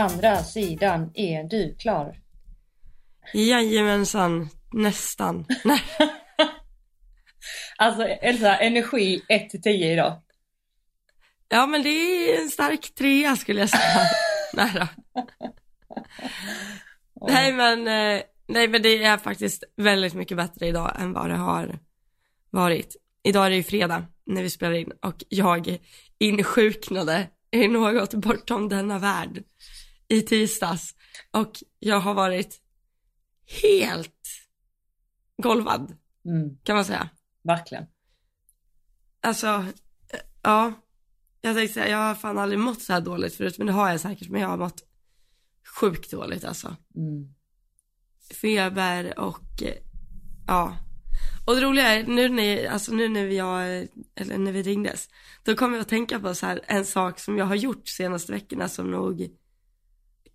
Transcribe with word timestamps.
andra 0.00 0.36
sidan 0.36 1.10
är 1.14 1.44
du 1.44 1.74
klar. 1.74 2.16
Jajamensan, 3.34 4.48
nästan. 4.72 5.46
Alltså 7.76 8.02
Elsa, 8.02 8.56
energi 8.56 9.22
1 9.28 9.50
till 9.50 9.62
10 9.62 9.92
idag. 9.92 10.22
Ja 11.48 11.66
men 11.66 11.82
det 11.82 11.88
är 11.88 12.40
en 12.42 12.48
stark 12.50 12.94
trea 12.94 13.36
skulle 13.36 13.60
jag 13.60 13.68
säga. 13.68 14.00
nej 14.54 14.72
då. 14.74 14.86
Nej 17.26 17.52
men, 17.52 17.78
eh, 17.78 18.22
nej 18.48 18.68
men 18.68 18.82
det 18.82 19.04
är 19.04 19.18
faktiskt 19.18 19.64
väldigt 19.76 20.14
mycket 20.14 20.36
bättre 20.36 20.66
idag 20.66 20.96
än 21.00 21.12
vad 21.12 21.30
det 21.30 21.36
har 21.36 21.78
varit. 22.50 22.96
Idag 23.22 23.46
är 23.46 23.50
det 23.50 23.56
ju 23.56 23.62
fredag 23.62 24.04
när 24.26 24.42
vi 24.42 24.50
spelar 24.50 24.74
in 24.74 24.92
och 25.02 25.24
jag 25.28 25.78
insjuknade 26.18 27.28
i 27.50 27.68
något 27.68 28.14
bortom 28.14 28.68
denna 28.68 28.98
värld 28.98 29.44
i 30.10 30.22
tisdags 30.22 30.94
och 31.30 31.52
jag 31.78 32.00
har 32.00 32.14
varit 32.14 32.60
helt 33.62 34.28
golvad 35.42 35.96
Mm, 36.24 36.58
kan 36.62 36.76
man 36.76 36.84
säga. 36.84 37.08
verkligen. 37.42 37.84
Alltså, 39.20 39.46
eh, 39.46 40.20
ja. 40.42 40.72
Jag 41.40 41.56
tänkte 41.56 41.74
säga, 41.74 41.88
jag 41.88 41.98
har 41.98 42.14
fan 42.14 42.38
aldrig 42.38 42.58
mått 42.58 42.82
så 42.82 42.92
här 42.92 43.00
dåligt 43.00 43.34
förut, 43.34 43.58
men 43.58 43.66
det 43.66 43.72
har 43.72 43.90
jag 43.90 44.00
säkert, 44.00 44.28
men 44.28 44.40
jag 44.40 44.48
har 44.48 44.56
mått 44.56 44.82
sjukt 45.80 46.10
dåligt 46.10 46.44
alltså. 46.44 46.76
Mm. 46.96 47.34
Feber 48.40 49.18
och, 49.18 49.62
eh, 49.62 49.74
ja. 50.46 50.76
Och 51.46 51.54
det 51.54 51.60
roliga 51.60 51.88
är, 51.88 52.02
nu 52.06 52.28
när, 52.28 52.68
alltså 52.68 52.92
nu 52.92 53.08
när 53.08 53.26
jag, 53.26 53.88
eller 54.14 54.38
när 54.38 54.52
vi 54.52 54.62
ringdes, 54.62 55.08
då 55.44 55.56
kom 55.56 55.72
jag 55.72 55.80
att 55.80 55.88
tänka 55.88 56.20
på 56.20 56.34
så 56.34 56.46
här, 56.46 56.60
en 56.66 56.84
sak 56.84 57.18
som 57.20 57.38
jag 57.38 57.46
har 57.46 57.54
gjort 57.54 57.88
senaste 57.88 58.32
veckorna 58.32 58.68
som 58.68 58.90
nog 58.90 59.30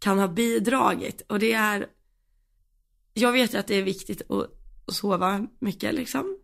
kan 0.06 0.20
ha 0.20 0.28
bidragit 0.28 1.22
och 1.22 1.40
det 1.40 1.54
är, 1.54 1.88
jag 3.14 3.32
vet 3.32 3.54
ju 3.54 3.58
att 3.58 3.68
det 3.68 3.76
är 3.76 3.84
viktigt 3.84 4.32
att, 4.32 4.50
att 4.88 4.96
sova 4.96 5.48
mycket 5.60 5.94
liksom. 5.94 6.38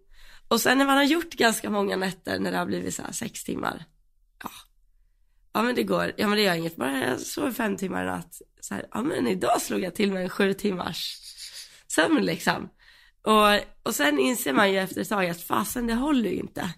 Och 0.47 0.61
sen 0.61 0.77
när 0.77 0.85
man 0.85 0.97
har 0.97 1.03
gjort 1.03 1.33
ganska 1.33 1.69
många 1.69 1.95
nätter 1.95 2.39
när 2.39 2.51
det 2.51 2.57
har 2.57 2.65
blivit 2.65 2.95
så 2.95 3.01
här 3.01 3.11
sex 3.11 3.43
timmar, 3.43 3.85
ja, 4.43 4.49
ja 5.53 5.61
men 5.61 5.75
det 5.75 5.83
går, 5.83 6.11
ja 6.17 6.27
men 6.27 6.37
det 6.37 6.43
gör 6.43 6.55
inget, 6.55 6.75
bara 6.75 7.07
jag 7.07 7.19
sover 7.19 7.51
fem 7.51 7.77
timmar 7.77 8.03
i 8.03 8.05
natt, 8.05 8.41
så 8.59 8.73
här, 8.73 8.85
ja 8.91 9.01
men 9.01 9.27
idag 9.27 9.61
slog 9.61 9.79
jag 9.79 9.95
till 9.95 10.11
med 10.11 10.23
en 10.23 10.29
sju 10.29 10.53
timmars 10.53 11.17
sömn 11.87 12.25
liksom. 12.25 12.69
Och, 13.21 13.59
och 13.83 13.95
sen 13.95 14.19
inser 14.19 14.53
man 14.53 14.71
ju 14.71 14.77
efter 14.77 15.01
ett 15.01 15.09
tag 15.09 15.29
att 15.29 15.41
fasen 15.41 15.87
det 15.87 15.93
håller 15.93 16.29
ju 16.29 16.39
inte. 16.39 16.73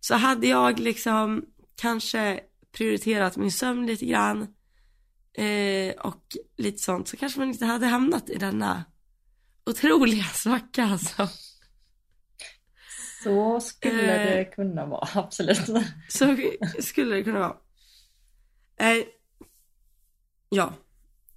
Så 0.00 0.14
hade 0.14 0.46
jag 0.46 0.78
liksom 0.80 1.44
kanske 1.76 2.40
prioriterat 2.72 3.36
min 3.36 3.52
sömn 3.52 3.86
lite 3.86 4.06
grann 4.06 4.46
eh, 5.38 5.94
och 6.00 6.22
lite 6.56 6.78
sånt 6.78 7.08
så 7.08 7.16
kanske 7.16 7.38
man 7.38 7.48
inte 7.48 7.64
hade 7.64 7.86
hamnat 7.86 8.30
i 8.30 8.34
denna 8.38 8.84
otroliga 9.66 10.24
svacka 10.24 10.84
alltså. 10.84 11.28
Så 13.24 13.60
skulle 13.60 14.16
Eh. 14.16 14.36
det 14.36 14.44
kunna 14.44 14.86
vara, 14.86 15.08
absolut. 15.14 15.60
Så 16.08 16.36
skulle 16.80 17.14
det 17.16 17.22
kunna 17.24 17.38
vara. 17.38 17.56
Eh, 18.80 19.04
ja. 20.48 20.74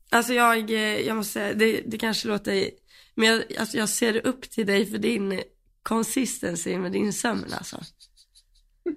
Alltså 0.09 0.33
jag, 0.33 0.69
eh, 0.69 1.00
jag 1.00 1.17
måste 1.17 1.33
säga, 1.33 1.53
det, 1.53 1.81
det 1.81 1.97
kanske 1.97 2.28
låter, 2.28 2.69
men 3.16 3.28
jag, 3.30 3.44
alltså 3.59 3.78
jag 3.78 3.89
ser 3.89 4.28
upp 4.28 4.41
till 4.41 4.66
dig 4.66 4.85
för 4.85 4.97
din 4.97 5.41
consistency 5.83 6.78
med 6.78 6.91
din 6.91 7.13
sömn 7.13 7.53
alltså. 7.53 7.81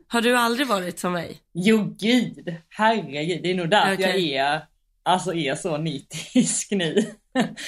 Har 0.09 0.21
du 0.23 0.37
aldrig 0.37 0.67
varit 0.67 0.99
som 0.99 1.13
mig? 1.13 1.41
Jo 1.55 1.97
gud, 2.01 2.55
herregud. 2.69 3.43
Det 3.43 3.51
är 3.51 3.55
nog 3.55 3.71
därför 3.71 3.95
Okej. 3.95 4.31
jag 4.33 4.47
är, 4.47 4.67
alltså 5.07 5.35
är 5.35 5.55
så 5.55 5.77
nitisk 5.77 6.71
nu. 6.73 6.97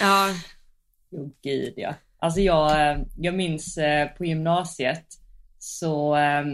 Ja, 0.01 0.31
Jo 1.11 1.33
gud 1.43 1.75
ja. 1.77 1.95
Alltså 2.19 2.41
jag, 2.41 2.91
eh, 2.93 2.99
jag 3.17 3.35
minns 3.35 3.79
eh, 3.79 4.09
på 4.09 4.25
gymnasiet 4.25 5.07
så 5.59 6.17
eh, 6.17 6.45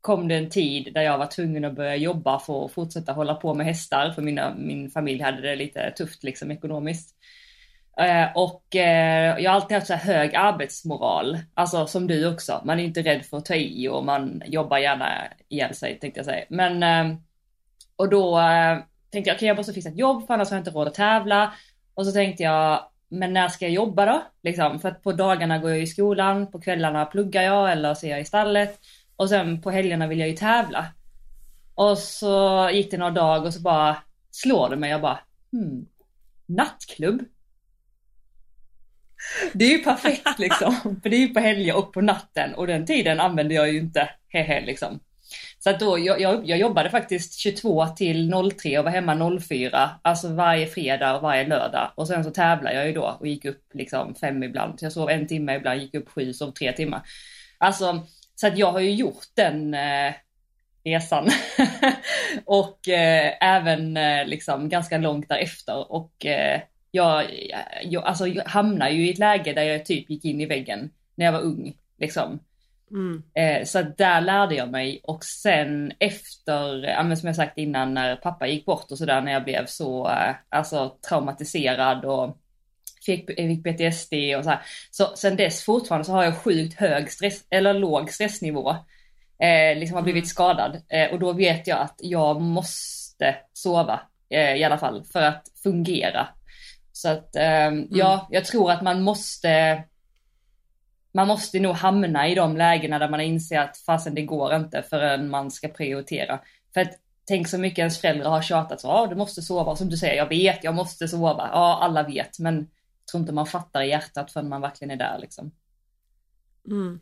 kom 0.00 0.28
det 0.28 0.36
en 0.36 0.50
tid 0.50 0.94
där 0.94 1.02
jag 1.02 1.18
var 1.18 1.26
tvungen 1.26 1.64
att 1.64 1.76
börja 1.76 1.96
jobba 1.96 2.38
för 2.40 2.64
att 2.66 2.72
fortsätta 2.72 3.12
hålla 3.12 3.34
på 3.34 3.54
med 3.54 3.66
hästar 3.66 4.12
för 4.12 4.22
mina, 4.22 4.54
min 4.54 4.90
familj 4.90 5.22
hade 5.22 5.42
det 5.42 5.56
lite 5.56 5.90
tufft 5.96 6.24
liksom 6.24 6.50
ekonomiskt. 6.50 7.16
Eh, 8.00 8.36
Och 8.36 8.64
jag 8.72 9.50
har 9.50 9.56
alltid 9.56 9.74
haft 9.76 9.86
så 9.86 9.94
här 9.94 10.14
hög 10.14 10.34
arbetsmoral, 10.36 11.38
alltså 11.54 11.86
som 11.86 12.06
du 12.06 12.28
också. 12.34 12.62
Man 12.64 12.80
är 12.80 12.84
inte 12.84 13.02
rädd 13.02 13.26
för 13.26 13.38
att 13.38 13.44
ta 13.44 13.54
i 13.54 13.88
och 13.88 14.04
man 14.04 14.42
jobbar 14.46 14.78
gärna 14.78 15.08
ihjäl 15.48 15.74
sig 15.74 15.98
tänkte 16.00 16.18
jag 16.20 16.26
säga. 16.26 16.46
Men 16.50 16.82
eh, 16.82 17.18
och 17.96 18.08
då 18.10 18.38
tänkte 19.12 19.30
jag 19.30 19.36
okej 19.36 19.48
jag 19.48 19.56
måste 19.56 19.72
fixa 19.72 19.88
ett 19.88 19.98
jobb 19.98 20.26
för 20.26 20.34
annars 20.34 20.50
har 20.50 20.56
jag 20.56 20.60
inte 20.60 20.70
råd 20.70 20.88
att 20.88 20.94
tävla. 20.94 21.54
Och 21.94 22.06
så 22.06 22.12
tänkte 22.12 22.42
jag 22.42 22.88
men 23.12 23.32
när 23.32 23.48
ska 23.48 23.64
jag 23.64 23.74
jobba 23.74 24.06
då? 24.06 24.22
Liksom, 24.42 24.80
för 24.80 24.88
att 24.88 25.02
på 25.02 25.12
dagarna 25.12 25.58
går 25.58 25.70
jag 25.70 25.80
i 25.80 25.86
skolan, 25.86 26.50
på 26.50 26.60
kvällarna 26.60 27.06
pluggar 27.06 27.42
jag 27.42 27.72
eller 27.72 27.94
så 27.94 28.06
är 28.06 28.10
jag 28.10 28.20
i 28.20 28.24
stallet. 28.24 28.80
Och 29.16 29.28
sen 29.28 29.62
på 29.62 29.70
helgerna 29.70 30.06
vill 30.06 30.18
jag 30.18 30.28
ju 30.28 30.36
tävla. 30.36 30.86
Och 31.74 31.98
så 31.98 32.68
gick 32.72 32.90
det 32.90 32.96
några 32.96 33.10
dagar 33.10 33.46
och 33.46 33.54
så 33.54 33.60
bara 33.60 33.96
slår 34.30 34.70
det 34.70 34.76
mig. 34.76 34.90
Jag 34.90 35.00
bara, 35.00 35.18
hmm, 35.52 35.86
nattklubb? 36.46 37.24
Det 39.52 39.64
är 39.64 39.70
ju 39.70 39.78
perfekt 39.78 40.38
liksom. 40.38 40.74
För 41.02 41.10
det 41.10 41.16
är 41.16 41.20
ju 41.20 41.34
på 41.34 41.40
helger 41.40 41.76
och 41.76 41.92
på 41.92 42.00
natten 42.00 42.54
och 42.54 42.66
den 42.66 42.86
tiden 42.86 43.20
använder 43.20 43.54
jag 43.54 43.72
ju 43.72 43.78
inte 43.78 44.10
hehe 44.28 44.60
liksom. 44.66 45.00
Så 45.64 45.70
att 45.70 45.80
då, 45.80 45.98
jag, 45.98 46.20
jag, 46.20 46.48
jag 46.48 46.58
jobbade 46.58 46.90
faktiskt 46.90 47.38
22 47.38 47.86
till 47.86 48.32
03 48.60 48.78
och 48.78 48.84
var 48.84 48.90
hemma 48.90 49.40
04, 49.40 49.90
alltså 50.02 50.28
varje 50.28 50.66
fredag 50.66 51.16
och 51.16 51.22
varje 51.22 51.46
lördag. 51.46 51.90
Och 51.94 52.08
sen 52.08 52.24
så 52.24 52.30
tävlade 52.30 52.76
jag 52.76 52.86
ju 52.86 52.92
då 52.92 53.16
och 53.20 53.26
gick 53.26 53.44
upp 53.44 53.62
liksom 53.74 54.14
fem 54.14 54.42
ibland. 54.42 54.80
Så 54.80 54.84
jag 54.84 54.92
sov 54.92 55.10
en 55.10 55.26
timme 55.26 55.56
ibland, 55.56 55.80
gick 55.80 55.94
upp 55.94 56.08
sju, 56.08 56.32
sov 56.32 56.50
tre 56.50 56.72
timmar. 56.72 57.02
Alltså, 57.58 58.06
så 58.34 58.46
att 58.46 58.58
jag 58.58 58.72
har 58.72 58.80
ju 58.80 58.90
gjort 58.90 59.24
den 59.34 59.74
eh, 59.74 60.12
resan. 60.84 61.28
och 62.44 62.88
eh, 62.88 63.32
även 63.40 63.96
eh, 63.96 64.26
liksom 64.26 64.68
ganska 64.68 64.98
långt 64.98 65.28
därefter. 65.28 65.92
Och 65.92 66.26
eh, 66.26 66.60
jag, 66.90 67.24
jag, 67.82 68.04
alltså, 68.04 68.26
jag 68.26 68.44
hamnar 68.44 68.88
ju 68.88 69.06
i 69.06 69.10
ett 69.10 69.18
läge 69.18 69.52
där 69.52 69.62
jag 69.62 69.86
typ 69.86 70.10
gick 70.10 70.24
in 70.24 70.40
i 70.40 70.46
väggen 70.46 70.90
när 71.14 71.24
jag 71.24 71.32
var 71.32 71.40
ung. 71.40 71.74
Liksom 71.98 72.40
mm, 72.92 73.22
Eh, 73.34 73.64
så 73.64 73.82
där 73.82 74.20
lärde 74.20 74.54
jag 74.54 74.70
mig 74.70 75.00
och 75.04 75.24
sen 75.24 75.92
efter, 75.98 76.84
ja, 76.84 77.16
som 77.16 77.26
jag 77.26 77.36
sagt 77.36 77.58
innan 77.58 77.94
när 77.94 78.16
pappa 78.16 78.46
gick 78.46 78.66
bort 78.66 78.90
och 78.90 78.98
sådär 78.98 79.20
när 79.20 79.32
jag 79.32 79.44
blev 79.44 79.66
så 79.66 80.08
eh, 80.08 80.34
alltså, 80.48 80.96
traumatiserad 81.08 82.04
och 82.04 82.38
fick, 83.06 83.26
fick 83.36 83.64
PTSD 83.64 84.14
och 84.36 84.44
så 84.44 84.50
här. 84.50 84.60
Så 84.90 85.12
sen 85.16 85.36
dess 85.36 85.64
fortfarande 85.64 86.04
så 86.04 86.12
har 86.12 86.24
jag 86.24 86.36
sjukt 86.36 86.80
hög 86.80 87.10
stress, 87.10 87.44
eller 87.50 87.74
låg 87.74 88.10
stressnivå. 88.10 88.70
Eh, 89.38 89.78
liksom 89.78 89.94
har 89.96 90.02
blivit 90.02 90.24
Mm. 90.24 90.28
skadad 90.28 90.82
eh, 90.88 91.12
och 91.12 91.18
då 91.18 91.32
vet 91.32 91.66
jag 91.66 91.78
att 91.80 91.96
jag 91.98 92.40
måste 92.40 93.36
sova 93.52 94.00
eh, 94.30 94.54
i 94.54 94.64
alla 94.64 94.78
fall 94.78 95.04
för 95.12 95.22
att 95.22 95.42
fungera. 95.62 96.28
Så 96.92 97.08
att 97.08 97.36
eh, 97.36 97.70
ja, 97.90 98.28
jag 98.30 98.44
tror 98.44 98.70
att 98.70 98.82
man 98.82 99.02
måste 99.02 99.82
man 101.12 101.28
måste 101.28 101.60
nog 101.60 101.74
hamna 101.74 102.28
i 102.28 102.34
de 102.34 102.56
lägena 102.56 102.98
där 102.98 103.08
man 103.08 103.20
inser 103.20 103.58
att 103.58 103.76
fasen 103.76 104.14
det 104.14 104.22
går 104.22 104.54
inte 104.54 104.82
förrän 104.82 105.30
man 105.30 105.50
ska 105.50 105.68
prioritera. 105.68 106.40
För 106.74 106.80
att 106.80 106.92
tänk 107.24 107.48
så 107.48 107.58
mycket 107.58 107.78
ens 107.78 108.00
föräldrar 108.00 108.30
har 108.30 108.42
tjatat 108.42 108.80
så, 108.80 108.88
ja 108.88 109.06
du 109.06 109.16
måste 109.16 109.42
sova, 109.42 109.76
som 109.76 109.88
du 109.88 109.96
säger, 109.96 110.16
jag 110.16 110.28
vet, 110.28 110.64
jag 110.64 110.74
måste 110.74 111.08
sova, 111.08 111.48
ja 111.52 111.78
alla 111.82 112.02
vet, 112.02 112.38
men 112.38 112.54
jag 112.54 113.06
tror 113.10 113.20
inte 113.20 113.32
man 113.32 113.46
fattar 113.46 113.82
i 113.82 113.88
hjärtat 113.88 114.32
förrän 114.32 114.48
man 114.48 114.60
verkligen 114.60 114.90
är 114.90 114.96
där 114.96 115.18
liksom. 115.18 115.52
mm. 116.66 117.00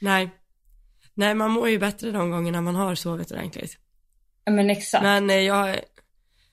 Nej. 0.00 0.30
Nej, 1.14 1.34
man 1.34 1.50
mår 1.50 1.68
ju 1.68 1.78
bättre 1.78 2.10
de 2.10 2.30
gångerna 2.30 2.60
man 2.60 2.74
har 2.74 2.94
sovit 2.94 3.30
ordentligt. 3.30 3.78
Ja 4.44 4.52
men 4.52 4.70
exakt. 4.70 5.02
Men 5.02 5.30
eh, 5.30 5.36
jag, 5.36 5.80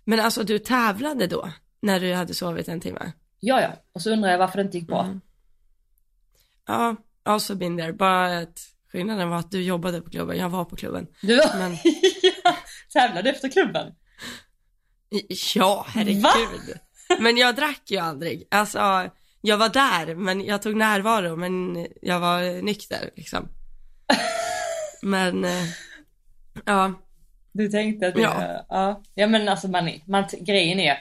men 0.03 0.19
alltså 0.19 0.43
du 0.43 0.59
tävlade 0.59 1.27
då? 1.27 1.49
När 1.79 1.99
du 1.99 2.13
hade 2.13 2.33
sovit 2.33 2.67
en 2.67 2.79
timme? 2.79 3.11
Ja 3.39 3.61
ja, 3.61 3.69
och 3.93 4.01
så 4.01 4.11
undrar 4.11 4.31
jag 4.31 4.37
varför 4.37 4.57
det 4.57 4.63
inte 4.63 4.77
gick 4.77 4.87
bra. 4.87 5.03
Mm. 5.03 5.21
Ja, 6.67 6.95
also 7.23 7.55
been 7.55 7.77
there. 7.77 7.93
Bara 7.93 8.37
att 8.37 8.59
skillnaden 8.91 9.29
var 9.29 9.37
att 9.37 9.51
du 9.51 9.63
jobbade 9.63 10.01
på 10.01 10.09
klubben, 10.09 10.37
jag 10.37 10.49
var 10.49 10.65
på 10.65 10.75
klubben. 10.75 11.07
Du 11.21 11.41
Men 11.57 11.71
ja, 12.43 12.55
tävlade 12.93 13.29
efter 13.29 13.49
klubben? 13.49 13.93
ja, 15.55 15.85
herregud. 15.87 16.79
Men 17.19 17.37
jag 17.37 17.55
drack 17.55 17.81
ju 17.85 17.97
aldrig. 17.97 18.47
Alltså, 18.51 19.09
jag 19.41 19.57
var 19.57 19.69
där, 19.69 20.15
men 20.15 20.45
jag 20.45 20.61
tog 20.61 20.75
närvaro, 20.75 21.35
men 21.35 21.87
jag 22.01 22.19
var 22.19 22.61
nykter 22.61 23.09
liksom. 23.15 23.49
Men, 25.01 25.45
eh, 25.45 25.63
ja, 26.65 26.93
Du 27.51 27.69
tänkte 27.69 28.07
att 28.07 28.15
det, 28.15 28.21
ja. 28.21 28.65
ja. 28.69 29.03
Ja 29.15 29.27
men 29.27 29.49
alltså 29.49 29.67
man, 29.67 29.91
man, 30.07 30.25
grejen 30.39 30.79
är, 30.79 30.97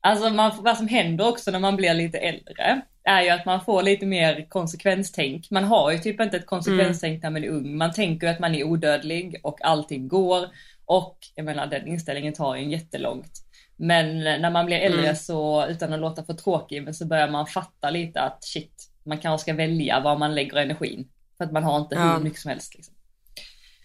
alltså 0.00 0.30
man, 0.30 0.52
vad 0.60 0.76
som 0.76 0.88
händer 0.88 1.28
också 1.28 1.50
när 1.50 1.58
man 1.58 1.76
blir 1.76 1.94
lite 1.94 2.18
äldre 2.18 2.80
är 3.04 3.22
ju 3.22 3.28
att 3.30 3.44
man 3.46 3.64
får 3.64 3.82
lite 3.82 4.06
mer 4.06 4.46
konsekvenstänk. 4.48 5.50
Man 5.50 5.64
har 5.64 5.90
ju 5.92 5.98
typ 5.98 6.20
inte 6.20 6.36
ett 6.36 6.46
konsekvenstänk 6.46 7.22
när 7.22 7.30
man 7.30 7.44
är 7.44 7.48
ung. 7.48 7.76
Man 7.76 7.92
tänker 7.92 8.26
ju 8.26 8.32
att 8.32 8.40
man 8.40 8.54
är 8.54 8.64
odödlig 8.64 9.40
och 9.42 9.64
allting 9.64 10.08
går. 10.08 10.46
Och 10.84 11.18
jag 11.34 11.44
menar 11.44 11.66
den 11.66 11.86
inställningen 11.86 12.32
tar 12.34 12.56
ju 12.56 12.62
en 12.62 12.70
jättelångt. 12.70 13.32
Men 13.76 14.18
när 14.18 14.50
man 14.50 14.66
blir 14.66 14.76
äldre 14.76 15.02
Mm. 15.02 15.16
så, 15.16 15.66
utan 15.66 15.92
att 15.92 16.00
låta 16.00 16.24
för 16.24 16.34
tråkig, 16.34 16.82
men 16.82 16.94
så 16.94 17.06
börjar 17.06 17.28
man 17.28 17.46
fatta 17.46 17.90
lite 17.90 18.20
att 18.20 18.44
shit, 18.44 18.90
man 19.04 19.18
kanske 19.18 19.42
ska 19.42 19.54
välja 19.54 20.00
var 20.00 20.16
man 20.18 20.34
lägger 20.34 20.56
energin. 20.56 21.08
För 21.38 21.44
att 21.44 21.52
man 21.52 21.64
har 21.64 21.78
inte 21.78 21.94
Ja. 21.94 22.00
hur 22.12 22.20
mycket 22.24 22.40
som 22.40 22.48
helst. 22.48 22.74
Liksom. 22.74 22.94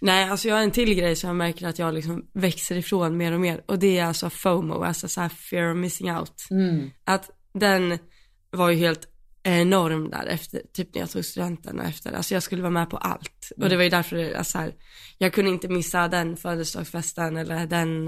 Nej, 0.06 0.30
alltså 0.30 0.48
jag 0.48 0.56
har 0.56 0.64
en 0.64 0.72
till 0.72 0.94
grej 0.94 1.16
som 1.16 1.28
jag 1.28 1.36
märker 1.36 1.68
att 1.68 1.80
jag 1.80 1.94
liksom 1.94 2.26
växer 2.34 2.76
ifrån 2.76 3.18
mer 3.18 3.32
och 3.32 3.42
mer 3.42 3.64
och 3.66 3.80
det 3.80 3.98
är 3.98 4.06
alltså 4.06 4.30
FOMO, 4.30 4.84
alltså 4.84 5.08
så 5.08 5.22
här 5.22 5.30
fear 5.30 5.72
of 5.72 5.78
missing 5.78 6.12
out. 6.12 6.48
Mm. 6.52 6.90
Att 7.04 7.30
den 7.54 8.00
var 8.52 8.70
ju 8.70 8.76
helt 8.78 9.08
enorm 9.44 10.10
där 10.10 10.26
efter, 10.26 10.62
typ 10.74 10.96
när 10.96 11.02
jag 11.02 11.10
tog 11.10 11.26
studenten 11.26 11.80
och 11.80 11.86
efter, 11.86 12.14
alltså 12.14 12.34
jag 12.34 12.44
skulle 12.44 12.62
vara 12.62 12.72
med 12.72 12.90
på 12.90 12.98
allt. 12.98 13.52
Och 13.58 13.70
det 13.70 13.76
var 13.76 13.84
ju 13.84 13.90
därför 13.90 14.16
det, 14.16 14.36
alltså 14.36 14.58
här, 14.58 14.74
jag 15.18 15.34
kunde 15.34 15.52
inte 15.52 15.68
missa 15.68 16.08
den 16.08 16.38
födelsedagsfesten 16.38 17.38
eller 17.38 17.66
den 17.66 18.08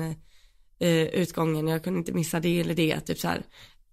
eh, 0.80 1.04
utgången, 1.04 1.68
jag 1.68 1.84
kunde 1.84 2.00
inte 2.00 2.14
missa 2.14 2.40
det 2.40 2.60
eller 2.62 2.76
det, 2.76 3.00
typ 3.00 3.20
så 3.20 3.28
här. 3.28 3.42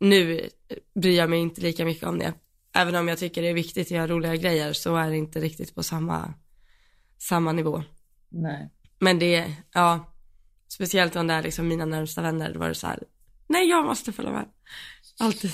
Nu 0.01 0.49
bryr 0.95 1.17
jag 1.17 1.31
mig 1.31 1.39
inte 1.39 1.61
lika 1.61 1.85
mycket 1.85 2.09
om 2.09 2.19
det. 2.19 2.33
Även 2.75 2.95
om 2.95 3.09
jag 3.09 3.19
tycker 3.19 3.43
det 3.43 3.49
är 3.49 3.55
viktigt 3.55 3.87
att 3.87 3.91
göra 3.91 4.07
roliga 4.07 4.37
grejer 4.37 4.73
så 4.73 4.97
är 4.97 5.11
det 5.11 5.17
inte 5.17 5.41
riktigt 5.41 5.75
på 5.75 5.83
samma, 5.83 6.35
samma 7.29 7.53
nivå. 7.53 7.83
Nej. 8.29 8.69
Men 8.99 9.19
det, 9.19 9.55
ja, 9.75 10.13
speciellt 10.69 11.17
om 11.17 11.27
det 11.27 11.35
är 11.35 11.43
liksom 11.43 11.69
mina 11.69 11.85
närmsta 11.85 12.23
vänner, 12.23 12.53
då 12.53 12.59
var 12.61 12.69
det 12.69 12.75
så 12.75 12.87
här, 12.87 13.03
nej 13.49 13.69
jag 13.69 13.85
måste 13.85 14.13
följa 14.13 14.33
med. 14.33 14.45
Alltid. 15.19 15.51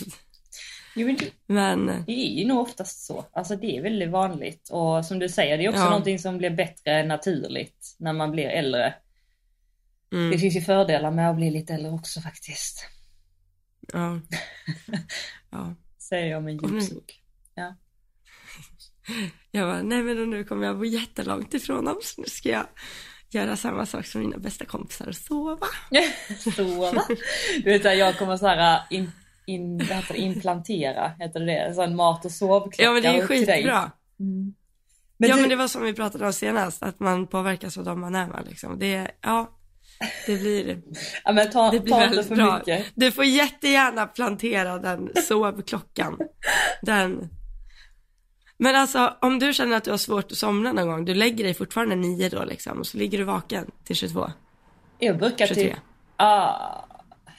Jo, 0.97 1.06
men 1.06 1.17
det, 1.17 1.31
Men, 1.47 1.87
det 2.06 2.12
är 2.12 2.38
ju 2.41 2.47
nog 2.47 2.59
oftast 2.61 3.06
så. 3.06 3.25
Alltså 3.32 3.56
det 3.56 3.76
är 3.76 3.82
väldigt 3.82 4.11
vanligt. 4.11 4.69
Och 4.73 5.05
som 5.06 5.19
du 5.19 5.29
säger, 5.29 5.59
det 5.59 5.65
är 5.65 5.69
också 5.69 5.81
Ja. 5.81 5.88
någonting 5.91 6.19
som 6.19 6.38
blir 6.38 6.50
bättre 6.50 7.06
naturligt 7.06 7.97
när 7.99 8.12
man 8.12 8.31
blir 8.31 8.47
äldre. 8.47 8.94
mm, 10.12 10.31
Det 10.31 10.38
finns 10.38 10.56
ju 10.56 10.61
fördelar 10.61 11.11
med 11.11 11.31
att 11.31 11.37
bli 11.37 11.50
lite 11.50 11.75
äldre 11.75 11.93
också 11.93 12.21
faktiskt. 12.21 12.87
ja. 13.93 14.21
ja. 15.50 15.75
Säger 15.99 16.26
jag 16.31 16.43
med 16.43 16.64
en 16.64 16.81
djup. 16.81 17.05
Jag 19.50 19.69
bara, 19.69 19.82
nej 19.82 20.02
men 20.02 20.31
nu 20.31 20.44
kommer 20.44 20.66
jag 20.66 20.78
bo 20.78 20.84
jättelångt 20.84 21.55
ifrån 21.55 21.84
dem, 21.84 21.96
så 22.02 22.20
nu 22.20 22.26
ska 22.26 22.49
jag 22.49 22.66
göra 23.31 23.56
samma 23.56 23.87
sak 23.87 24.06
som 24.06 24.20
mina 24.20 24.38
bästa 24.38 24.64
kompisar 24.64 25.08
och 25.08 25.16
sova. 25.16 25.66
Så 26.55 26.81
va? 26.81 27.05
Du 27.64 27.70
vet, 27.70 27.82
så 27.82 27.88
jag 27.88 28.19
kommer 28.19 28.37
så 28.37 28.46
här 28.46 28.81
in, 28.90 29.12
in, 29.46 29.78
vad 29.78 29.88
heter 29.88 30.14
det, 30.14 30.20
implantera, 30.20 31.12
heter 31.19 31.40
det 31.40 31.46
det? 31.46 31.58
En 31.58 31.75
sån 31.75 31.96
mat 31.96 32.25
och 32.25 32.31
sovklocka 32.31 32.82
Ja 32.82 32.93
men 32.93 33.02
det 33.02 33.08
är 33.08 33.26
skitbra. 33.26 33.90
Men 35.19 35.28
ja 35.28 35.34
du, 35.34 35.40
men 35.40 35.50
det 35.50 35.56
var 35.56 35.69
som 35.69 35.82
vi 35.82 35.93
pratade 35.94 36.26
om 36.26 36.32
senast, 36.32 36.82
att 36.82 37.00
man 37.00 37.26
påverkas 37.26 37.78
av 37.78 37.84
de 37.84 38.00
man 38.00 38.14
är 38.14 38.26
med 38.26 38.46
liksom. 38.49 38.78
Det, 38.78 39.11
ja, 39.20 39.58
det 40.26 40.37
blir, 40.37 40.82
ja, 41.25 41.32
men 41.32 41.50
ta, 41.50 41.70
det 41.70 41.81
blir 41.81 41.93
ta 41.93 41.99
väldigt 41.99 42.28
för 42.28 42.37
bra. 42.37 42.58
mycket. 42.58 42.87
Du 42.94 43.12
får 43.12 43.25
jättegärna 43.25 44.06
plantera 44.06 44.78
den 44.78 45.11
sovklockan. 45.28 46.19
Den. 46.82 47.28
Men 48.58 48.76
alltså 48.76 49.14
om 49.20 49.38
du 49.38 49.52
känner 49.52 49.76
att 49.76 49.84
du 49.84 49.90
har 49.90 49.99
svårt 49.99 50.32
att 50.32 50.38
somna 50.38 50.72
någon 50.72 50.88
gång, 50.88 51.05
du 51.05 51.14
lägger 51.14 51.44
dig 51.44 51.55
fortfarande 51.55 51.94
nio 51.96 52.28
då 52.28 52.44
liksom 52.44 52.78
och 52.78 52.87
så 52.87 52.99
ligger 52.99 53.19
du 53.19 53.25
vaken 53.25 53.70
till 53.84 53.96
22, 53.96 54.31
Jag 54.99 55.19
brukar 55.19 55.46
23. 55.46 55.64
typ... 55.64 55.75
Ah, 56.16 56.84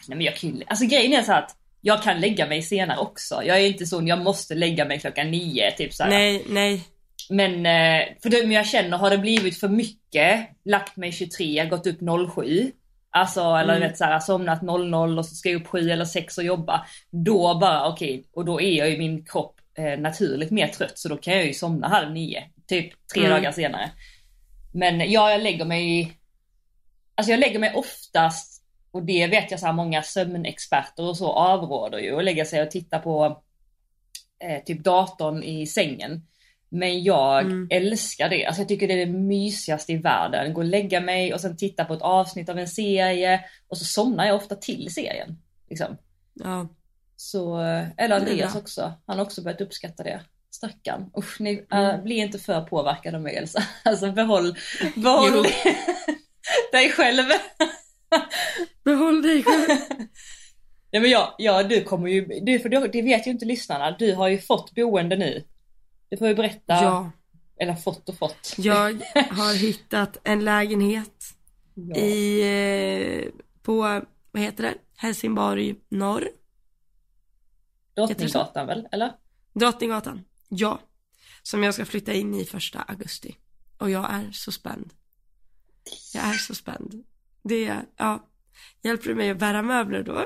nej 0.08 0.18
men 0.18 0.22
jag 0.22 0.36
kan 0.36 0.64
alltså 0.68 0.86
grejen 0.86 1.14
är 1.14 1.22
så 1.22 1.34
att 1.34 1.56
jag 1.82 2.04
kan 2.04 2.20
lägga 2.22 2.46
mig 2.48 2.62
senare 2.62 2.98
också. 2.98 3.44
Jag 3.44 3.58
är 3.62 3.68
inte 3.68 3.86
sån, 3.86 4.08
jag 4.08 4.20
måste 4.20 4.56
lägga 4.56 4.86
mig 4.86 5.00
klockan 5.00 5.32
nio 5.32 5.72
typ 5.72 5.94
så 5.94 6.04
här. 6.04 6.10
Nej, 6.10 6.46
nej, 6.50 6.84
Men, 7.30 7.66
eh, 7.66 8.06
för 8.24 8.30
det, 8.30 8.38
jag 8.38 8.68
känner, 8.68 8.98
har 8.98 9.10
det 9.10 9.18
blivit 9.18 9.60
för 9.60 9.68
mycket, 9.68 10.48
lagt 10.66 10.98
mig 10.98 11.12
23, 11.12 11.66
gått 11.66 11.88
upp 11.88 12.00
07. 12.36 12.72
Alltså 13.12 13.42
eller 13.42 13.76
Mm. 13.76 13.88
vet 13.90 13.98
så 13.98 14.04
här, 14.04 14.20
somnat 14.20 14.62
00 14.62 15.20
och 15.20 15.26
så 15.26 15.36
ska 15.36 15.50
jag 15.50 15.62
upp 15.62 15.68
7 15.68 15.92
eller 15.92 16.06
6 16.06 16.38
och 16.38 16.44
jobba. 16.44 16.86
Då 17.12 17.58
bara 17.62 17.88
okej, 17.88 18.26
och 18.34 18.46
då 18.46 18.62
är 18.62 18.78
jag 18.78 18.90
ju 18.90 18.98
min 18.98 19.26
kropp 19.26 19.56
naturligt 19.98 20.52
mer 20.52 20.68
trött 20.68 21.00
så 21.00 21.10
då 21.10 21.18
kan 21.18 21.34
jag 21.34 21.46
ju 21.46 21.54
somna 21.54 21.88
halv 21.88 22.12
nio. 22.12 22.44
Typ 22.68 22.94
tre 23.14 23.26
Mm. 23.26 23.32
dagar 23.38 23.52
senare. 23.52 23.92
Men 24.74 25.12
ja, 25.12 25.32
jag 25.32 25.42
lägger 25.42 25.66
mig 25.66 26.16
Alltså 27.16 27.32
jag 27.32 27.40
lägger 27.40 27.60
mig 27.60 27.74
oftast, 27.76 28.64
och 28.92 29.04
det 29.04 29.28
vet 29.28 29.52
jag 29.52 29.60
så 29.60 29.66
här 29.66 29.74
många 29.74 30.04
sömnexperter 30.04 31.04
och 31.04 31.18
så 31.18 31.32
avråder 31.32 31.98
ju, 32.00 32.18
att 32.18 32.24
lägga 32.24 32.46
sig 32.46 32.62
och 32.62 32.72
titta 32.72 33.00
på 33.00 33.42
eh, 34.44 34.64
typ 34.64 34.84
datorn 34.84 35.44
i 35.44 35.68
sängen. 35.68 36.22
Men 36.70 37.04
jag 37.04 37.42
Mm. 37.46 37.68
älskar 37.72 38.30
det. 38.30 38.46
Alltså 38.46 38.62
jag 38.62 38.68
tycker 38.70 38.88
det 38.88 38.94
är 38.94 39.06
det 39.06 39.12
mysigaste 39.14 39.94
i 39.94 39.98
världen. 39.98 40.54
Gå 40.54 40.62
och 40.62 40.66
lägga 40.68 41.02
mig 41.02 41.34
och 41.34 41.42
sen 41.42 41.58
titta 41.58 41.86
på 41.86 41.94
ett 41.94 42.02
avsnitt 42.02 42.50
av 42.50 42.60
en 42.60 42.68
serie 42.68 43.42
och 43.68 43.78
så 43.78 43.86
somnar 43.86 44.26
jag 44.26 44.36
ofta 44.36 44.56
till 44.56 44.94
serien. 44.94 45.38
Liksom. 45.70 45.98
ja. 46.34 46.68
Så, 47.22 47.58
eller 47.98 48.16
Andreas 48.16 48.54
bra. 48.54 48.62
också. 48.62 48.94
Han 49.06 49.18
har 49.18 49.26
också 49.26 49.42
börjat 49.42 49.62
uppskatta 49.62 50.04
det. 50.04 50.22
Stackarn. 50.52 51.12
Usch, 51.18 51.40
ni, 51.40 51.66
Mm. 51.72 51.86
äh, 51.96 52.04
bli 52.04 52.16
inte 52.16 52.40
för 52.40 52.62
påverkad 52.62 53.16
av 53.16 53.22
mig 53.22 53.36
Elsa. 53.36 53.64
Alltså 53.86 54.12
behåll, 54.12 54.56
behåll 54.96 55.44
dig 56.72 56.90
själv. 56.92 57.24
Behåll 58.84 59.22
dig 59.22 59.44
själv. 59.44 59.68
Nej 60.92 61.02
men 61.02 61.10
ja, 61.12 61.36
ja 61.38 61.64
du 61.64 61.84
kommer 61.84 62.08
ju, 62.10 62.26
du, 62.42 62.60
för 62.60 62.70
det, 62.70 62.88
det 62.88 63.02
vet 63.02 63.28
ju 63.28 63.32
inte 63.32 63.46
lyssnarna, 63.46 63.96
du 64.00 64.14
har 64.16 64.28
ju 64.28 64.38
fått 64.38 64.76
boende 64.76 65.16
nu. 65.18 65.44
Du 66.10 66.18
får 66.18 66.28
ju 66.28 66.36
berätta, 66.36 66.74
Ja, 66.74 67.12
eller 67.60 67.76
fått 67.76 68.10
och 68.10 68.18
fått. 68.18 68.54
jag 68.58 69.02
har 69.14 69.58
hittat 69.60 70.18
en 70.24 70.46
lägenhet 70.46 71.24
Ja. 71.74 71.96
i, 71.96 72.42
eh, 73.24 73.32
på, 73.64 74.02
vad 74.32 74.42
heter 74.44 74.64
det, 74.64 74.74
Helsingborg 74.98 75.76
norr, 75.90 76.28
Drottninggatan 78.08 78.68
väl, 78.68 78.88
eller? 78.92 79.12
Drottninggatan. 79.54 80.26
Ja, 80.50 80.80
som 81.44 81.64
jag 81.64 81.74
ska 81.74 81.86
flytta 81.86 82.14
in 82.14 82.34
i 82.36 82.46
första 82.46 82.82
augusti. 82.82 83.38
Och 83.78 83.90
jag 83.90 84.14
är 84.14 84.32
så 84.32 84.52
spänd. 84.52 84.94
Jag 86.14 86.24
är 86.24 86.34
så 86.34 86.56
spänd. 86.56 87.04
Det, 87.44 87.76
ja, 87.98 88.28
hjälper 88.84 89.10
du 89.10 89.16
mig 89.16 89.30
att 89.30 89.38
bära 89.38 89.62
möbler 89.62 90.04
då? 90.04 90.26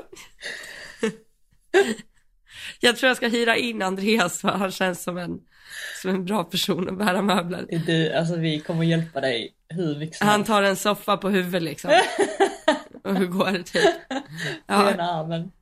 jag 2.80 2.96
tror 2.96 3.08
jag 3.08 3.16
ska 3.16 3.28
hyra 3.28 3.56
in 3.56 3.82
Andreas 3.82 4.40
för 4.40 4.48
han 4.48 4.70
känns 4.70 5.02
som 5.02 5.18
en, 5.18 5.40
som 6.02 6.10
en 6.10 6.24
bra 6.24 6.44
person 6.44 6.88
att 6.88 6.98
bära 6.98 7.22
möbler. 7.22 7.66
Du, 7.86 8.12
alltså 8.12 8.36
vi 8.36 8.60
kommer 8.60 8.84
hjälpa 8.84 9.20
dig 9.20 9.54
hur 9.68 9.98
mycket 9.98 10.16
som 10.16 10.28
Han 10.28 10.44
tar 10.44 10.62
en 10.62 10.76
soffa 10.76 11.16
på 11.16 11.28
huvudet 11.28 11.62
liksom. 11.62 11.90
Och 13.04 13.16
hur 13.16 13.26
går 13.26 13.52
det 13.52 13.62
typ? 13.62 13.94
Ja, 14.66 14.90
ena 14.90 15.10
armen. 15.10 15.52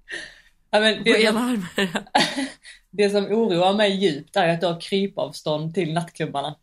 Ja, 0.75 0.81
men 0.81 1.05
det, 1.05 1.27
som, 1.27 1.37
armen. 1.37 1.67
det 2.91 3.11
som 3.11 3.25
oroar 3.25 3.75
mig 3.75 3.97
djupt 3.97 4.37
är 4.37 4.49
att 4.49 4.61
du 4.61 4.67
har 4.67 4.81
krypavstånd 4.81 5.75
till 5.75 5.93
nattklubbarna. 5.93 6.57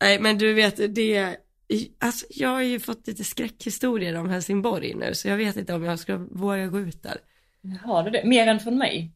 Nej 0.00 0.20
men 0.20 0.38
du 0.38 0.54
vet 0.54 0.94
det, 0.94 1.36
alltså 1.98 2.26
jag 2.30 2.48
har 2.48 2.62
ju 2.62 2.80
fått 2.80 3.06
lite 3.06 3.24
skräckhistorier 3.24 4.14
om 4.14 4.28
Helsingborg 4.28 4.94
nu 4.94 5.14
så 5.14 5.28
jag 5.28 5.36
vet 5.36 5.56
inte 5.56 5.74
om 5.74 5.84
jag 5.84 5.98
ska 5.98 6.16
våga 6.16 6.66
gå 6.66 6.80
ut 6.80 7.02
där. 7.02 7.18
Har 7.84 8.02
du 8.02 8.10
det? 8.10 8.24
Mer 8.24 8.46
än 8.46 8.60
från 8.60 8.78
mig? 8.78 9.12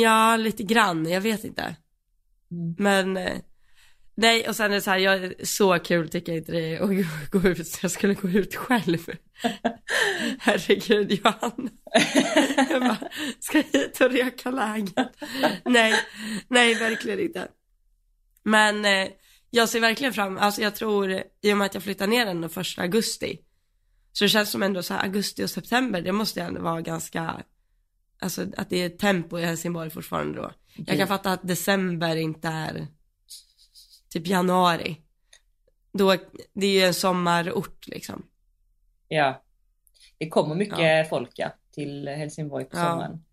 Ja, 0.00 0.36
lite 0.36 0.62
grann, 0.62 1.10
jag 1.10 1.20
vet 1.20 1.44
inte. 1.44 1.76
Mm. 2.50 2.74
Men 2.78 3.16
eh, 3.16 3.38
nej 4.14 4.48
och 4.48 4.56
sen 4.56 4.70
är 4.70 4.74
det 4.74 4.80
så 4.80 4.90
här, 4.90 4.98
jag, 4.98 5.46
så 5.46 5.78
kul 5.78 6.08
tycker 6.08 6.32
jag 6.32 6.40
inte 6.40 6.52
det 6.52 6.76
är 6.76 6.82
att 6.82 7.30
gå 7.30 7.48
ut 7.48 7.66
så 7.66 7.78
jag 7.82 7.90
skulle 7.90 8.14
gå 8.14 8.28
ut 8.28 8.54
själv. 8.54 8.98
Herregud 10.38 11.12
Johanna. 11.12 11.70
Jag 12.70 12.80
bara, 12.80 12.98
ska 13.40 13.58
jag 13.58 13.80
hit 13.80 14.00
och 14.00 14.10
reka 14.10 14.50
läget? 14.50 15.16
Nej, 15.64 15.94
nej 16.48 16.74
verkligen 16.74 17.20
inte. 17.20 17.48
Men 18.44 18.84
eh, 18.84 19.08
jag 19.50 19.68
ser 19.68 19.80
verkligen 19.80 20.12
fram, 20.12 20.38
alltså 20.38 20.62
jag 20.62 20.74
tror, 20.74 21.22
i 21.42 21.52
och 21.52 21.56
med 21.56 21.66
att 21.66 21.74
jag 21.74 21.82
flyttar 21.82 22.06
ner 22.06 22.26
den 22.26 22.48
första 22.48 22.82
augusti, 22.82 23.38
så 24.12 24.24
det 24.24 24.28
känns 24.28 24.50
som 24.50 24.62
ändå 24.62 24.82
så 24.82 24.94
här 24.94 25.02
augusti 25.02 25.44
och 25.44 25.50
september, 25.50 26.02
det 26.02 26.12
måste 26.12 26.42
ändå 26.42 26.60
vara 26.62 26.80
ganska, 26.80 27.42
alltså 28.20 28.46
att 28.56 28.70
det 28.70 28.82
är 28.82 28.88
tempo 28.88 29.38
i 29.38 29.44
Helsingborg 29.44 29.90
fortfarande 29.90 30.38
då. 30.38 30.52
Jag 30.76 30.98
kan 30.98 31.08
fatta 31.08 31.32
att 31.32 31.48
december 31.48 32.16
inte 32.16 32.48
är 32.48 32.86
typ 34.12 34.26
januari. 34.26 34.96
Då, 35.92 36.16
det 36.54 36.66
är 36.66 36.80
ju 36.80 36.86
en 36.86 36.94
sommarort 36.94 37.86
liksom. 37.86 38.26
Ja. 39.08 39.42
Det 40.18 40.28
kommer 40.28 40.54
mycket 40.54 40.78
Ja. 40.78 41.04
folk 41.10 41.30
ja, 41.34 41.50
till 41.74 42.08
Helsingborg 42.08 42.64
på 42.64 42.76
Ja. 42.76 42.90
sommaren. 42.90 43.24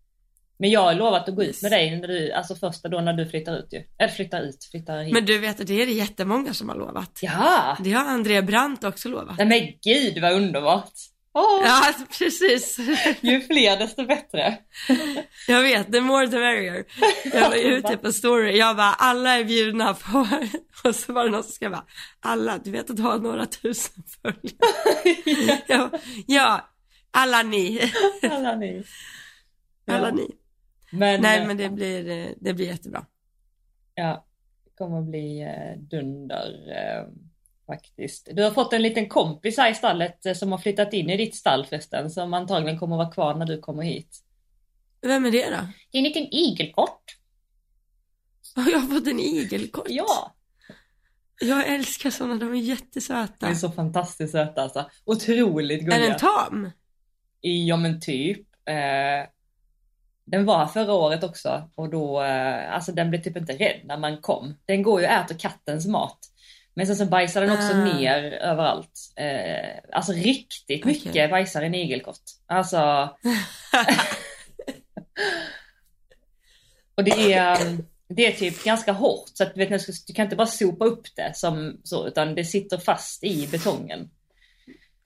Men 0.58 0.70
jag 0.70 0.80
har 0.80 0.94
lovat 0.94 1.28
att 1.28 1.34
gå 1.36 1.42
ut 1.44 1.62
med 1.62 1.72
dig 1.72 2.00
när 2.00 2.08
du, 2.08 2.32
alltså 2.32 2.54
första 2.54 2.88
då 2.88 3.00
när 3.00 3.12
du 3.12 3.26
flyttar 3.26 3.56
ut 3.58 3.72
ju. 3.72 3.84
Eller 3.98 4.12
flyttar 4.12 4.40
ut, 4.40 4.64
flyttar 4.70 5.02
hit. 5.02 5.14
Men 5.14 5.24
du 5.24 5.38
vet 5.38 5.60
att 5.60 5.66
det 5.66 5.82
är 5.82 5.86
det 5.86 5.92
jättemånga 5.92 6.54
som 6.54 6.68
har 6.68 6.76
lovat. 6.76 7.18
Ja! 7.22 7.76
Det 7.84 7.92
har 7.92 8.04
Andrea 8.04 8.42
Brandt 8.42 8.84
också 8.84 9.08
lovat. 9.08 9.38
Nej 9.38 9.46
men 9.46 9.72
gud 9.94 10.22
vad 10.22 10.32
underbart! 10.32 10.92
Åh, 11.34 11.62
Ja, 11.64 11.94
precis. 12.18 12.78
Ju 13.20 13.40
fler 13.40 13.78
desto 13.78 14.06
bättre. 14.06 14.58
Jag 15.48 15.62
vet, 15.62 15.92
the 15.92 16.00
more 16.00 16.28
the 16.28 16.38
merrier. 16.38 16.84
Jag 17.32 17.48
var 17.50 17.56
ute 17.56 17.96
på 18.02 18.12
story, 18.12 18.56
jag 18.58 18.76
bara, 18.76 18.92
alla 18.94 19.38
är 19.38 19.44
bjudna 19.44 19.94
på, 19.94 20.28
och 20.88 20.94
så 20.94 21.12
var 21.12 21.24
det 21.24 21.30
någon 21.30 21.42
som 21.42 21.52
skrev 21.52 21.70
bara, 21.70 21.84
alla, 22.20 22.58
du 22.58 22.70
vet 22.70 22.90
att 22.90 22.96
du 22.96 23.02
har 23.02 23.18
några 23.18 23.46
tusen 23.46 24.02
följare. 24.22 25.60
Bara, 25.68 25.90
ja, 26.26 26.68
alla 27.10 27.42
ni, 27.42 27.92
Alla 28.30 28.56
ni. 28.56 28.84
alla 29.86 30.08
Ja. 30.08 30.14
ni. 30.14 30.30
Men, 30.92 31.20
Nej 31.22 31.38
eh, 31.40 31.46
men 31.46 31.56
det 31.56 31.68
blir, 31.70 32.08
eh, 32.10 32.28
det 32.40 32.54
blir 32.54 32.66
jättebra. 32.66 33.04
Ja, 33.94 34.26
det 34.64 34.70
kommer 34.78 34.98
att 34.98 35.04
bli 35.06 35.42
eh, 35.42 35.78
dunder 35.80 36.50
faktiskt. 37.70 38.28
Du 38.32 38.42
har 38.42 38.50
fått 38.50 38.72
en 38.72 38.82
liten 38.82 39.08
kompis 39.08 39.58
här 39.58 39.70
i 39.70 39.74
stallet 39.74 40.26
eh, 40.26 40.34
som 40.34 40.52
har 40.52 40.58
flyttat 40.58 40.92
in 40.92 41.10
i 41.10 41.16
ditt 41.16 41.34
stall 41.34 41.66
förresten, 41.66 42.10
som 42.10 42.34
antagligen 42.34 42.78
kommer 42.78 42.96
att 42.96 42.98
vara 42.98 43.12
kvar 43.12 43.34
när 43.34 43.46
du 43.46 43.58
kommer 43.58 43.82
hit. 43.82 44.18
Vem 45.02 45.24
är 45.24 45.30
det 45.30 45.50
då? 45.50 45.56
Det 45.90 45.98
är 45.98 46.00
en 46.00 46.04
liten 46.04 46.34
igelkott. 46.34 47.02
Har 48.56 48.70
jag 48.70 48.88
fått 48.90 49.06
en 49.06 49.20
igelkott? 49.20 49.86
Ja! 49.88 50.34
Jag 51.40 51.68
älskar 51.68 52.10
sådana, 52.10 52.34
de 52.34 52.52
är 52.52 52.60
jättesöta. 52.60 53.46
De 53.46 53.46
är 53.46 53.54
så 53.54 53.70
fantastiskt 53.70 54.32
söta 54.32 54.62
alltså. 54.62 54.90
Otroligt 55.04 55.80
Är 55.80 55.84
gulliga. 55.84 56.08
den 56.08 56.18
tam? 56.18 56.70
Ja 57.40 57.76
men 57.76 58.00
typ. 58.00 58.46
Eh, 58.68 59.28
den 60.24 60.44
var 60.44 60.66
förra 60.66 60.92
året 60.92 61.24
också 61.24 61.70
och 61.74 61.90
då, 61.90 62.22
eh, 62.22 62.74
alltså 62.74 62.92
den 62.92 63.10
blev 63.10 63.22
typ 63.22 63.36
inte 63.36 63.52
rädd 63.52 63.80
när 63.84 63.98
man 63.98 64.20
kom. 64.20 64.54
Den 64.64 64.82
går 64.82 65.00
ju 65.00 65.06
och 65.06 65.12
äter 65.12 65.38
kattens 65.38 65.86
mat. 65.86 66.18
Men 66.80 66.86
sen 66.86 66.96
så 66.96 67.06
bajsar 67.06 67.40
den 67.40 67.50
också 67.50 67.72
Ah. 67.72 67.84
ner 67.84 68.22
överallt. 68.32 69.12
Eh, 69.16 69.78
alltså 69.92 70.12
riktigt 70.12 70.82
Okej. 70.84 71.02
mycket 71.04 71.30
bajsar 71.30 71.62
en 71.62 71.74
igelkott. 71.74 72.22
Alltså. 72.46 72.78
och 76.94 77.04
det 77.04 77.32
är, 77.32 77.66
um, 77.66 77.86
det 78.08 78.26
är 78.26 78.32
typ 78.32 78.64
ganska 78.64 78.92
hårt 78.92 79.30
så 79.34 79.42
att 79.42 79.54
du, 79.54 79.66
vet, 79.66 79.86
du 80.06 80.12
kan 80.14 80.24
inte 80.24 80.36
bara 80.36 80.46
sopa 80.46 80.84
upp 80.84 81.16
det 81.16 81.36
som 81.36 81.80
så 81.84 82.06
utan 82.08 82.34
det 82.34 82.44
sitter 82.44 82.78
fast 82.78 83.24
i 83.24 83.46
betongen. 83.46 84.10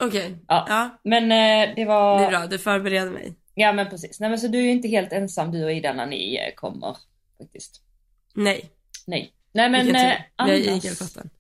Okej, 0.03 0.37
Ja. 0.49 0.67
ja. 0.69 1.01
Men 1.05 1.23
eh, 1.33 1.75
det 1.77 1.85
var... 1.85 2.19
Det 2.19 2.25
är 2.25 2.31
bra, 2.31 2.47
du 2.47 2.59
förbereder 2.59 3.11
mig. 3.11 3.35
Ja 3.55 3.73
men 3.73 3.91
precis. 3.91 4.21
Nej 4.21 4.31
men 4.31 4.39
så 4.39 4.49
du 4.49 4.59
är 4.59 4.63
ju 4.63 4.71
inte 4.71 4.89
helt 4.89 5.13
ensam 5.13 5.51
du 5.53 5.65
och 5.65 5.73
Ida 5.73 5.93
när 5.93 6.07
ni 6.07 6.37
eh, 6.37 6.55
kommer 6.55 6.97
faktiskt. 7.39 7.81
Nej, 8.35 8.71
Nej. 9.07 9.33
Nej 9.53 9.71
men 9.71 9.97
eh, 9.97 10.13
annars... 10.37 10.53
igelkotten. 10.59 11.31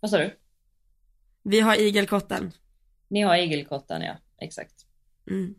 Vad 0.00 0.10
sa 0.10 0.18
du? 0.18 0.38
Vi 1.42 1.60
har 1.60 1.76
igelkotten. 1.80 2.52
Ni 3.08 3.22
har 3.22 3.36
igelkottan 3.36 4.02
ja, 4.02 4.16
exakt. 4.40 4.86
Mm. 5.30 5.54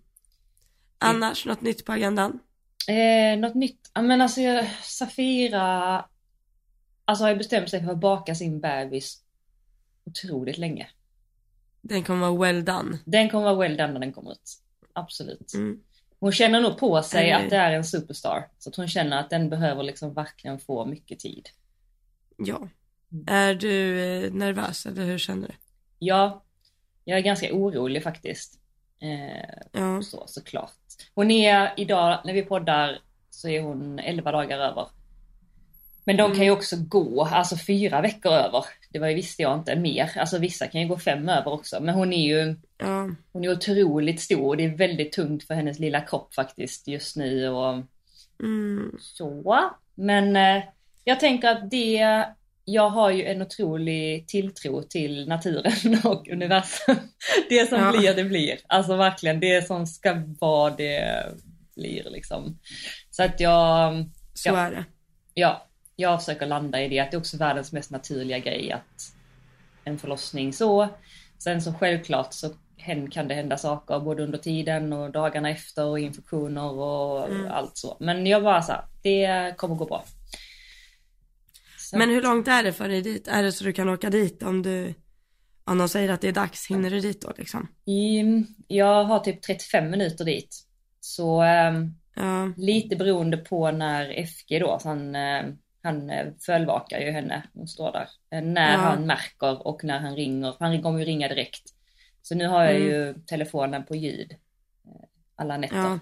Annars, 0.98 1.46
något 1.46 1.62
nytt 1.62 1.86
på 1.86 1.92
agendan? 1.92 2.40
Eh, 2.88 3.40
något 3.40 3.56
nytt? 3.56 3.92
Ja 3.94 4.02
men 4.02 4.22
alltså 4.22 4.42
Safira 4.84 6.06
Alltså 7.06 7.24
har 7.24 7.32
ju 7.32 7.38
bestämt 7.38 7.70
sig 7.70 7.84
för 7.84 7.92
att 7.92 8.00
baka 8.00 8.36
sin 8.36 8.62
bebis 8.62 9.24
otroligt 10.06 10.58
länge. 10.58 10.90
Den 11.82 12.04
kommer 12.04 12.30
vara 12.30 12.40
well 12.40 12.66
done. 12.66 12.98
Den 13.06 13.30
kommer 13.30 13.44
vara 13.44 13.56
well 13.56 13.78
done 13.78 13.94
när 13.94 14.00
den 14.00 14.14
kommer 14.14 14.32
ut. 14.32 14.58
Absolut. 14.94 15.54
Mm. 15.54 15.84
Hon 16.20 16.32
känner 16.32 16.62
nog 16.62 16.78
på 16.78 17.04
sig 17.04 17.30
Eller- 17.30 17.44
att 17.44 17.50
det 17.50 17.56
är 17.56 17.72
en 17.72 17.84
superstar. 17.84 18.50
Så 18.60 18.70
att 18.70 18.76
hon 18.76 18.88
känner 18.88 19.20
att 19.20 19.30
den 19.30 19.50
behöver 19.50 19.84
liksom 19.84 20.14
verkligen 20.14 20.60
få 20.60 20.86
mycket 20.86 21.20
tid. 21.20 21.50
Ja. 22.38 22.68
Mm. 23.12 23.26
Är 23.28 23.56
du 23.56 24.02
eh, 24.26 24.32
nervös 24.34 24.86
eller 24.86 25.04
hur 25.06 25.18
känner 25.18 25.48
du? 25.48 25.54
Ja, 26.00 26.44
jag 27.06 27.18
är 27.18 27.22
ganska 27.24 27.54
orolig 27.54 28.04
faktiskt. 28.04 28.60
Eh, 29.02 29.50
Ja. 29.72 30.02
så, 30.02 30.24
såklart. 30.28 30.72
Hon 31.16 31.32
är 31.32 31.74
idag, 31.78 32.20
när 32.26 32.34
vi 32.34 32.42
poddar, 32.42 33.00
så 33.30 33.50
är 33.50 33.62
hon 33.62 34.00
11 34.00 34.32
dagar 34.32 34.60
över. 34.60 34.88
Men 36.04 36.18
de 36.18 36.36
kan 36.36 36.44
ju 36.46 36.52
också 36.52 36.76
gå, 36.88 37.24
alltså 37.24 37.58
fyra 37.58 38.02
veckor 38.02 38.32
över. 38.32 38.66
Det 38.90 39.00
var 39.00 39.08
ju, 39.08 39.16
visste 39.16 39.42
jag 39.42 39.58
inte, 39.60 39.76
mer. 39.76 40.12
Alltså 40.18 40.38
vissa 40.38 40.68
kan 40.68 40.82
ju 40.82 40.88
gå 40.88 40.98
fem 40.98 41.30
över 41.30 41.48
också. 41.54 41.80
Men 41.82 41.96
hon 41.96 42.14
är 42.14 42.28
ju 42.28 42.56
Ja. 42.78 43.10
hon 43.32 43.44
är 43.44 43.52
otroligt 43.52 44.22
stor 44.22 44.46
och 44.48 44.58
det 44.58 44.64
är 44.66 44.78
väldigt 44.78 45.12
tungt 45.12 45.44
för 45.44 45.54
hennes 45.54 45.80
lilla 45.80 46.02
kropp 46.02 46.34
faktiskt 46.34 46.88
just 46.88 47.16
nu 47.16 47.48
och 47.50 47.84
Mm. 48.44 48.96
så. 49.00 49.70
Men 49.96 50.36
eh, 50.36 50.64
jag 51.04 51.20
tänker 51.20 51.48
att 51.50 51.72
det, 51.72 52.26
jag 52.74 52.90
har 52.90 53.12
ju 53.12 53.26
en 53.26 53.42
otrolig 53.42 54.28
tilltro 54.28 54.84
till 54.84 55.28
naturen 55.28 56.00
och 56.04 56.28
universum. 56.28 56.96
Det 57.50 57.70
som 57.70 57.80
Ja. 57.80 57.92
blir, 57.92 58.14
det 58.14 58.24
blir. 58.24 58.60
Alltså 58.68 58.96
verkligen, 58.96 59.40
det 59.40 59.68
som 59.68 59.88
ska 59.88 60.16
vara, 60.40 60.70
det 60.76 61.26
blir 61.76 62.08
liksom. 62.10 62.60
Så 63.12 63.24
att 63.24 63.40
jag, 63.40 63.94
Så 64.34 64.50
Ja. 64.50 64.58
är 64.58 64.72
det. 64.72 64.86
ja, 65.34 65.68
jag 65.96 66.20
försöker 66.20 66.46
landa 66.46 66.82
i 66.84 66.90
det, 66.90 67.00
att 67.00 67.12
det 67.12 67.18
är 67.18 67.20
också 67.20 67.38
världens 67.38 67.72
mest 67.72 67.92
naturliga 67.92 68.40
grej 68.40 68.72
att 68.72 69.14
en 69.84 69.98
förlossning 70.00 70.54
så. 70.54 70.88
Sen 71.38 71.62
så 71.62 71.74
självklart 71.74 72.34
så 72.34 72.50
kan 73.12 73.28
det 73.28 73.34
hända 73.36 73.58
saker 73.58 74.00
både 74.00 74.24
under 74.24 74.38
tiden 74.38 74.94
och 74.94 75.12
dagarna 75.12 75.50
efter 75.50 75.86
och 75.86 76.00
infektioner 76.00 76.72
och 76.72 77.30
Mm. 77.30 77.52
allt 77.52 77.78
så. 77.78 77.98
Men 78.00 78.28
jag 78.28 78.44
bara 78.44 78.62
så 78.62 78.72
här, 78.72 78.82
det 79.04 79.54
kommer 79.58 79.76
gå 79.76 79.86
bra. 79.86 80.04
Så, 81.90 81.98
Men 81.98 82.10
hur 82.10 82.22
långt 82.22 82.48
är 82.48 82.64
det 82.64 82.74
för 82.74 82.90
dig 82.90 83.02
dit? 83.02 83.28
Är 83.28 83.44
det 83.44 83.52
så 83.52 83.64
du 83.64 83.74
kan 83.74 83.90
åka 83.90 84.10
dit 84.10 84.44
om 84.44 84.62
du, 84.62 84.94
om 85.64 85.78
de 85.78 85.90
säger 85.90 86.10
att 86.10 86.22
det 86.22 86.28
är 86.28 86.32
dags, 86.32 86.68
hinner 86.68 86.90
du 86.90 87.00
dit 87.00 87.22
då 87.22 87.34
liksom? 87.38 87.68
i- 87.86 88.46
jag 88.68 89.04
har 89.04 89.20
typ 89.20 89.42
35 89.42 89.90
minuter 89.90 90.26
dit. 90.26 90.66
Så 91.00 91.42
ehm, 91.42 91.96
Ja, 92.16 92.52
lite 92.58 92.96
beroende 92.96 93.38
på 93.38 93.72
när 93.72 94.10
FG 94.26 94.60
då, 94.60 94.80
han, 94.84 95.16
eh, 95.16 95.46
han 95.84 96.10
eh, 96.10 96.28
fölvakar 96.46 97.00
ju 97.00 97.12
henne, 97.12 97.44
hon 97.54 97.68
står 97.68 97.92
där. 97.92 98.10
Eh, 98.32 98.42
När 98.44 98.72
Ja. 98.72 98.78
han 98.78 99.06
märker 99.08 99.68
och 99.68 99.84
när 99.84 100.00
han 100.00 100.16
ringer, 100.16 100.56
han 100.60 100.82
kommer 100.82 101.00
ju 101.00 101.06
ringa 101.06 101.28
direkt. 101.28 101.64
Så 102.22 102.36
nu 102.36 102.48
har 102.48 102.64
jag 102.64 102.76
Mm. 102.76 102.88
ju 102.88 103.14
telefonen 103.26 103.86
på 103.86 103.96
ljud 103.96 104.36
alla 105.36 105.58
nätter. 105.58 105.76
ja, 105.78 106.00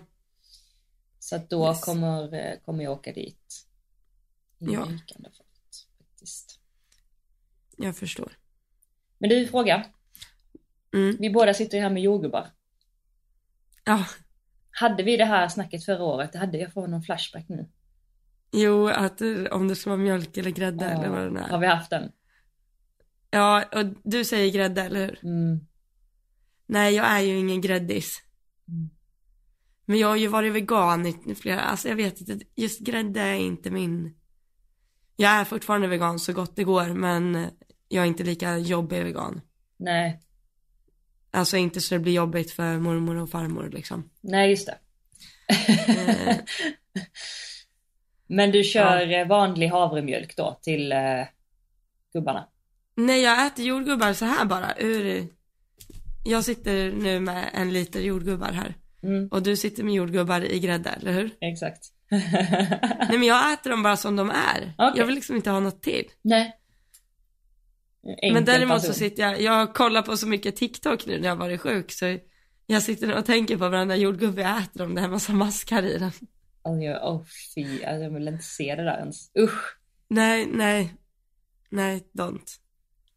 Så 1.20 1.36
att 1.36 1.50
då 1.50 1.68
Yes. 1.68 1.82
kommer, 1.84 2.56
kommer 2.66 2.84
jag 2.84 2.94
åka 2.94 3.12
dit. 3.14 3.66
I 4.60 4.66
Ja. 4.74 4.80
faktiskt. 4.86 5.47
Jag 7.78 7.96
förstår. 7.98 8.32
Men 9.18 9.30
du, 9.30 9.48
fråga. 9.48 9.86
Mm. 10.94 11.16
Vi 11.20 11.30
båda 11.30 11.54
sitter 11.54 11.78
ju 11.78 11.84
här 11.84 11.90
med 11.90 12.04
jordgubbar. 12.04 12.48
Ja, 13.84 14.06
Hade 14.72 15.04
vi 15.04 15.18
det 15.18 15.26
här 15.26 15.48
snacket 15.48 15.86
förra 15.86 16.04
året? 16.04 16.32
Det 16.34 16.40
hade 16.40 16.58
jag 16.58 16.74
fått 16.74 16.90
någon 16.90 17.02
flashback 17.04 17.46
nu. 17.50 17.70
jo 18.52 18.88
att 18.88 19.22
om 19.52 19.68
det 19.68 19.76
ska 19.76 19.90
vara 19.90 19.98
mjölk 20.00 20.38
eller 20.38 20.52
grädde 20.52 20.86
eller 20.86 21.10
vad 21.10 21.34
det 21.34 21.40
Har 21.42 21.58
är. 21.58 21.60
vi 21.60 21.68
haft 21.68 21.90
den? 21.90 22.12
Ja, 23.30 23.64
och 23.76 23.86
du 24.04 24.26
säger 24.26 24.52
grädde, 24.54 24.82
eller 24.82 25.00
hur? 25.06 25.20
Mm. 25.24 25.60
Nej, 26.66 26.96
jag 26.96 27.06
är 27.06 27.20
ju 27.20 27.38
ingen 27.40 27.62
gräddis. 27.62 28.22
Mm. 28.68 28.90
Men 29.86 30.00
jag 30.00 30.08
har 30.08 30.16
ju 30.16 30.28
varit 30.28 30.54
vegan 30.54 31.06
i 31.06 31.36
flera, 31.36 31.62
alltså 31.62 31.90
jag 31.90 31.96
vet 31.96 32.22
inte, 32.22 32.46
just 32.56 32.80
grädde 32.80 33.22
är 33.22 33.34
inte 33.34 33.72
min. 33.72 34.16
Jag 35.16 35.32
är 35.32 35.44
fortfarande 35.46 35.88
vegan 35.88 36.20
så 36.20 36.34
gott 36.34 36.56
det 36.56 36.64
går, 36.64 36.86
men 36.94 37.48
jag 37.88 38.04
är 38.04 38.08
inte 38.08 38.24
lika 38.24 38.58
jobbig 38.58 39.04
vegan. 39.04 39.42
Nej, 39.78 40.20
Alltså 41.32 41.58
inte 41.58 41.82
så 41.82 41.96
det 41.96 42.00
blir 42.00 42.14
jobbigt 42.14 42.52
för 42.52 42.78
mormor 42.80 43.16
och 43.16 43.30
farmor 43.30 43.70
liksom. 43.74 44.10
nej 44.22 44.50
just 44.50 44.68
det. 44.68 44.78
Eh, 45.88 46.36
Men 48.28 48.52
du 48.52 48.64
kör 48.64 49.12
eh, 49.12 49.28
vanlig 49.28 49.68
havremjölk 49.68 50.36
då 50.38 50.60
till 50.62 50.92
eh, 50.92 51.00
gubbarna? 52.14 52.48
Nej, 52.96 53.22
jag 53.22 53.46
äter 53.48 53.66
jordgubbar 53.66 54.14
så 54.14 54.26
här 54.26 54.46
bara 54.46 54.76
ur... 54.78 55.28
Jag 56.26 56.44
sitter 56.44 56.92
nu 56.92 57.20
med 57.20 57.50
en 57.54 57.74
liter 57.74 58.00
jordgubbar 58.02 58.52
här. 58.52 58.76
Mm, 59.04 59.28
Och 59.32 59.44
du 59.44 59.56
sitter 59.58 59.84
med 59.84 59.94
jordgubbar 59.94 60.42
i 60.42 60.60
grädde, 60.60 60.90
eller 60.90 61.12
hur? 61.14 61.32
exakt. 61.42 61.86
Nej 62.10 63.10
men 63.10 63.24
jag 63.24 63.54
äter 63.54 63.70
dem 63.70 63.84
bara 63.84 63.98
som 63.98 64.16
de 64.16 64.30
är. 64.30 64.74
Okej. 64.78 64.94
Jag 65.00 65.06
vill 65.06 65.16
liksom 65.16 65.36
inte 65.36 65.50
ha 65.50 65.60
något 65.60 65.82
till. 65.82 66.06
nej. 66.22 66.54
Enkel 68.08 68.34
men 68.34 68.46
däremot 68.46 68.82
så 68.82 68.94
sitter 68.94 69.24
jag, 69.24 69.42
jag 69.42 69.74
kollar 69.74 70.02
på 70.02 70.18
så 70.18 70.28
mycket 70.28 70.56
TikTok 70.56 71.06
nu 71.06 71.20
när 71.20 71.28
jag 71.28 71.36
varit 71.36 71.62
sjuk 71.62 71.92
så 71.92 72.18
jag 72.66 72.82
sitter 72.84 73.18
och 73.18 73.26
tänker 73.26 73.58
på 73.58 73.70
varenda 73.70 73.96
jordgubbe 73.96 74.42
jag 74.42 74.62
äter 74.62 74.82
om 74.86 74.96
det 74.96 75.02
är 75.02 75.08
massa 75.08 75.34
maskar 75.34 75.84
i 75.84 75.98
den. 75.98 76.12
Alltså, 76.62 76.84
jag- 76.84 77.00
Åh 77.04 77.22
fy, 77.56 77.84
alltså, 77.84 78.04
jag 78.04 78.10
vill 78.14 78.28
inte 78.28 78.44
se 78.44 78.76
det 78.76 78.84
där 78.84 78.98
ens. 78.98 79.32
Usch. 79.40 79.78
Nej, 80.10 80.46
nej. 80.46 80.94
Nej, 81.70 82.04
don't. 82.18 82.48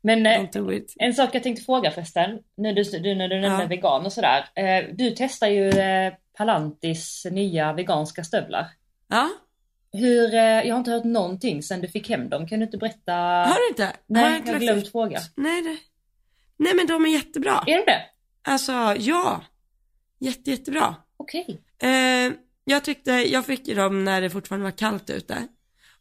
Men 0.02 0.26
eh, 0.26 0.32
Don't 0.40 0.52
do 0.52 0.72
it. 0.72 0.94
en 0.98 1.14
sak 1.14 1.30
jag 1.32 1.42
tänkte 1.42 1.64
fråga 1.64 1.90
förresten, 1.90 2.38
nu, 2.56 2.72
du, 2.74 2.82
du, 2.84 3.14
när 3.14 3.28
du 3.28 3.40
nämnde 3.40 3.62
Ja. 3.62 3.68
vegan 3.68 4.06
och 4.06 4.12
sådär. 4.12 4.44
Eh, 4.54 4.84
du 4.94 5.14
testar 5.16 5.48
ju 5.48 5.68
eh, 5.68 6.12
Palantis 6.36 7.26
nya 7.30 7.72
veganska 7.72 8.24
stövlar. 8.24 8.66
Ja, 9.08 9.28
Hur, 9.92 10.34
eh, 10.34 10.40
jag 10.40 10.74
har 10.74 10.78
inte 10.78 10.90
hört 10.90 11.04
någonting 11.04 11.62
sedan 11.62 11.80
du 11.80 11.88
fick 11.88 12.08
hem 12.08 12.28
dem. 12.28 12.48
Kan 12.48 12.58
du 12.58 12.64
inte 12.64 12.78
berätta? 12.78 13.12
har 13.12 13.54
du 13.54 13.68
inte? 13.68 13.96
Nej, 14.06 14.22
har 14.22 14.30
jag 14.30 14.38
inte 14.38 14.52
har 14.52 14.58
glömt 14.58 14.84
ut? 14.84 14.92
fråga. 14.92 15.20
Nej, 15.36 15.62
det... 15.62 15.76
Nej 16.56 16.74
men 16.74 16.86
de 16.86 17.04
är 17.04 17.08
jättebra. 17.08 17.64
Är 17.66 17.78
de 17.78 17.84
det? 17.86 18.02
Alltså 18.42 18.72
ja. 18.98 19.44
Jätte, 20.18 20.50
jättebra. 20.50 20.94
Okej. 21.16 21.62
Eh, 21.82 22.32
jag 22.64 22.84
tyckte, 22.84 23.10
jag 23.12 23.46
fick 23.46 23.68
ju 23.68 23.74
dem 23.74 24.04
när 24.04 24.20
det 24.20 24.30
fortfarande 24.30 24.64
var 24.64 24.70
kallt 24.78 25.10
ute. 25.10 25.46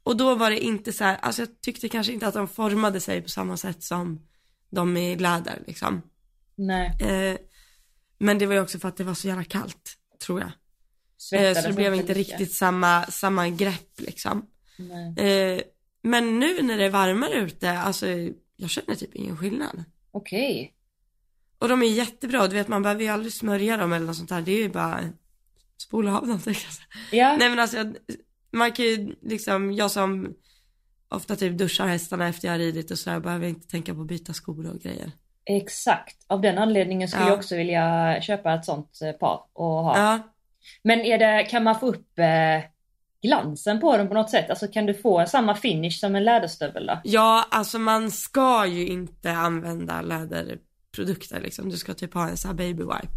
Och 0.04 0.18
då 0.18 0.36
var 0.36 0.50
det 0.50 0.60
inte 0.60 0.94
så 0.94 1.04
här, 1.04 1.18
alltså 1.22 1.42
jag 1.42 1.62
tyckte 1.62 1.90
kanske 1.90 2.14
inte 2.14 2.28
att 2.28 2.34
de 2.34 2.48
formade 2.48 3.00
sig 3.00 3.22
på 3.22 3.30
samma 3.30 3.58
sätt 3.58 3.84
som 3.84 4.28
de 4.70 4.98
i 4.98 5.16
läder 5.16 5.60
liksom. 5.68 6.02
Nej. 6.56 6.98
Eh, 7.02 7.38
men 8.18 8.38
det 8.38 8.46
var 8.46 8.54
ju 8.54 8.62
också 8.62 8.80
för 8.80 8.88
att 8.88 8.98
det 8.98 9.04
var 9.04 9.14
så 9.14 9.28
jävla 9.28 9.44
kallt, 9.44 9.96
tror 10.26 10.40
jag. 10.40 10.52
Eh, 11.20 11.40
Svettades 11.40 11.62
så 11.64 11.68
det 11.70 11.76
blev 11.76 11.96
inte 11.96 12.14
riktigt 12.14 12.54
samma, 12.54 13.04
samma 13.06 13.50
grepp 13.50 13.92
liksom. 14.02 14.46
Eh, 15.18 15.62
men 16.02 16.40
nu 16.40 16.62
när 16.62 16.78
det 16.78 16.86
är 16.86 16.90
varmare 16.90 17.34
ute, 17.34 17.72
alltså 17.72 18.08
jag 18.56 18.70
känner 18.70 18.96
typ 18.96 19.16
ingen 19.16 19.38
skillnad. 19.38 19.84
Okej. 20.12 20.74
Och 21.60 21.70
de 21.70 21.82
är 21.84 21.88
jättebra, 21.88 22.48
du 22.48 22.56
vet 22.56 22.68
man 22.68 22.84
behöver 22.84 23.04
ju 23.04 23.08
aldrig 23.10 23.34
smörja 23.34 23.78
dem 23.78 23.94
eller 23.94 24.06
något 24.06 24.16
sånt 24.16 24.30
där, 24.30 24.42
det 24.42 24.52
är 24.52 24.58
ju 24.62 24.70
bara 24.70 25.00
spola 25.78 26.18
av 26.20 26.28
dem 26.28 26.40
tänkte 26.44 26.64
jag. 27.12 27.20
Ja. 27.20 27.38
Nej 27.38 27.50
men 27.50 27.60
alltså 27.60 27.78
jag- 27.78 27.96
man 28.52 28.72
kan 28.72 28.86
ju 28.86 29.16
liksom, 29.22 29.72
jag 29.72 29.92
som 29.92 30.34
ofta 31.10 31.36
typ 31.36 31.58
duschar 31.58 31.88
hästarna 31.88 32.28
efter 32.28 32.48
jag 32.48 32.54
har 32.54 32.60
ridit 32.60 32.92
och 32.92 33.00
sådär 33.00 33.20
behöver 33.20 33.48
inte 33.48 33.68
tänka 33.68 33.94
på 33.96 34.02
att 34.02 34.08
byta 34.08 34.34
skor 34.34 34.70
och 34.70 34.80
grejer. 34.80 35.12
Exakt. 35.46 36.18
Av 36.28 36.42
den 36.42 36.58
anledningen 36.58 37.08
skulle 37.08 37.24
Ja. 37.24 37.30
jag 37.30 37.38
också 37.38 37.56
vilja 37.56 38.18
köpa 38.22 38.54
ett 38.54 38.66
sånt 38.66 39.00
eh, 39.02 39.12
par 39.12 39.42
och 39.54 39.66
ha. 39.84 39.98
Ja, 39.98 40.20
Men 40.84 41.00
är 41.00 41.18
det, 41.18 41.44
kan 41.44 41.64
man 41.64 41.80
få 41.80 41.88
upp 41.88 42.20
eh, 42.20 42.70
glansen 43.24 43.80
på 43.80 43.98
dem 43.98 44.08
på 44.08 44.14
något 44.14 44.30
sätt? 44.30 44.50
Alltså 44.50 44.68
kan 44.68 44.86
du 44.86 44.94
få 44.94 45.26
samma 45.26 45.56
finish 45.56 46.00
som 46.00 46.16
en 46.16 46.24
läderstövel 46.24 46.86
då? 46.86 47.02
ja 47.04 47.48
alltså 47.52 47.80
man 47.80 48.12
ska 48.12 48.66
ju 48.66 48.88
inte 48.88 49.32
använda 49.32 50.02
läderprodukter 50.02 51.40
liksom, 51.42 51.70
du 51.70 51.78
ska 51.78 51.94
typ 51.94 52.14
ha 52.14 52.30
en 52.30 52.38
sån 52.38 52.50
här 52.50 52.56
baby 52.58 52.84
wipe 52.84 53.14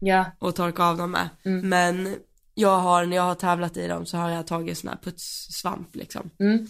Ja. 0.00 0.24
och 0.38 0.54
torka 0.56 0.84
av 0.84 0.96
dem 0.96 1.10
med. 1.10 1.28
Mm. 1.44 1.68
Men 1.68 2.16
jag 2.54 2.78
har, 2.78 3.06
när 3.06 3.16
jag 3.16 3.22
har 3.22 3.34
tävlat 3.34 3.76
i 3.76 3.86
dem 3.88 4.06
så 4.06 4.16
har 4.16 4.30
jag 4.30 4.46
tagit 4.46 4.78
sån 4.78 4.88
här 4.88 4.96
putssvamp 5.02 5.96
liksom. 5.96 6.30
Mm. 6.40 6.66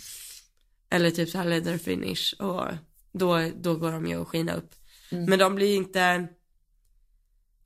Eller 0.90 1.10
typ 1.10 1.28
så 1.28 1.38
här 1.38 1.44
leather 1.44 1.78
finish 1.78 2.34
och 2.38 2.64
då, 3.12 3.50
då 3.60 3.74
går 3.74 3.92
de 3.92 4.06
ju 4.06 4.22
att 4.22 4.28
skina 4.28 4.54
upp. 4.54 4.70
Mm. 5.12 5.24
Men 5.24 5.38
de 5.38 5.54
blir 5.54 5.76
inte, 5.76 6.28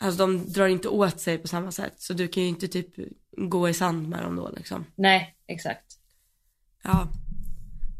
alltså 0.00 0.26
de 0.26 0.52
drar 0.52 0.66
inte 0.68 0.88
åt 0.88 1.20
sig 1.20 1.38
på 1.38 1.48
samma 1.48 1.72
sätt. 1.72 1.94
Så 1.96 2.12
du 2.12 2.28
kan 2.28 2.42
ju 2.42 2.48
inte 2.48 2.68
typ 2.68 2.94
gå 3.36 3.68
i 3.68 3.74
sand 3.74 4.08
med 4.08 4.22
dem 4.22 4.36
då 4.36 4.50
liksom. 4.56 4.84
Nej, 4.94 5.36
exakt. 5.46 5.98
Ja. 6.82 7.08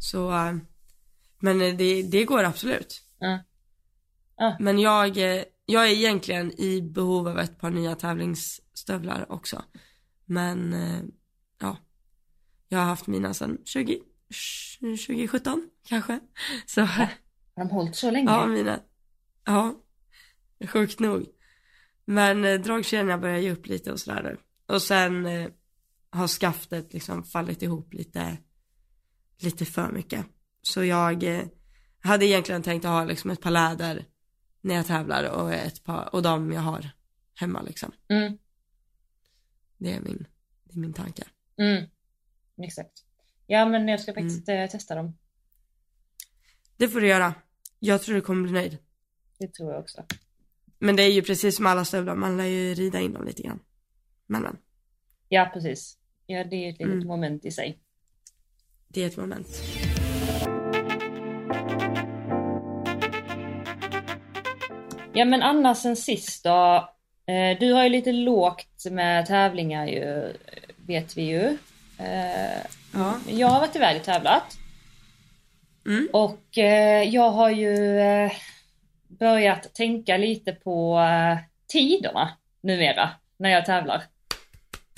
Så, 0.01 0.31
eh, 0.33 0.57
men 1.41 1.59
det, 1.59 2.03
det 2.03 2.25
går 2.25 2.45
absolut. 2.45 3.03
Ja. 3.19 3.39
Ja. 4.37 4.57
Men 4.61 4.79
jag, 4.79 5.17
eh, 5.17 5.45
jag 5.67 5.89
är 5.89 5.93
egentligen 5.93 6.61
i 6.61 6.83
behov 6.83 7.29
av 7.29 7.39
ett 7.39 7.59
par 7.59 7.71
nya 7.71 7.95
tävlingsstövlar 7.95 9.33
också. 9.33 9.63
Men, 10.25 10.73
eh, 10.73 11.01
ja. 11.61 11.77
Jag 12.69 12.79
har 12.79 12.87
haft 12.87 13.07
mina 13.07 13.35
sedan 13.35 13.59
20, 13.65 14.01
2017 14.81 15.71
kanske. 15.89 16.21
Så, 16.67 16.81
Har 16.81 17.09
de 17.57 17.71
hållit 17.71 17.97
så 17.97 18.11
länge? 18.11 18.31
ja 18.31 18.47
mina, 18.47 18.81
ja. 19.45 19.75
Sjukt 20.67 20.99
nog. 21.01 21.27
Men 22.11 22.45
eh, 22.45 22.61
dragkedjorna 22.61 23.19
börjar 23.19 23.39
ge 23.39 23.51
upp 23.53 23.67
lite 23.67 23.93
och 23.93 24.01
sådär. 24.01 24.39
Och 24.67 24.83
sen 24.83 25.27
eh, 25.27 25.51
har 26.11 26.29
skaftet 26.29 26.93
liksom 26.93 27.25
fallit 27.25 27.63
ihop 27.63 27.95
lite, 27.95 28.37
lite 29.39 29.65
för 29.65 29.93
mycket. 29.93 30.27
Så 30.63 30.85
jag 30.85 31.23
eh, 31.23 31.45
hade 32.01 32.27
egentligen 32.27 32.63
tänkt 32.63 32.85
att 32.85 32.91
ha 32.91 33.05
liksom 33.05 33.31
ett 33.31 33.41
par 33.41 33.51
läder 33.51 34.05
när 34.61 34.75
jag 34.75 34.87
tävlar 34.87 35.25
och 35.25 35.53
ett 35.53 35.85
par, 35.85 36.15
och 36.15 36.23
de 36.23 36.53
jag 36.53 36.61
har 36.61 36.91
hemma 37.35 37.63
liksom. 37.63 37.93
Mm. 38.09 38.39
Det 39.79 39.93
är 39.93 40.01
min, 40.01 40.27
det 40.65 40.75
är 40.75 40.79
min 40.79 40.93
tanke. 40.93 41.25
Mm. 41.57 41.87
Exakt. 42.63 43.05
Ja 43.47 43.67
men 43.67 43.89
jag 43.89 44.01
ska 44.01 44.15
faktiskt 44.15 44.49
Mm. 44.49 44.63
eh, 44.63 44.71
testa 44.71 44.95
dem. 44.95 45.19
Det 46.77 46.89
får 46.89 47.01
du 47.01 47.07
göra. 47.09 47.35
Jag 47.79 48.03
tror 48.03 48.15
du 48.15 48.21
kommer 48.21 48.43
bli 48.43 48.53
nöjd. 48.53 48.79
Det 49.39 49.55
tror 49.55 49.73
jag 49.73 49.81
också. 49.81 50.05
Men 50.83 50.97
det 50.97 51.03
är 51.03 51.13
ju 51.13 51.23
precis 51.23 51.57
som 51.57 51.67
alla 51.67 51.85
stövlar, 51.85 52.15
man 52.15 52.37
lär 52.37 52.45
ju 52.45 52.75
rida 52.75 53.01
in 53.01 53.13
dem 53.13 53.27
lite 53.27 53.43
grann. 53.43 53.61
Men, 54.27 54.43
men 54.43 54.57
Ja 55.29 55.51
precis. 55.55 55.97
Ja 56.27 56.45
det 56.45 56.57
är 56.57 56.69
ett 56.71 56.79
litet 56.79 56.95
Mm. 56.95 57.07
moment 57.07 57.45
i 57.45 57.51
sig. 57.51 57.79
det 58.89 59.03
är 59.03 59.07
ett 59.07 59.17
moment. 59.17 59.49
Ja 65.13 65.25
men 65.25 65.43
annars 65.43 65.79
sen 65.79 65.97
sist 65.97 66.45
då. 66.45 66.89
Eh, 67.27 67.59
du 67.61 67.73
har 67.73 67.83
ju 67.85 67.89
lite 67.89 68.13
lågt 68.13 68.85
med 68.91 69.27
tävlingar 69.27 69.87
ju, 69.87 70.33
vet 70.87 71.17
vi 71.17 71.23
ju. 71.23 71.59
Eh, 71.99 72.61
Ja. 72.95 73.15
jag 73.29 73.49
har 73.49 73.61
varit 73.61 73.77
iväg 73.77 73.97
och 73.97 74.03
tävlat. 74.05 74.57
Mm. 75.87 76.09
Och 76.13 76.59
eh, 76.59 77.03
jag 77.09 77.31
har 77.31 77.51
ju 77.51 77.99
börjat 79.19 79.75
tänka 79.75 80.17
lite 80.17 80.53
på 80.53 80.99
eh, 80.99 81.39
tiderna 81.69 82.31
numera 82.63 83.11
när 83.39 83.51
jag 83.51 83.67
tävlar. 83.67 84.03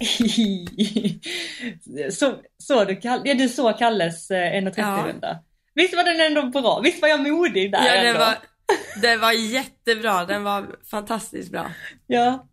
så, 2.10 2.34
så 2.58 2.84
du, 2.84 2.96
Kalle, 2.96 3.22
ja, 3.24 3.34
du 3.34 3.48
såg 3.48 3.78
Kalles 3.78 4.30
eh, 4.30 4.52
1.30-runda. 4.52 5.38
Visst 5.74 5.96
var 5.96 6.04
den 6.04 6.20
ändå 6.20 6.60
bra? 6.60 6.80
Visst 6.80 7.02
var 7.02 7.08
jag 7.08 7.20
modig 7.20 7.72
där 7.72 7.96
Ja, 7.96 8.02
den 8.02 8.18
var, 8.18 8.34
den 9.02 9.20
var 9.20 9.32
jättebra, 9.32 10.24
den 10.24 10.44
var 10.44 10.76
fantastiskt 10.90 11.50
bra. 11.50 11.70
Ja. 12.06 12.48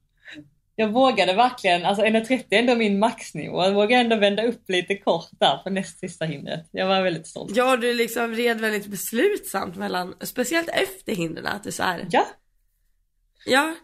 Jag 0.79 0.89
vågade 0.89 1.33
verkligen, 1.33 1.85
alltså 1.85 2.03
1.30 2.03 2.43
är 2.49 2.59
ändå 2.59 2.75
min 2.75 2.99
maxnivå. 2.99 3.63
Jag 3.63 3.73
vågade 3.73 4.01
ändå 4.01 4.15
vända 4.15 4.43
upp 4.43 4.69
lite 4.69 4.95
kort 4.95 5.29
där 5.39 5.57
på 5.57 5.69
näst 5.69 5.99
sista 5.99 6.25
hindret. 6.25 6.67
Jag 6.71 6.87
var 6.87 7.01
väldigt 7.01 7.27
stolt. 7.27 7.51
Ja, 7.55 7.77
du 7.77 7.93
liksom 7.93 8.35
red 8.35 8.61
väldigt 8.61 8.87
beslutsamt 8.87 9.75
mellan, 9.75 10.15
speciellt 10.21 10.69
efter 10.69 11.15
hindren, 11.15 11.45
att 11.45 11.63
du 11.63 11.71
så 11.71 11.83
här, 11.83 12.07
Ja, 12.11 12.25
ja, 13.45 13.75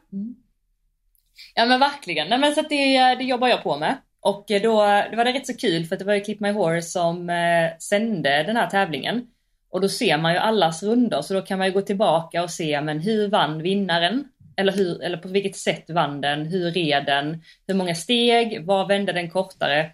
ja 1.56 1.66
men 1.66 1.80
verkligen. 1.80 2.30
Nej, 2.30 2.40
men 2.40 2.56
så 2.56 2.62
det, 2.62 3.16
det 3.16 3.24
jobbar 3.24 3.48
jag 3.48 3.64
på 3.64 3.78
med. 3.78 3.98
Och 4.20 4.52
eh, 4.52 4.62
då 4.62 4.76
det 5.12 5.16
var 5.18 5.26
det 5.26 5.34
rätt 5.34 5.48
så 5.48 5.58
kul 5.58 5.86
för 5.86 5.96
att 5.96 6.00
det 6.00 6.06
var 6.06 6.14
ju 6.14 6.22
Clip 6.22 6.40
My 6.40 6.52
Horse 6.52 6.90
som 6.90 7.30
eh, 7.30 7.78
sände 7.80 8.44
den 8.44 8.56
här 8.56 8.68
tävlingen. 8.68 9.28
Och 9.70 9.82
då 9.82 9.90
ser 9.90 10.18
man 10.18 10.34
ju 10.34 10.40
allas 10.40 10.84
rundor 10.84 11.22
så 11.22 11.34
då 11.34 11.42
kan 11.42 11.58
man 11.58 11.68
ju 11.68 11.74
gå 11.74 11.82
tillbaka 11.82 12.44
och 12.44 12.52
se 12.52 12.82
men 12.82 13.00
hur 13.00 13.28
vann 13.28 13.62
vinnaren? 13.62 14.28
Eller, 14.58 14.74
hur, 14.74 15.02
eller 15.04 15.18
på 15.18 15.28
vilket 15.28 15.56
sätt 15.56 15.90
vann 15.90 16.22
den? 16.22 16.46
Hur 16.46 16.72
red 16.72 17.06
den? 17.06 17.44
Hur 17.68 17.76
många 17.76 17.96
steg? 17.96 18.66
Var 18.66 18.88
vände 18.88 19.12
den 19.14 19.30
kortare? 19.30 19.92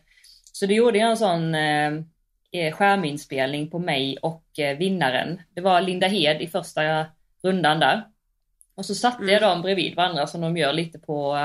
Så 0.53 0.65
då 0.65 0.73
gjorde 0.73 0.97
jag 0.97 1.09
en 1.09 1.17
sån 1.17 1.55
eh, 1.55 1.91
eh, 2.51 2.73
skärminspelning 2.73 3.69
på 3.69 3.79
mig 3.79 4.17
och 4.21 4.59
eh, 4.59 4.77
vinnaren. 4.77 5.41
Det 5.53 5.61
var 5.61 5.81
Linda 5.81 6.07
Hed 6.07 6.41
i 6.41 6.47
första 6.47 7.05
rundan 7.43 7.79
där. 7.79 8.03
Och 8.75 8.85
så 8.85 8.95
satte 8.95 9.23
Mm. 9.23 9.33
jag 9.33 9.41
dem 9.41 9.61
bredvid 9.61 9.95
varandra 9.95 10.27
som 10.27 10.41
de 10.41 10.57
gör 10.57 10.73
lite 10.73 10.99
på 10.99 11.35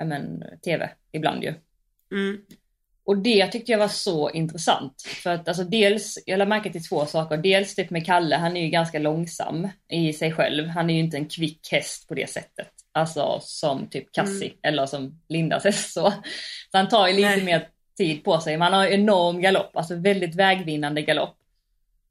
eh, 0.00 0.06
men, 0.06 0.44
TV 0.64 0.90
ibland 1.12 1.42
ju. 1.44 1.54
mm, 2.12 2.42
Och 3.08 3.18
det 3.18 3.46
tyckte 3.46 3.72
jag 3.72 3.78
var 3.78 3.88
så 3.88 4.30
intressant. 4.30 5.02
För 5.22 5.30
att 5.30 5.48
alltså 5.48 5.64
dels, 5.64 6.18
jag 6.26 6.38
lade 6.38 6.48
märke 6.48 6.72
till 6.72 6.84
två 6.84 7.06
saker. 7.06 7.36
Dels 7.36 7.74
typ 7.74 7.90
med 7.90 8.06
Kalle, 8.06 8.36
han 8.36 8.56
är 8.56 8.60
ju 8.60 8.68
ganska 8.68 8.98
långsam 8.98 9.68
i 9.90 10.12
sig 10.12 10.32
själv. 10.32 10.68
Han 10.68 10.90
är 10.90 10.94
ju 10.94 11.00
inte 11.00 11.16
en 11.16 11.28
kvick 11.28 11.68
häst 11.70 12.08
på 12.08 12.14
det 12.14 12.30
sättet. 12.30 12.68
Alltså 12.92 13.38
som 13.42 13.86
typ 13.86 14.12
Cassie 14.12 14.52
eller 14.62 14.86
som 14.86 15.20
Lindas 15.28 15.64
häst 15.64 15.92
så. 15.92 16.10
Så 16.70 16.78
han 16.78 16.88
tar 16.88 17.08
ju 17.08 17.14
lite 17.14 17.28
Nej. 17.28 17.44
mer 17.44 17.68
tid 17.96 18.24
på 18.24 18.40
sig. 18.40 18.56
Man 18.56 18.72
har 18.72 18.86
ju 18.86 18.94
enorm 18.94 19.40
galopp, 19.40 19.76
alltså 19.76 19.94
väldigt 19.94 20.34
vägvinnande 20.34 21.02
galopp. 21.02 21.36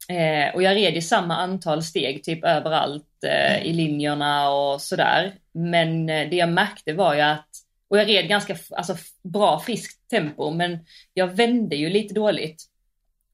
Eh, 0.10 0.55
och 0.55 0.63
jag 0.63 0.75
red 0.75 0.95
ju 0.95 1.01
samma 1.01 1.36
antal 1.36 1.83
steg 1.83 2.23
typ 2.23 2.43
överallt 2.43 3.23
eh, 3.27 3.65
i 3.65 3.73
linjerna 3.73 4.49
och 4.49 4.81
sådär. 4.81 5.33
Men 5.51 6.10
eh, 6.10 6.29
det 6.29 6.36
jag 6.36 6.49
märkte 6.49 6.93
var 6.93 7.15
ju 7.15 7.21
att, 7.21 7.49
och 7.88 7.97
jag 7.97 8.10
red 8.10 8.28
ganska 8.28 8.58
alltså, 8.71 8.95
bra 9.23 9.60
friskt 9.60 10.10
tempo 10.10 10.52
men 10.52 10.80
jag 11.13 11.28
vände 11.28 11.76
ju 11.76 11.89
lite 11.89 12.13
dåligt. 12.13 12.63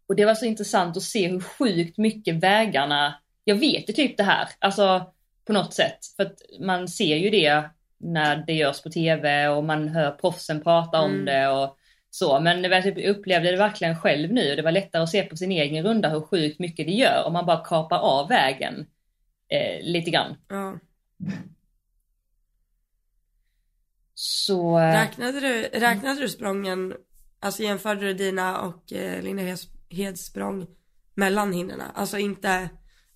Och 0.08 0.16
det 0.16 0.26
var 0.26 0.36
så 0.36 0.46
intressant 0.46 0.98
att 0.98 1.04
se 1.04 1.28
hur 1.28 1.40
sjukt 1.40 1.98
mycket 1.98 2.36
vägarna, 2.36 3.14
jag 3.44 3.56
vet 3.56 3.90
ju 3.90 3.94
typ 3.94 4.18
det 4.18 4.24
här, 4.24 4.48
alltså 4.60 5.14
på 5.46 5.54
något 5.54 5.74
sätt. 5.74 5.98
För 6.16 6.24
att 6.24 6.42
man 6.60 6.88
ser 6.88 7.16
ju 7.16 7.30
det 7.30 7.64
när 7.98 8.44
det 8.48 8.54
görs 8.54 8.82
på 8.82 8.90
TV 8.90 9.48
och 9.48 9.64
man 9.64 9.88
hör 9.88 10.12
proffsen 10.12 10.64
prata 10.64 11.02
om 11.02 11.12
Mm. 11.12 11.26
det 11.26 11.48
och 11.48 11.78
så. 12.10 12.40
Men 12.40 12.64
jag 12.64 12.84
typ 12.84 13.18
upplevde 13.18 13.52
det 13.52 13.58
verkligen 13.58 13.98
själv 13.98 14.34
nu 14.34 14.50
och 14.50 14.56
det 14.56 14.62
var 14.62 14.72
lättare 14.72 15.04
att 15.04 15.10
se 15.10 15.24
på 15.24 15.38
sin 15.38 15.52
egen 15.52 15.86
runda 15.86 16.10
hur 16.10 16.22
sjukt 16.22 16.60
mycket 16.60 16.86
det 16.88 16.94
gör 16.94 17.24
om 17.26 17.34
man 17.34 17.46
bara 17.46 17.64
kapar 17.66 17.98
av 18.00 18.30
vägen 18.30 18.86
eh, 19.48 19.82
lite 19.82 20.12
grann. 20.12 20.36
ja. 20.50 20.80
Så... 24.26 24.80
Räknade 24.80 25.40
du, 25.40 25.62
räknade 25.80 26.20
du 26.20 26.30
sprången, 26.30 26.94
alltså 27.40 27.64
jämförde 27.64 28.02
du 28.02 28.14
dina 28.14 28.62
och 28.62 28.94
eh, 28.94 29.22
Linda 29.24 29.44
Hed- 29.44 29.70
Heds 29.90 30.26
språng 30.26 30.68
mellan 31.16 31.54
hindren? 31.54 31.82
Alltså 31.96 32.18
inte 32.18 32.70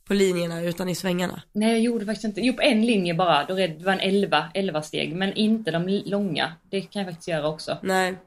på 0.07 0.13
linjerna 0.13 0.61
utan 0.61 0.89
i 0.89 0.95
svängarna. 0.95 1.41
Nej 1.53 1.69
jag 1.71 1.79
gjorde 1.79 2.05
faktiskt 2.05 2.25
inte, 2.25 2.41
jo 2.41 2.53
på 2.53 2.61
en 2.61 2.85
linje 2.85 3.13
bara, 3.13 3.45
då 3.45 3.55
det 3.55 3.83
var 3.83 3.93
en 3.93 3.99
11, 3.99 4.49
11 4.53 4.81
steg 4.81 5.15
men 5.15 5.33
inte 5.33 5.71
de 5.71 5.87
långa. 6.05 6.55
Det 6.69 6.81
kan 6.81 7.01
jag 7.01 7.11
faktiskt 7.11 7.27
göra 7.27 7.47
också. 7.47 7.77
Nej. 7.83 8.17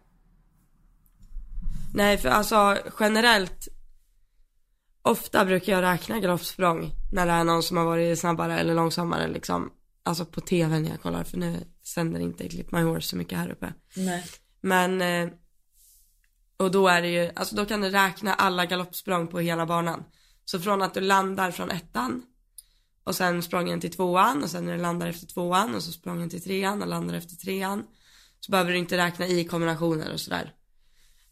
Nej 1.94 2.18
för 2.18 2.28
alltså 2.28 2.78
generellt 3.00 3.68
Ofta 5.02 5.44
brukar 5.44 5.72
jag 5.72 5.82
räkna 5.82 6.20
galoppsprång 6.20 6.90
när 7.12 7.26
det 7.26 7.32
är 7.32 7.44
någon 7.44 7.62
som 7.62 7.76
har 7.76 7.84
varit 7.84 8.18
snabbare 8.18 8.58
eller 8.58 8.74
långsammare 8.74 9.28
liksom. 9.28 9.70
Alltså 10.02 10.24
på 10.24 10.40
tv 10.40 10.78
när 10.78 10.90
jag 10.90 11.00
kollar 11.00 11.24
för 11.24 11.38
nu 11.38 11.56
sänder 11.90 12.20
inte 12.20 12.48
Clip 12.48 12.72
My 12.72 12.82
Horse 12.82 13.08
så 13.08 13.16
mycket 13.16 13.38
här 13.38 13.50
uppe. 13.50 13.72
Nej. 13.96 14.24
Men 14.60 15.02
eh, 15.02 15.32
och 16.56 16.70
då 16.70 16.88
är 16.88 17.02
det 17.02 17.08
ju, 17.08 17.30
alltså 17.36 17.56
då 17.56 17.66
kan 17.66 17.80
du 17.80 17.90
räkna 17.90 18.34
alla 18.34 18.66
galoppsprång 18.66 19.28
på 19.28 19.38
hela 19.40 19.66
banan. 19.66 20.04
Så 20.44 20.60
från 20.60 20.82
att 20.82 20.94
du 20.94 21.00
landar 21.00 21.50
från 21.50 21.70
ettan 21.70 22.22
och 23.04 23.14
sen 23.14 23.42
sprången 23.42 23.80
till 23.80 23.90
tvåan 23.90 24.42
och 24.42 24.50
sen 24.50 24.64
när 24.64 24.72
du 24.72 24.82
landar 24.82 25.08
efter 25.08 25.26
tvåan 25.26 25.74
och 25.74 25.82
så 25.82 25.92
sprången 25.92 26.30
till 26.30 26.42
trean 26.42 26.82
och 26.82 26.88
landar 26.88 27.14
efter 27.14 27.36
trean. 27.36 27.84
Så 28.40 28.50
behöver 28.50 28.72
du 28.72 28.78
inte 28.78 28.96
räkna 28.96 29.26
i 29.26 29.44
kombinationer 29.44 30.12
och 30.12 30.20
sådär. 30.20 30.54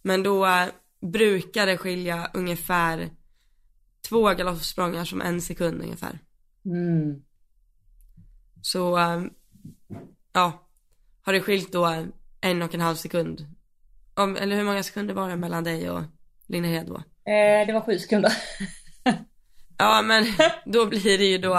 Men 0.02 0.22
då 0.22 0.46
eh, 0.46 0.66
brukar 1.12 1.66
det 1.66 1.78
skilja 1.78 2.30
ungefär 2.34 3.10
två 4.08 4.34
galoppsprångar 4.34 5.04
som 5.04 5.20
en 5.20 5.42
sekund 5.42 5.82
ungefär. 5.82 6.18
Mm. 6.64 7.22
Så, 8.62 8.98
eh, 8.98 9.22
ja, 10.32 10.66
har 11.22 11.32
det 11.32 11.40
skilt 11.40 11.72
då 11.72 12.04
en 12.40 12.62
och 12.62 12.74
en 12.74 12.80
halv 12.80 12.96
sekund. 12.96 13.46
Om, 14.14 14.36
eller 14.36 14.56
hur 14.56 14.64
många 14.64 14.82
sekunder 14.82 15.14
var 15.14 15.28
det 15.28 15.36
mellan 15.36 15.64
dig 15.64 15.90
och 15.90 16.02
Linnehed 16.46 16.86
då? 16.86 16.96
Eh, 17.32 17.66
det 17.66 17.72
var 17.72 17.80
sju 17.80 17.98
sekunder. 17.98 18.32
Ja 19.78 20.02
men 20.02 20.26
då 20.64 20.86
blir 20.86 21.18
det 21.18 21.24
ju 21.24 21.38
då 21.38 21.54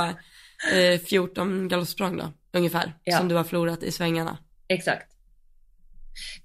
eh, 0.74 1.00
14 1.00 1.68
galoppsprång 1.68 2.18
då, 2.18 2.32
ungefär. 2.52 2.94
Ja. 3.04 3.18
Som 3.18 3.28
du 3.28 3.36
har 3.36 3.44
förlorat 3.44 3.84
i 3.84 3.92
svängarna. 3.92 4.38
Exakt. 4.68 5.12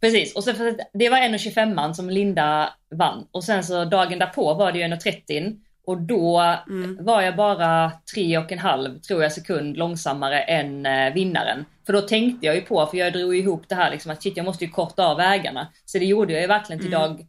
Precis, 0.01 0.35
och 0.35 0.45
sen 0.45 0.57
för 0.57 0.77
det 0.93 1.09
var 1.09 1.19
1.25 1.19 1.93
som 1.93 2.11
Linda 2.11 2.75
vann. 2.91 3.29
Och 3.31 3.45
sen 3.45 3.65
så 3.65 3.85
dagen 3.85 4.19
därpå 4.19 4.55
var 4.55 4.73
det 4.73 4.79
ju 4.79 4.85
1.30 4.85 5.61
och 5.87 6.01
då 6.03 6.41
Mm. 6.69 7.05
var 7.05 7.23
jag 7.23 7.37
bara 7.37 7.93
tre 8.15 8.39
och 8.39 8.53
en 8.53 8.59
halv, 8.59 9.01
tror 9.01 9.23
jag, 9.23 9.33
sekund 9.33 9.77
långsammare 9.77 10.41
än 10.43 10.87
eh, 10.87 11.15
vinnaren. 11.15 11.65
För 11.87 11.93
då 11.93 12.01
tänkte 12.01 12.47
jag 12.47 12.55
ju 12.55 12.61
på, 12.61 12.87
för 12.87 12.97
jag 12.97 13.13
drog 13.13 13.37
ihop 13.37 13.69
det 13.69 13.75
här 13.75 13.91
liksom 13.91 14.11
att 14.11 14.23
shit, 14.23 14.37
jag 14.37 14.47
måste 14.47 14.65
ju 14.65 14.71
korta 14.71 15.07
av 15.07 15.17
vägarna. 15.17 15.73
Så 15.85 15.99
det 15.99 16.05
gjorde 16.05 16.33
jag 16.33 16.43
ju 16.43 16.49
verkligen 16.49 16.81
till 16.83 16.95
Mm. 16.95 17.01
dag 17.01 17.27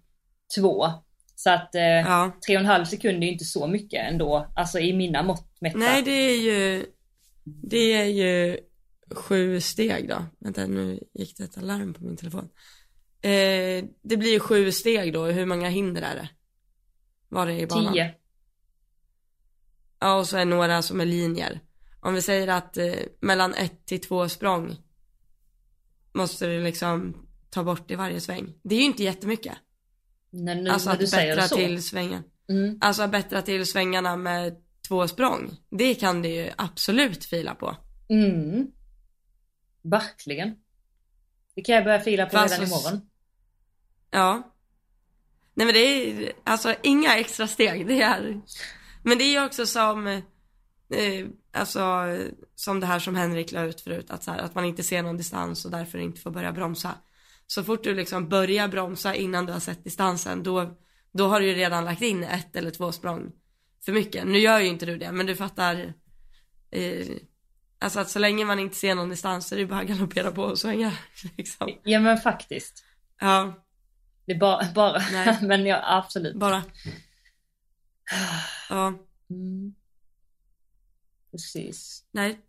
två. 0.60 0.86
Så 1.36 1.50
att 1.50 1.76
eh, 1.76 1.82
Ja. 1.84 2.32
tre 2.48 2.56
och 2.56 2.60
en 2.62 2.66
halv 2.68 2.86
sekund 2.86 3.24
är 3.24 3.28
ju 3.28 3.34
inte 3.34 3.46
så 3.46 3.68
mycket 3.68 4.12
ändå, 4.12 4.48
alltså 4.56 4.80
i 4.80 4.94
mina 4.94 5.24
mått 5.24 5.48
mätta. 5.62 5.78
Nej 5.78 6.02
det 6.02 6.12
är 6.12 6.38
ju, 6.42 6.86
det 7.44 7.94
är 7.94 8.06
ju 8.06 8.58
sju 9.16 9.60
steg 9.62 10.10
då. 10.10 10.26
Vänta 10.40 10.66
nu 10.66 11.00
gick 11.14 11.38
det 11.38 11.44
ett 11.44 11.58
alarm 11.58 11.94
på 11.94 12.04
min 12.04 12.18
telefon. 12.18 12.50
Eh, 13.22 13.86
det 14.02 14.18
blir 14.18 14.32
ju 14.34 14.40
sju 14.40 14.72
steg 14.72 15.14
då, 15.14 15.26
hur 15.26 15.46
många 15.46 15.70
hinder 15.70 16.02
är 16.02 16.16
det? 16.16 16.30
Var 17.30 17.46
det 17.46 17.60
i 17.60 17.68
banan? 17.68 17.94
Tio. 17.94 18.14
Ja 20.06 20.16
och 20.16 20.28
så 20.28 20.38
är 20.38 20.46
några 20.46 20.82
som 20.82 21.02
är 21.02 21.06
linjer. 21.06 21.60
Om 22.00 22.14
vi 22.14 22.22
säger 22.22 22.48
att 22.48 22.78
eh, 22.78 22.94
mellan 23.20 23.54
ett 23.54 23.86
till 23.86 24.02
två 24.02 24.30
språng 24.30 24.76
måste 26.14 26.48
du 26.48 26.64
liksom 26.64 27.28
ta 27.50 27.64
bort 27.64 27.92
i 27.92 27.96
varje 27.96 28.22
sväng. 28.22 28.54
Det 28.64 28.76
är 28.76 28.80
ju 28.80 28.86
inte 28.86 29.04
jättemycket. 29.04 29.54
När, 30.30 30.56
nu, 30.56 30.70
Alltså 30.70 30.90
när 30.90 31.04
att 31.04 31.12
bättra 31.12 31.48
så. 31.48 31.56
till 31.56 31.84
svängen. 31.84 32.24
Mm. 32.50 32.78
Alltså 32.82 33.08
bättra 33.08 33.42
till 33.42 33.66
svängarna 33.66 34.18
med 34.18 34.56
två 34.88 35.08
språng. 35.08 35.58
Det 35.70 35.96
kan 35.96 36.22
du 36.22 36.30
ju 36.30 36.50
absolut 36.58 37.26
fila 37.26 37.56
på. 37.56 37.78
Mm. 38.10 38.68
Verkligen. 39.82 40.56
Det 41.56 41.62
kan 41.62 41.76
jag 41.76 41.84
börja 41.84 42.00
fila 42.00 42.26
på 42.26 42.32
För 42.32 42.38
redan 42.38 42.62
alltså- 42.62 42.90
imorgon. 42.90 43.10
Ja. 44.12 44.54
Nej 45.54 45.66
men 45.66 45.74
det 45.74 45.80
är 45.80 46.32
alltså 46.44 46.76
inga 46.84 47.18
extra 47.18 47.48
steg. 47.48 47.88
Det 47.88 48.02
är, 48.02 48.42
men 49.06 49.18
det 49.18 49.24
är 49.24 49.32
ju 49.32 49.46
också 49.46 49.66
som, 49.66 50.08
eh, 50.08 50.22
alltså 51.54 52.06
som 52.56 52.80
det 52.80 52.86
här 52.86 53.00
som 53.00 53.16
Henrik 53.16 53.52
la 53.52 53.64
ut 53.64 53.82
förut. 53.82 54.12
Att, 54.12 54.24
så 54.24 54.32
här, 54.32 54.40
att 54.40 54.56
man 54.56 54.66
inte 54.66 54.84
ser 54.84 55.04
någon 55.04 55.18
distans 55.18 55.66
och 55.66 55.72
därför 55.72 55.98
inte 55.98 56.22
får 56.22 56.32
börja 56.32 56.52
bromsa. 56.52 56.92
Så 57.48 57.64
fort 57.64 57.84
du 57.84 57.96
liksom 57.96 58.30
börjar 58.30 58.68
bromsa 58.68 59.16
innan 59.16 59.46
du 59.46 59.54
har 59.54 59.60
sett 59.60 59.84
distansen 59.84 60.44
då, 60.44 60.78
då 61.12 61.28
har 61.28 61.40
du 61.40 61.48
ju 61.48 61.54
redan 61.54 61.86
lagt 61.86 62.02
in 62.02 62.24
ett 62.24 62.56
eller 62.56 62.72
två 62.72 62.92
språng 62.92 63.32
för 63.86 63.92
mycket. 63.92 64.28
Nu 64.28 64.40
gör 64.40 64.60
ju 64.60 64.68
inte 64.68 64.86
du 64.86 64.98
det 64.98 65.12
men 65.12 65.26
du 65.26 65.36
fattar. 65.36 65.94
Eh, 66.72 67.08
alltså 67.80 68.00
att 68.00 68.10
så 68.10 68.20
länge 68.20 68.46
man 68.46 68.60
inte 68.60 68.76
ser 68.76 68.96
någon 68.96 69.10
distans 69.10 69.48
så 69.48 69.56
är 69.56 69.60
det 69.60 69.66
bara 69.66 69.80
att 69.80 69.88
galoppera 69.88 70.32
på 70.32 70.44
och 70.44 70.60
svänga. 70.60 70.92
Liksom. 71.38 71.72
Ja 71.84 72.00
men 72.00 72.18
faktiskt. 72.18 72.84
Ja, 73.22 73.64
Det 74.26 74.32
är 74.32 74.40
bara, 74.40 74.66
bara. 74.76 75.02
Men 75.42 75.66
ja 75.66 75.82
absolut. 75.84 76.36
bara. 76.36 76.64
Ja, 78.70 78.94
Mm. 79.30 79.76
Precis. 81.32 82.04
nej. 82.12 82.40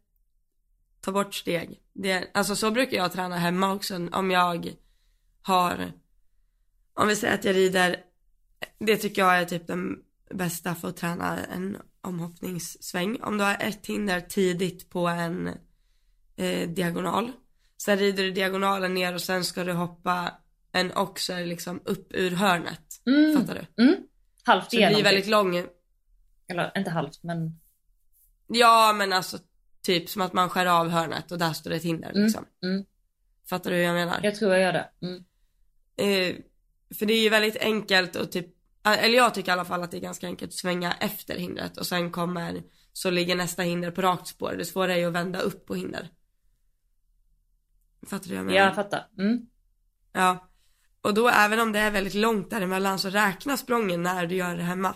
Ta 1.01 1.13
bort 1.13 1.35
steg. 1.35 1.81
Det, 1.93 2.31
alltså 2.35 2.57
så 2.57 2.71
brukar 2.71 2.97
jag 2.97 3.13
träna 3.13 3.37
hemma 3.37 3.73
också 3.73 4.09
om 4.13 4.31
jag 4.31 4.75
har, 5.43 5.93
om 6.95 7.09
vi 7.09 7.17
säger 7.17 7.35
att 7.35 7.45
jag 7.45 7.57
rider, 7.57 7.97
det 8.79 8.97
tycker 8.97 9.23
jag 9.23 9.39
är 9.39 9.45
typ 9.45 9.67
den 9.67 10.03
bästa 10.31 10.75
för 10.75 10.89
att 10.89 10.97
träna 10.97 11.45
en 11.45 11.77
omhoppningssväng. 12.01 13.23
Om 13.23 13.39
du 13.39 13.45
har 13.45 13.57
ett 13.61 13.87
hinder 13.87 14.21
tidigt 14.21 14.91
på 14.91 15.09
en 15.09 15.49
eh, 16.37 16.69
diagonal. 16.69 17.33
Sen 17.83 17.99
rider 17.99 18.23
du 18.23 18.31
diagonalen 18.31 18.95
ner 18.95 19.15
och 19.15 19.23
sen 19.23 19.45
ska 19.45 19.65
du 19.65 19.73
hoppa 19.73 20.33
en 20.73 20.93
oxer 20.93 21.47
liksom 21.47 21.81
upp 21.85 22.09
ur 22.11 22.31
hörnet. 22.31 23.03
Mm. 23.07 23.37
Fattar 23.41 23.67
du? 23.77 23.83
Mm. 23.83 23.97
Halvt 24.47 24.71
Så 24.71 24.77
det 24.77 24.87
blir 24.95 25.03
väldigt 25.05 25.25
typ. 25.25 25.31
lång, 25.31 25.67
Eller 26.49 26.79
inte 26.79 26.91
halvt 26.91 27.23
men. 27.23 27.61
Ja 28.47 28.93
men 28.97 29.13
alltså 29.13 29.39
typ 29.83 30.09
som 30.09 30.23
att 30.23 30.33
man 30.33 30.49
skär 30.49 30.67
av 30.67 30.89
hörnet 30.89 31.33
och 31.33 31.39
där 31.39 31.53
står 31.53 31.71
det 31.71 31.77
ett 31.77 31.83
hinder 31.83 32.11
Mm. 32.11 32.25
liksom. 32.25 32.45
Mm. 32.63 32.85
Fattar 33.49 33.71
du 33.71 33.77
hur 33.77 33.83
jag 33.83 33.95
menar? 33.95 34.21
Jag 34.23 34.35
tror 34.35 34.53
jag 34.53 34.61
gör 34.63 34.73
det. 34.73 34.89
Mm. 35.07 35.25
Eh, 35.97 36.37
för 36.99 37.07
det 37.07 37.13
är 37.15 37.23
ju 37.23 37.29
väldigt 37.29 37.57
enkelt 37.57 38.17
och 38.17 38.33
typ, 38.33 38.47
eller 38.85 39.17
jag 39.17 39.35
tycker 39.35 39.49
i 39.49 39.53
alla 39.53 39.65
fall 39.65 39.83
att 39.83 39.91
det 39.91 39.97
är 39.97 40.01
ganska 40.01 40.27
enkelt 40.27 40.49
att 40.49 40.55
svänga 40.55 40.93
efter 40.93 41.39
hindret 41.39 41.77
och 41.77 41.87
sen 41.87 42.11
kommer, 42.13 42.63
så 42.93 43.11
ligger 43.11 43.37
nästa 43.37 43.63
hinder 43.63 43.91
på 43.91 44.03
rakt 44.03 44.27
spår. 44.27 44.55
Det 44.59 44.65
svåra 44.65 44.95
är 44.95 44.99
ju 44.99 45.07
att 45.07 45.13
vända 45.13 45.41
upp 45.41 45.67
på 45.67 45.75
hinder. 45.75 46.09
Fattar 48.07 48.25
du 48.25 48.31
hur 48.31 48.37
jag 48.37 48.47
menar? 48.47 48.59
Jag 48.59 48.75
fattar. 48.75 49.07
Mm. 49.19 49.47
Ja. 50.13 50.49
Och 51.07 51.15
då 51.15 51.29
även 51.29 51.61
om 51.61 51.73
det 51.73 51.79
är 51.79 51.91
väldigt 51.91 52.15
långt 52.15 52.51
däremellan 52.51 52.99
så 52.99 53.11
räkna 53.11 53.57
sprången 53.57 54.03
när 54.03 54.27
du 54.27 54.37
gör 54.37 54.57
det 54.57 54.63
hemma. 54.63 54.95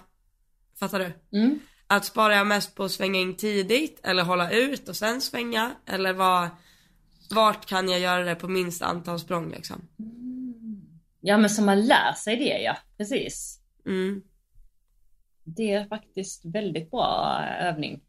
Fattar 0.78 0.98
du? 0.98 1.38
Mm. 1.38 1.58
Att 1.86 2.04
spara 2.04 2.34
jag 2.34 2.46
mest 2.46 2.74
på 2.74 2.84
att 2.84 2.90
svänga 2.90 3.20
in 3.20 3.36
tidigt 3.36 4.00
eller 4.02 4.22
hålla 4.22 4.50
ut 4.50 4.88
och 4.88 4.96
sen 4.96 5.20
svänga 5.20 5.72
eller 5.86 6.12
vad, 6.12 6.48
vart 7.30 7.66
kan 7.66 7.88
jag 7.88 8.00
göra 8.00 8.24
det 8.24 8.34
på 8.34 8.48
minst 8.48 8.82
antal 8.82 9.18
språng 9.18 9.50
liksom? 9.50 9.88
Ja 11.20 11.38
men 11.38 11.50
så 11.50 11.62
man 11.62 11.86
lär 11.86 12.12
sig 12.12 12.36
det 12.36 12.62
ja. 12.62 12.76
Precis. 12.96 13.60
Mm. 13.86 14.22
Det 15.44 15.72
är 15.72 15.88
faktiskt 15.88 16.44
väldigt 16.44 16.90
bra 16.90 17.40
övning. 17.60 18.00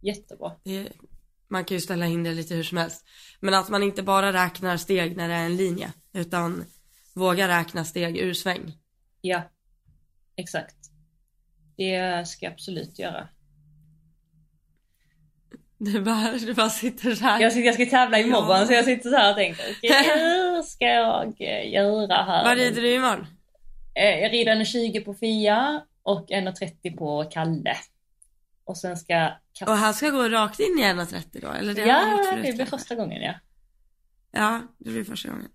Jättebra. 0.00 0.52
Det, 0.64 0.88
man 1.52 1.64
kan 1.64 1.74
ju 1.76 1.80
ställa 1.80 2.04
hinder 2.06 2.34
lite 2.34 2.54
hur 2.54 2.62
som 2.62 2.78
helst. 2.78 3.04
Men 3.40 3.54
att 3.54 3.68
man 3.68 3.82
inte 3.82 4.02
bara 4.02 4.32
räknar 4.32 4.76
steg 4.76 5.16
när 5.16 5.28
det 5.28 5.34
är 5.34 5.44
en 5.46 5.56
linje 5.56 5.92
utan 6.12 6.64
våga 7.14 7.48
räkna 7.48 7.84
steg 7.84 8.16
ur 8.18 8.34
sväng. 8.34 8.72
Ja. 9.20 9.42
Exakt. 10.36 10.76
Det 11.76 12.28
ska 12.28 12.46
jag 12.46 12.52
absolut 12.52 12.98
göra. 12.98 13.28
Du 15.78 16.00
bara, 16.00 16.32
du 16.32 16.54
bara 16.54 16.70
sitter 16.70 17.14
så 17.14 17.24
här. 17.24 17.40
Jag 17.40 17.52
ska, 17.52 17.60
jag 17.60 17.74
ska 17.74 17.86
tävla 17.86 18.18
imorgon 18.18 18.48
Ja. 18.60 18.66
så 18.66 18.72
jag 18.72 18.84
sitter 18.84 19.10
så 19.10 19.16
här 19.16 19.30
och 19.30 19.36
tänker 19.36 19.64
hur 19.82 20.62
ska 20.62 20.84
jag 20.84 21.34
eh, 21.40 21.72
göra 21.72 22.14
här? 22.22 22.44
Vad 22.44 22.56
rider 22.58 22.82
du 22.82 22.94
imorgon? 22.94 23.26
Eh, 23.94 24.18
Jag 24.20 24.32
rider 24.32 24.56
1,20 24.56 25.04
på 25.04 25.14
Fia 25.14 25.82
och 26.02 26.28
1,30 26.30 26.96
på 26.96 27.24
Kalle. 27.24 27.76
Och 28.72 28.78
sen 28.78 28.96
ska 28.96 29.30
Och 29.60 29.72
han 29.76 29.94
ska 29.94 30.10
gå 30.10 30.28
rakt 30.28 30.60
in 30.60 30.78
i 30.78 30.82
1.30 30.82 31.40
då? 31.42 31.48
Eller 31.48 31.74
det 31.74 31.80
Ja, 31.80 32.32
det 32.42 32.52
blir 32.52 32.64
första 32.66 32.94
gången 32.94 33.22
ja. 33.22 33.34
Ja, 34.32 34.60
det 34.78 34.90
blir 34.90 35.04
första 35.04 35.28
gången. 35.28 35.48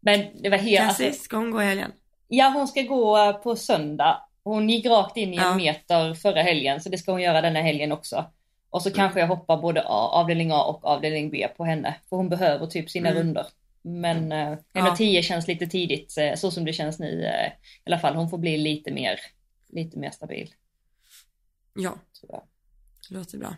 Men 0.00 0.42
det 0.42 0.48
var 0.50 0.58
helt, 0.58 0.88
Cassie, 0.88 1.06
alltså, 1.08 1.22
ska 1.24 1.36
hon 1.36 1.50
gå 1.50 1.62
i 1.62 1.64
helgen? 1.64 1.92
ja 2.28 2.50
hon 2.54 2.68
ska 2.68 2.82
gå 2.82 3.32
på 3.42 3.56
söndag. 3.56 4.20
Hon 4.44 4.70
gick 4.70 4.86
rakt 4.86 5.16
in 5.16 5.34
i 5.34 5.36
en 5.36 5.42
Ja. 5.42 5.54
meter 5.56 6.14
förra 6.14 6.42
helgen 6.42 6.80
så 6.80 6.88
det 6.88 6.98
ska 6.98 7.12
hon 7.12 7.22
göra 7.22 7.40
denna 7.40 7.60
helgen 7.60 7.92
också. 7.92 8.24
Och 8.70 8.82
så 8.82 8.88
Mm. 8.88 8.96
kanske 8.96 9.20
jag 9.20 9.26
hoppar 9.26 9.56
både 9.56 9.80
A, 9.82 10.08
avdelning 10.12 10.50
A 10.52 10.62
och 10.62 10.84
avdelning 10.84 11.30
B 11.30 11.48
på 11.56 11.64
henne. 11.64 11.94
För 12.08 12.16
hon 12.16 12.28
behöver 12.28 12.66
typ 12.66 12.90
sina 12.90 13.08
Mm. 13.10 13.22
runder. 13.22 13.46
Men 13.82 14.32
eh, 14.32 14.58
Ja. 14.72 14.80
1,10 14.96 15.22
känns 15.22 15.48
lite 15.48 15.66
tidigt 15.66 16.18
eh, 16.18 16.34
så 16.34 16.50
som 16.50 16.64
det 16.64 16.72
känns 16.72 16.98
nu 16.98 17.24
eh, 17.24 17.46
i 17.46 17.52
alla 17.86 17.98
fall. 17.98 18.14
Hon 18.14 18.30
får 18.30 18.38
bli 18.38 18.56
lite 18.56 18.90
mer, 18.92 19.20
lite 19.68 19.98
mer 19.98 20.10
stabil. 20.10 20.50
Ja, 21.74 21.98
jag. 22.28 22.42
det 23.08 23.14
låter 23.14 23.38
bra. 23.38 23.56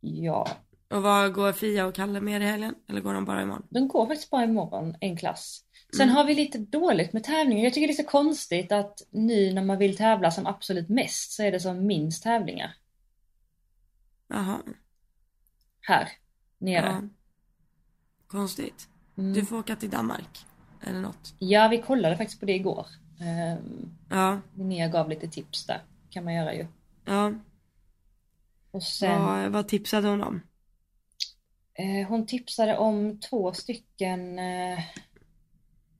Ja, 0.00 0.48
Och 0.90 1.02
vad 1.02 1.32
går 1.34 1.52
Fia 1.52 1.86
och 1.86 1.94
Kalle 1.94 2.20
med 2.20 2.42
i 2.42 2.44
helgen? 2.44 2.74
Eller 2.88 3.00
går 3.00 3.14
de 3.14 3.24
bara 3.24 3.42
imorgon? 3.42 3.66
de 3.70 3.88
går 3.88 4.06
faktiskt 4.06 4.30
bara 4.30 4.44
imorgon, 4.44 4.96
en 5.00 5.16
klass. 5.16 5.64
Sen 5.96 6.02
Mm. 6.02 6.16
har 6.16 6.24
vi 6.24 6.34
lite 6.34 6.58
dåligt 6.58 7.12
med 7.12 7.24
tävlingar. 7.24 7.64
Jag 7.64 7.74
tycker 7.74 7.86
det 7.86 7.92
är 7.92 8.02
så 8.04 8.10
konstigt 8.10 8.72
att 8.72 9.02
nu 9.10 9.52
när 9.52 9.64
man 9.64 9.78
vill 9.78 9.96
tävla 9.96 10.30
som 10.30 10.46
absolut 10.46 10.88
mest 10.88 11.32
så 11.32 11.42
är 11.42 11.52
det 11.52 11.60
som 11.60 11.86
minst 11.86 12.22
tävlingar. 12.22 12.76
Jaha. 14.28 14.58
Här, 15.80 16.08
nere. 16.58 16.86
Ja. 16.86 17.02
Konstigt. 18.26 18.88
Mm. 19.18 19.32
Du 19.32 19.44
får 19.46 19.58
åka 19.58 19.76
till 19.76 19.90
Danmark. 19.90 20.46
Eller 20.82 21.00
något. 21.00 21.34
Ja, 21.38 21.68
vi 21.68 21.82
kollade 21.82 22.16
faktiskt 22.16 22.40
på 22.40 22.46
det 22.46 22.54
igår. 22.54 22.86
Um, 23.20 23.90
Ja. 24.10 24.40
Linnea 24.54 24.88
gav 24.88 25.08
lite 25.08 25.28
tips 25.28 25.66
där. 25.66 25.82
Kan 26.10 26.24
man 26.24 26.34
göra 26.34 26.54
ju. 26.54 26.66
Ja. 27.04 27.32
Och 28.70 28.82
sen, 28.82 29.22
Vad, 29.22 29.50
vad 29.52 29.68
tipsade 29.68 30.08
hon 30.08 30.22
om? 30.22 30.40
eh, 31.74 32.08
hon 32.08 32.26
tipsade 32.26 32.76
om 32.78 33.20
två 33.20 33.52
stycken, 33.52 34.38
eh, 34.38 34.78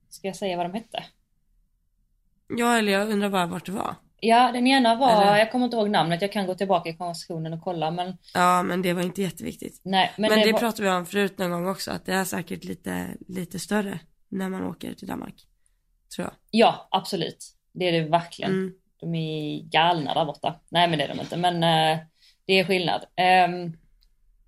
ska 0.09 0.27
jag 0.27 0.35
säga 0.35 0.57
vad 0.57 0.65
de 0.65 0.73
hette? 0.73 1.03
Ja, 2.47 2.77
eller 2.77 2.91
jag 2.91 3.09
undrar 3.09 3.29
bara 3.29 3.45
vart 3.45 3.65
det 3.65 3.71
var. 3.71 3.95
Ja, 4.23 4.51
den 4.51 4.67
ena 4.67 4.95
var, 4.95 5.21
Eller? 5.21 5.37
jag 5.37 5.51
kommer 5.51 5.65
inte 5.65 5.77
ihåg 5.77 5.89
namnet, 5.89 6.21
jag 6.21 6.31
kan 6.31 6.45
gå 6.47 6.55
tillbaka 6.55 6.89
i 6.89 6.93
konversationen 6.93 7.53
och 7.53 7.61
kolla 7.61 7.91
men 7.91 8.17
Ja, 8.33 8.63
men 8.63 8.81
det 8.81 8.93
var 8.93 9.01
inte 9.01 9.21
jätteviktigt. 9.21 9.79
nej. 9.83 10.11
Men, 10.17 10.29
Men, 10.31 10.39
det, 10.41 10.51
var, 10.51 10.59
pratade 10.59 10.83
vi 10.83 10.95
om 10.95 11.05
förut 11.05 11.37
någon 11.37 11.51
gång 11.51 11.67
också, 11.67 11.91
att 11.91 12.05
det 12.05 12.13
är 12.13 12.23
säkert 12.23 12.63
lite, 12.63 13.17
lite 13.27 13.59
större 13.59 13.99
när 14.29 14.49
man 14.49 14.63
åker 14.63 14.93
till 14.93 15.07
Danmark. 15.07 15.47
Tror 16.15 16.25
jag. 16.27 16.33
Ja, 16.51 16.87
absolut. 16.91 17.55
Det 17.71 17.87
är 17.87 17.91
det 17.91 18.09
verkligen. 18.09 18.51
Mm. 18.51 18.73
De 19.01 19.15
är 19.15 19.61
galna 19.63 20.13
där 20.13 20.25
borta. 20.25 20.59
Nej 20.69 20.87
men 20.89 20.99
det 20.99 21.05
är 21.05 21.07
de 21.15 21.19
inte, 21.19 21.37
men 21.37 21.55
eh, 21.63 21.99
det 22.45 22.53
är 22.59 22.63
skillnad. 22.65 23.05
Ehm, 23.15 23.77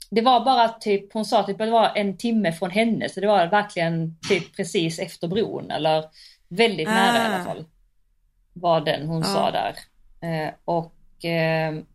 det 0.10 0.22
var 0.22 0.46
bara 0.46 0.70
typ, 0.70 1.14
hon 1.14 1.26
sa 1.26 1.44
typ 1.44 1.62
att 1.62 1.68
det 1.68 1.72
var 1.72 1.92
en 1.96 2.18
timme 2.18 2.52
från 2.54 2.72
henne, 2.72 3.10
så 3.10 3.20
det 3.20 3.28
var 3.28 3.48
verkligen 3.48 4.18
typ 4.30 4.56
precis 4.56 5.00
efter 5.00 5.28
bron, 5.28 5.72
eller 5.72 6.06
väldigt 6.48 6.88
nära 6.88 7.18
i 7.18 7.26
alla 7.26 7.42
Ah. 7.42 7.46
fall. 7.46 7.66
Var 8.54 8.82
den 8.82 9.08
hon 9.08 9.18
Ja. 9.22 9.24
sa 9.24 9.52
där. 9.52 9.76
Eh, 10.22 10.54
och 10.66 10.96
ehm, 11.24 11.86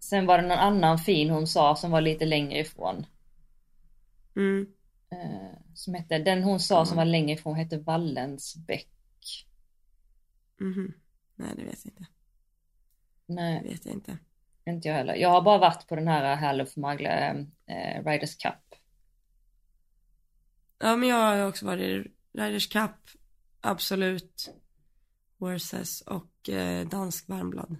sen 0.00 0.26
var 0.26 0.38
det 0.38 0.48
någon 0.48 0.58
annan 0.58 0.98
fin 0.98 1.30
hon 1.30 1.46
sa 1.46 1.76
som 1.76 1.90
var 1.90 2.00
lite 2.00 2.24
längre 2.24 2.58
ifrån. 2.58 3.06
Mm. 4.36 4.66
Eh, 5.10 5.58
som 5.74 5.94
hette, 5.94 6.18
den 6.18 6.42
hon 6.42 6.60
sa 6.60 6.84
som 6.86 6.94
Mm. 6.98 7.06
var 7.06 7.12
längre 7.12 7.32
ifrån 7.32 7.54
hette 7.56 7.78
Wallensbäck. 7.78 8.88
Mhm. 10.60 10.92
Nej, 11.38 11.52
det 11.56 11.64
vet 11.64 11.84
jag 11.84 11.92
inte. 11.92 12.06
Nej. 13.26 13.60
Det 13.62 13.68
vet 13.68 13.86
jag 13.86 13.94
inte. 13.94 14.18
Inte 14.66 14.88
jag 14.88 14.94
heller. 14.94 15.14
Jag 15.14 15.28
har 15.28 15.42
bara 15.42 15.58
varit 15.58 15.88
på 15.88 15.96
den 15.96 16.08
här 16.08 16.36
Herluf 16.36 16.76
Magle 16.76 17.46
eh, 17.66 18.04
Riders 18.04 18.36
Cup. 18.36 18.54
Ja, 20.78 20.96
men 20.96 21.08
jag 21.08 21.16
har 21.16 21.48
också 21.48 21.66
varit 21.66 21.82
i 21.82 22.10
Riders 22.32 22.68
Cup, 22.68 22.90
Absolut, 23.60 24.50
Versus 25.38 26.00
och 26.00 26.48
eh, 26.48 26.88
Dansk 26.88 27.28
Varmblad. 27.28 27.76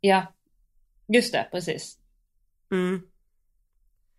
Ja, 0.00 0.32
just 1.08 1.32
det, 1.32 1.48
precis. 1.50 1.98
Mm. 2.70 3.02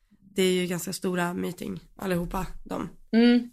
Det 0.10 0.42
är 0.44 0.54
ju 0.54 0.68
ganska 0.68 0.94
stora 0.94 1.34
meeting 1.34 1.80
allihopa 1.96 2.48
de. 2.64 2.90
Mm. 3.12 3.52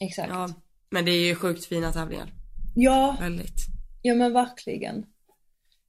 Exakt. 0.00 0.28
Ja, 0.28 0.48
men 0.90 1.04
det 1.04 1.10
är 1.10 1.26
ju 1.26 1.34
sjukt 1.34 1.64
fina 1.64 1.92
tävlingar. 1.92 2.32
Ja, 2.74 3.16
Väldigt, 3.20 3.75
ja 4.06 4.14
men 4.14 4.32
verkligen. 4.32 5.06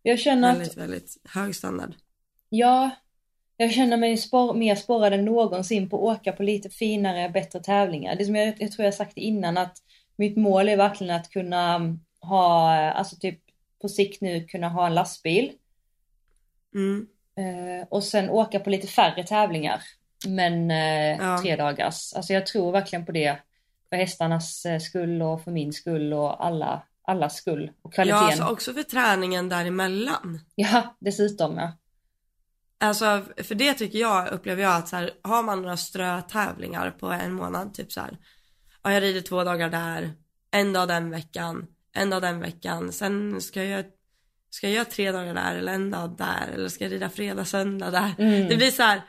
Jag 0.01 0.19
känner 0.19 0.51
att, 0.51 0.57
väldigt, 0.57 0.77
väldigt 0.77 1.17
hög 1.23 1.55
standard. 1.55 1.93
ja, 2.49 2.89
jag 3.57 3.71
känner 3.71 3.97
mig 3.97 4.17
spår, 4.17 4.53
mer 4.53 4.75
sporrad 4.75 5.13
än 5.13 5.25
någonsin 5.25 5.89
på 5.89 6.09
att 6.11 6.17
åka 6.19 6.31
på 6.31 6.43
lite 6.43 6.69
finare, 6.69 7.29
bättre 7.29 7.59
tävlingar. 7.59 8.15
Det 8.15 8.25
som 8.25 8.35
jag, 8.35 8.55
jag 8.61 8.71
tror 8.71 8.85
jag 8.85 8.93
sagt 8.93 9.17
innan 9.17 9.57
att 9.57 9.77
mitt 10.15 10.37
mål 10.37 10.69
är 10.69 10.77
verkligen 10.77 11.15
att 11.15 11.29
kunna 11.29 11.75
mm, 11.75 11.99
ha, 12.21 12.71
alltså 12.91 13.15
typ 13.15 13.39
på 13.81 13.89
sikt 13.89 14.21
nu 14.21 14.43
kunna 14.45 14.69
ha 14.69 14.87
en 14.87 14.95
lastbil. 14.95 15.51
Mm. 16.75 17.07
Eh, 17.37 17.87
och 17.89 18.03
sen 18.03 18.29
åka 18.29 18.59
på 18.59 18.69
lite 18.69 18.87
färre 18.87 19.23
tävlingar. 19.23 19.81
Men 20.27 20.71
eh, 20.71 21.17
Ja. 21.27 21.39
tre 21.41 21.55
dagars. 21.55 22.13
Alltså 22.13 22.33
jag 22.33 22.45
tror 22.45 22.71
verkligen 22.71 23.05
på 23.05 23.11
det. 23.11 23.37
För 23.89 23.95
hästarnas 23.97 24.65
eh, 24.65 24.79
skull 24.79 25.21
och 25.21 25.43
för 25.43 25.51
min 25.51 25.73
skull 25.73 26.13
och 26.13 26.45
alla, 26.45 26.81
allas 27.07 27.35
skull. 27.35 27.71
Och 27.81 27.91
Ja, 27.91 27.95
kvaliteten. 27.95 28.23
alltså 28.25 28.43
Ja, 28.43 28.49
också 28.51 28.73
för 28.73 28.83
träningen 28.83 29.49
däremellan. 29.49 30.39
dessutom 30.99 31.57
ja. 31.57 31.77
Alltså, 32.79 33.23
för 33.43 33.55
det 33.55 33.73
tycker 33.73 33.99
jag, 33.99 34.27
upplever 34.31 34.63
jag 34.63 34.75
att 34.75 34.87
så 34.87 34.95
här, 34.95 35.11
har 35.23 35.43
man 35.43 35.61
några 35.61 35.77
strötävlingar 35.77 36.91
på 36.91 37.07
en 37.07 37.33
månad, 37.33 37.73
typ 37.73 37.91
så 37.91 38.01
här, 38.01 38.17
ja 38.83 38.93
jag 38.93 39.03
rider 39.03 39.21
två 39.21 39.43
dagar 39.43 39.69
där, 39.69 40.11
en 40.51 40.73
dag 40.73 40.87
den 40.87 41.09
veckan, 41.09 41.67
en 41.93 42.09
dag 42.09 42.21
den 42.21 42.39
veckan, 42.39 42.91
sen 42.91 43.41
ska 43.41 43.63
jag, 43.63 43.85
ska 44.49 44.67
jag 44.67 44.73
göra 44.75 44.85
tre 44.85 45.11
dagar 45.11 45.33
där 45.33 45.55
eller 45.55 45.73
en 45.73 45.91
dag 45.91 46.15
där, 46.17 46.47
eller 46.53 46.69
ska 46.69 46.83
jag 46.83 46.91
rida 46.91 47.09
fredag, 47.09 47.45
söndag 47.45 47.91
där. 47.91 48.15
Mm. 48.17 48.47
Det 48.49 48.55
blir 48.55 48.71
så 48.71 48.83
här, 48.83 49.01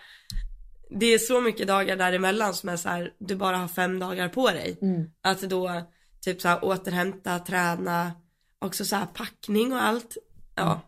det 0.91 1.07
är 1.07 1.19
så 1.19 1.41
mycket 1.41 1.67
dagar 1.69 1.97
däremellan 1.97 2.55
som 2.55 2.69
är 2.69 2.77
så 2.77 2.89
här, 2.89 3.13
du 3.19 3.37
bara 3.37 3.57
har 3.57 3.69
fem 3.69 3.99
dagar 3.99 4.29
på 4.29 4.51
dig. 4.51 4.79
Mm. 4.83 5.11
Att 5.23 5.41
då 5.41 5.83
typ 6.21 6.41
så 6.41 6.49
här 6.49 6.65
återhämta, 6.65 7.39
träna, 7.39 8.13
också 8.59 8.85
så 8.85 8.97
här 8.97 9.07
packning 9.07 9.73
och 9.73 9.83
allt. 9.83 10.17
Ja. 10.55 10.73
Mm. 10.73 10.79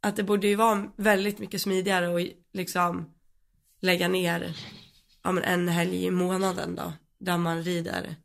Att 0.00 0.16
det 0.16 0.22
borde 0.22 0.46
ju 0.46 0.54
vara 0.54 0.92
väldigt 0.96 1.38
mycket 1.38 1.62
smidigare 1.62 2.08
och 2.08 2.20
liksom 2.52 3.14
lägga 3.80 4.08
ner 4.08 4.56
ja, 5.22 5.32
men 5.32 5.44
en 5.44 5.68
helg 5.68 6.04
i 6.04 6.10
månaden 6.10 6.74
då. 6.74 6.92
Där 7.18 7.38
man 7.38 7.62
rider 7.62 8.16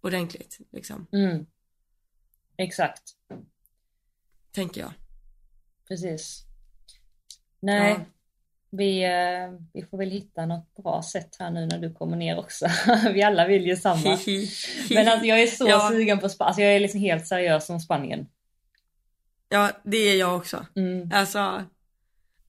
ordentligt 0.00 0.58
liksom. 0.72 1.06
Mm. 1.12 1.46
Exakt, 2.56 3.02
Tänker 4.52 4.80
jag. 4.80 4.92
precis. 5.88 6.44
Nej, 7.60 7.92
Ja. 7.92 8.04
Vi, 8.76 9.04
eh, 9.04 9.60
vi 9.72 9.82
får 9.90 9.98
väl 9.98 10.10
hitta 10.10 10.46
något 10.46 10.74
bra 10.82 11.02
sätt 11.02 11.36
här 11.38 11.50
nu 11.50 11.66
när 11.66 11.78
du 11.78 11.94
kommer 11.94 12.16
ner 12.16 12.38
också. 12.38 12.66
vi 13.14 13.22
alla 13.22 13.46
vill 13.46 13.66
ju 13.66 13.76
samma. 13.76 14.02
Men 14.90 15.08
alltså 15.08 15.26
jag 15.26 15.42
är 15.42 15.46
så 15.46 15.68
Ja. 15.68 15.88
sugen 15.92 16.18
på 16.18 16.28
Spanien. 16.28 16.48
Alltså 16.48 16.62
jag 16.62 16.74
är 16.76 16.80
liksom 16.80 17.00
helt 17.00 17.26
seriös 17.26 17.70
om 17.70 17.80
Spanien. 17.80 18.26
Ja, 19.48 19.70
det 19.84 19.96
är 19.96 20.16
jag 20.18 20.36
också. 20.36 20.66
Mm. 20.76 21.10
Alltså, 21.14 21.64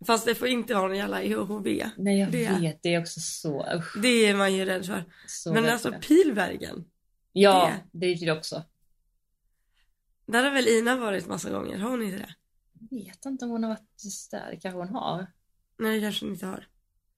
fast 0.07 0.25
det 0.25 0.35
får 0.35 0.47
inte 0.47 0.73
vara 0.73 0.87
någon 0.87 0.97
jävla 0.97 1.23
IHHV. 1.23 1.85
Nej 1.97 2.19
jag 2.19 2.31
Det- 2.31 2.59
vet, 2.61 2.83
det 2.83 2.93
är 2.93 2.99
också 3.01 3.19
så, 3.19 3.65
usch, 3.75 3.97
Det 4.01 4.07
är 4.27 4.35
man 4.35 4.53
ju 4.53 4.65
rädd 4.65 4.85
för. 4.85 5.03
så 5.27 5.53
Men 5.53 5.65
alltså 5.69 5.89
det. 5.89 5.99
pilvägen. 5.99 6.85
Ja, 7.33 7.71
det 7.91 8.05
är 8.05 8.25
det 8.25 8.31
också. 8.31 8.63
Där 10.27 10.43
har 10.43 10.51
väl 10.51 10.67
Ina 10.67 10.95
varit 10.95 11.27
massa 11.27 11.49
gånger, 11.49 11.77
har 11.77 11.89
hon 11.89 12.01
inte 12.03 12.17
det? 12.17 12.35
Jag 12.89 13.05
vet 13.05 13.25
inte 13.25 13.45
om 13.45 13.51
hon 13.51 13.63
har 13.63 13.69
varit 13.69 14.29
där, 14.31 14.47
det 14.51 14.57
kanske 14.57 14.77
hon 14.79 14.89
har. 14.89 15.27
Nej, 15.77 16.01
kanske 16.01 16.25
inte 16.25 16.45
har. 16.45 16.67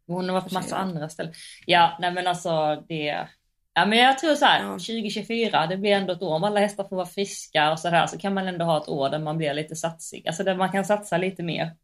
Hon 0.08 0.30
har 0.30 0.34
varit 0.34 0.48
på 0.48 0.54
massa 0.54 0.78
andra 0.78 1.10
ställen. 1.10 1.34
Ja, 1.66 1.98
nej 2.02 2.12
men 2.14 2.28
alltså 2.28 2.84
det... 2.88 3.28
Ja 3.74 3.86
men 3.86 3.98
jag 4.00 4.20
tror 4.20 4.36
så 4.36 4.46
här, 4.46 4.64
Ja. 4.64 4.72
2024, 4.72 5.68
det 5.68 5.78
blir 5.78 5.92
ändå 5.92 6.14
ett 6.14 6.22
år 6.22 6.36
om 6.36 6.44
alla 6.44 6.60
hästar 6.60 6.84
får 6.88 6.96
vara 6.96 7.06
friska 7.06 7.72
och 7.72 7.80
så 7.80 7.90
här 7.90 8.08
så 8.08 8.18
kan 8.18 8.34
man 8.34 8.48
ändå 8.48 8.66
ha 8.66 8.82
ett 8.82 8.88
år 8.90 9.10
där 9.10 9.20
man 9.20 9.38
blir 9.38 9.54
lite 9.54 9.76
satsig. 9.76 10.28
Alltså 10.28 10.44
där 10.44 10.56
man 10.56 10.72
kan 10.72 10.86
satsa 10.86 11.18
lite 11.18 11.44
mer. 11.44 11.76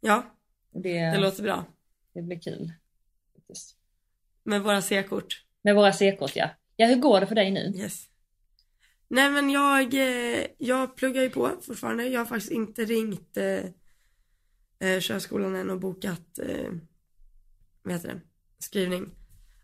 Ja, 0.00 0.22
Det, 0.70 0.98
det 0.98 1.18
låter 1.18 1.42
bra. 1.42 1.64
det 2.14 2.22
blir 2.22 2.40
kul. 2.40 2.72
faktiskt. 3.36 3.76
Med 4.42 4.62
våra 4.62 4.82
C-kort. 4.82 5.44
Med 5.62 5.74
våra 5.74 5.92
C-kort 5.92 6.36
ja. 6.36 6.48
Ja, 6.76 6.86
hur 6.86 6.96
går 6.96 7.20
det 7.20 7.26
för 7.26 7.34
dig 7.34 7.50
nu? 7.50 7.72
Yes. 7.76 8.04
Nej 9.08 9.30
men 9.30 9.50
jag, 9.50 9.94
eh, 9.94 10.46
jag 10.58 10.96
pluggar 10.96 11.22
ju 11.22 11.30
på 11.30 11.50
fortfarande. 11.62 12.06
Jag 12.06 12.20
har 12.20 12.24
faktiskt 12.26 12.52
inte 12.52 12.84
ringt 12.84 13.36
eh, 14.82 15.00
körskolan 15.00 15.56
än 15.56 15.70
och 15.70 15.80
bokat, 15.80 16.38
eh, 16.38 16.70
vad 17.82 17.94
heter 17.94 18.08
det, 18.08 18.20
skrivning. 18.58 19.10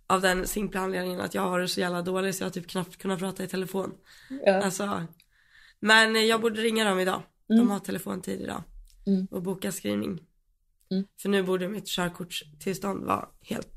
Av 0.07 0.21
den 0.21 0.47
simpla 0.47 0.81
anledningen 0.81 1.21
att 1.21 1.35
jag 1.35 1.43
har 1.43 1.51
varit 1.51 1.71
så 1.71 1.81
jävla 1.81 2.03
dålig 2.03 2.35
så 2.35 2.43
jag 2.43 2.47
har 2.47 2.53
typ 2.53 2.67
knappt 2.67 2.97
kunnat 2.97 3.19
prata 3.19 3.45
i 3.45 3.49
telefon. 3.49 3.95
Ja. 4.45 4.63
Alltså, 4.63 5.07
men 5.81 6.27
jag 6.27 6.41
borde 6.41 6.61
ringa 6.61 6.85
dem 6.85 6.99
idag. 6.99 7.23
Mm. 7.51 7.59
De 7.59 7.71
har 7.71 7.79
telefontid 7.81 8.41
idag. 8.41 8.63
Mm. 9.07 9.27
Och 9.31 9.43
boka 9.43 9.73
skrivning. 9.73 10.21
Mm. 10.91 11.05
För 11.21 11.29
nu 11.29 11.43
borde 11.43 11.69
mitt 11.69 11.87
körkortstillstånd 11.87 13.05
vara 13.05 13.29
helt 13.41 13.75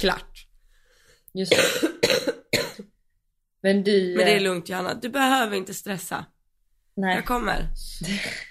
klart. 0.00 0.46
Just 1.32 1.52
det. 1.52 1.88
Men 3.62 3.84
du... 3.84 4.14
Men 4.16 4.26
det 4.26 4.32
är 4.32 4.36
eh, 4.36 4.42
lugnt 4.42 4.68
Johanna, 4.68 4.94
du 4.94 5.08
behöver 5.08 5.56
inte 5.56 5.74
stressa. 5.74 6.24
Nej. 7.00 7.14
Jag 7.14 7.24
kommer. 7.24 7.68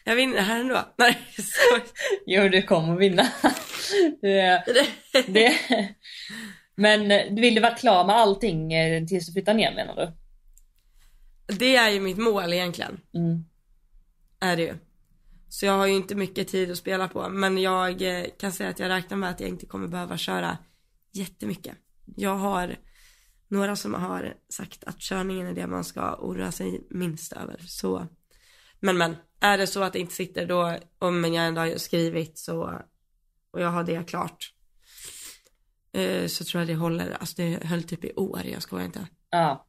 Jag 0.04 0.16
vinner 0.16 0.42
här 0.42 0.60
ändå. 0.60 0.86
Nej, 0.98 1.18
så. 1.38 1.92
Jo, 2.26 2.50
du 2.50 2.62
kommer 2.62 2.96
vinna. 2.96 3.24
det, 4.22 4.64
det, 5.28 5.58
men 6.76 7.36
vill 7.36 7.56
du 7.56 7.62
vara 7.62 7.76
klar 7.76 8.06
med 8.06 8.16
allting 8.16 8.74
eh, 8.74 9.06
tills 9.06 9.28
du 9.28 9.34
flyttar 9.34 9.54
ner 9.54 9.76
menar 9.76 9.96
du? 9.96 10.12
Det 11.56 11.76
är 11.76 11.90
ju 11.90 12.00
mitt 12.00 12.18
mål 12.18 12.54
egentligen. 12.54 13.00
Mm. 13.14 13.46
är 14.40 14.58
det 14.58 14.64
ju. 14.64 14.74
Så 15.50 15.66
jag 15.66 15.74
har 15.74 15.88
ju 15.88 15.94
inte 15.94 16.16
mycket 16.16 16.48
tid 16.48 16.72
att 16.72 16.78
spela 16.78 17.08
på. 17.08 17.30
Men 17.30 17.58
jag 17.58 18.02
eh, 18.02 18.26
kan 18.40 18.52
säga 18.52 18.70
att 18.70 18.80
jag 18.80 18.90
räknar 18.90 19.18
med 19.18 19.30
att 19.30 19.40
jag 19.40 19.50
inte 19.50 19.66
kommer 19.66 19.88
behöva 19.88 20.18
köra 20.18 20.58
jättemycket. 21.14 21.76
Jag 22.16 22.36
har 22.36 22.76
några 23.48 23.76
som 23.76 23.94
har 23.94 24.34
sagt 24.50 24.84
att 24.84 25.00
körningen 25.00 25.48
är 25.48 25.54
det 25.54 25.68
man 25.68 25.84
ska 25.84 26.16
oroa 26.16 26.52
sig 26.52 26.88
minst 26.90 27.34
över. 27.34 27.58
Så, 27.68 28.08
men 28.80 28.98
men, 28.98 29.16
är 29.40 29.58
det 29.58 29.68
så 29.68 29.84
att 29.84 29.94
det 29.94 30.00
inte 30.00 30.14
sitter 30.14 30.46
då, 30.46 30.78
om 31.00 31.34
jag 31.34 31.48
ändå 31.48 31.62
har 31.62 31.78
skrivit 31.78 32.38
så, 32.38 32.82
och 33.52 33.62
jag 33.62 33.70
har 33.70 33.84
det 33.84 34.08
klart, 34.08 34.54
eh, 35.92 36.28
så 36.28 36.44
tror 36.44 36.62
jag 36.62 36.68
det 36.68 36.76
håller, 36.76 37.12
alltså 37.12 37.36
det 37.38 37.64
höll 37.66 37.84
typ 37.84 38.06
i 38.06 38.14
år, 38.16 38.42
jag 38.46 38.62
skojar 38.62 38.86
inte. 38.86 39.08
Ja, 39.30 39.68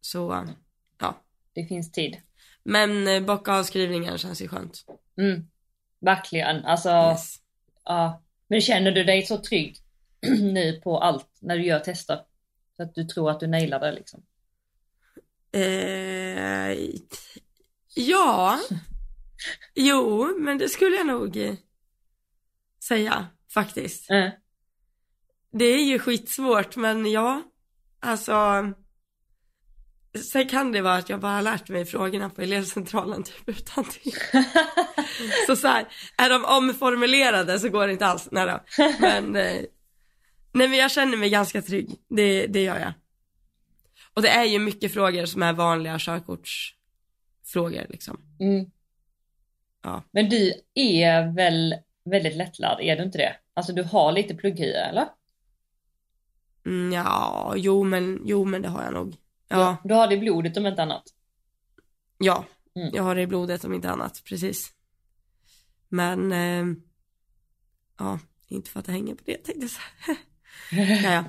Så, 0.00 0.46
ja. 0.98 1.22
det 1.52 1.66
finns 1.66 1.92
tid. 1.92 2.16
Men 2.62 3.08
eh, 3.08 3.22
bocka 3.22 3.52
av 3.54 3.62
skrivningen 3.62 4.18
känns 4.18 4.42
ju 4.42 4.48
skönt. 4.48 4.84
Mm. 5.18 5.48
Verkligen, 6.00 6.64
alltså, 6.64 6.88
Yes. 6.88 7.36
ja. 7.84 8.22
Men 8.48 8.60
känner 8.60 8.90
du 8.92 9.04
dig 9.04 9.22
så 9.26 9.38
trygg 9.38 9.76
nu 10.40 10.80
på 10.84 10.98
allt 10.98 11.28
när 11.40 11.56
du 11.58 11.64
gör 11.66 11.80
tester? 11.80 12.20
Så 12.76 12.82
att 12.82 12.94
du 12.94 13.04
tror 13.04 13.30
att 13.30 13.40
du 13.40 13.46
nailar 13.46 13.80
det 13.80 13.92
liksom? 13.92 14.22
Eh, 15.52 16.76
ja, 17.98 18.60
jo, 19.74 20.34
men 20.38 20.58
det 20.58 20.68
skulle 20.68 20.96
jag 20.96 21.06
nog 21.06 21.56
säga 22.88 23.26
faktiskt. 23.54 24.10
Mm. 24.10 24.30
Det 25.52 25.64
är 25.64 25.84
ju 25.84 25.98
skitsvårt, 25.98 26.76
men 26.76 27.10
ja, 27.10 27.42
alltså. 28.00 28.66
Sen 30.32 30.48
kan 30.48 30.72
det 30.72 30.82
vara 30.82 30.94
att 30.94 31.08
jag 31.08 31.20
bara 31.20 31.32
har 31.32 31.42
lärt 31.42 31.68
mig 31.68 31.84
frågorna 31.84 32.30
på 32.30 32.42
elevcentralen 32.42 33.22
typ 33.22 33.48
utan 33.48 33.84
till. 33.84 34.14
Så 35.46 35.56
så 35.56 35.68
här, 35.68 35.88
är 36.16 36.30
de 36.30 36.44
omformulerade 36.44 37.58
så 37.58 37.68
går 37.68 37.86
det 37.86 37.92
inte 37.92 38.06
alls, 38.06 38.28
nej 38.30 38.46
då. 38.46 38.60
Men, 39.00 39.36
eh, 39.36 39.62
nej 40.52 40.68
men 40.68 40.74
jag 40.74 40.90
känner 40.90 41.16
mig 41.16 41.30
ganska 41.30 41.62
trygg, 41.62 41.90
det, 42.08 42.46
det 42.46 42.62
gör 42.62 42.78
jag. 42.78 42.92
Och 44.14 44.22
det 44.22 44.28
är 44.28 44.44
ju 44.44 44.58
mycket 44.58 44.94
frågor 44.94 45.26
som 45.26 45.42
är 45.42 45.52
vanliga 45.52 45.98
körkortsfrågor 47.48 47.86
liksom. 47.88 48.20
Mm. 48.40 48.70
Ja. 49.82 50.02
Men 50.10 50.28
du 50.28 50.52
är 50.74 51.34
väl 51.34 51.74
väldigt 52.04 52.36
lättlärd, 52.36 52.80
är 52.80 52.96
du 52.96 53.02
inte 53.02 53.18
det? 53.18 53.36
Alltså 53.54 53.72
du 53.72 53.82
har 53.82 54.12
lite 54.12 54.34
plugghia 54.34 54.84
eller? 54.84 55.08
Mm, 56.66 56.92
ja, 56.92 57.54
jo 57.56 57.84
men, 57.84 58.20
jo 58.24 58.44
men 58.44 58.62
det 58.62 58.68
har 58.68 58.84
jag 58.84 58.92
nog. 58.92 59.16
Ja, 59.48 59.76
Du 59.84 59.94
har 59.94 60.06
det 60.08 60.14
i 60.14 60.18
blodet 60.18 60.56
om 60.56 60.66
inte 60.66 60.82
annat. 60.82 61.02
ja, 62.18 62.44
Mm. 62.76 62.90
jag 62.94 63.02
har 63.02 63.14
det 63.14 63.22
i 63.22 63.26
blodet 63.26 63.64
om 63.64 63.74
inte 63.74 63.90
annat, 63.90 64.22
precis. 64.24 64.72
Men, 65.88 66.32
eh, 66.32 66.64
ja, 67.98 68.18
inte 68.48 68.70
för 68.70 68.80
att 68.80 68.86
det 68.86 68.92
hänger 68.92 69.14
på 69.14 69.22
det 69.26 69.34
tänkte 69.36 69.60
jag 69.66 69.70
säga. 69.70 70.18
ja, 71.02 71.12
ja. 71.12 71.24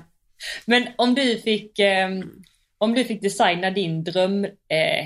Men 0.66 0.88
om 0.98 1.14
du 1.14 1.38
fick, 1.38 1.78
eh, 1.78 2.08
om 2.78 2.94
du 2.94 3.04
fick 3.04 3.22
designa 3.22 3.70
din 3.70 4.04
dröm 4.04 4.44
eh, 4.44 5.04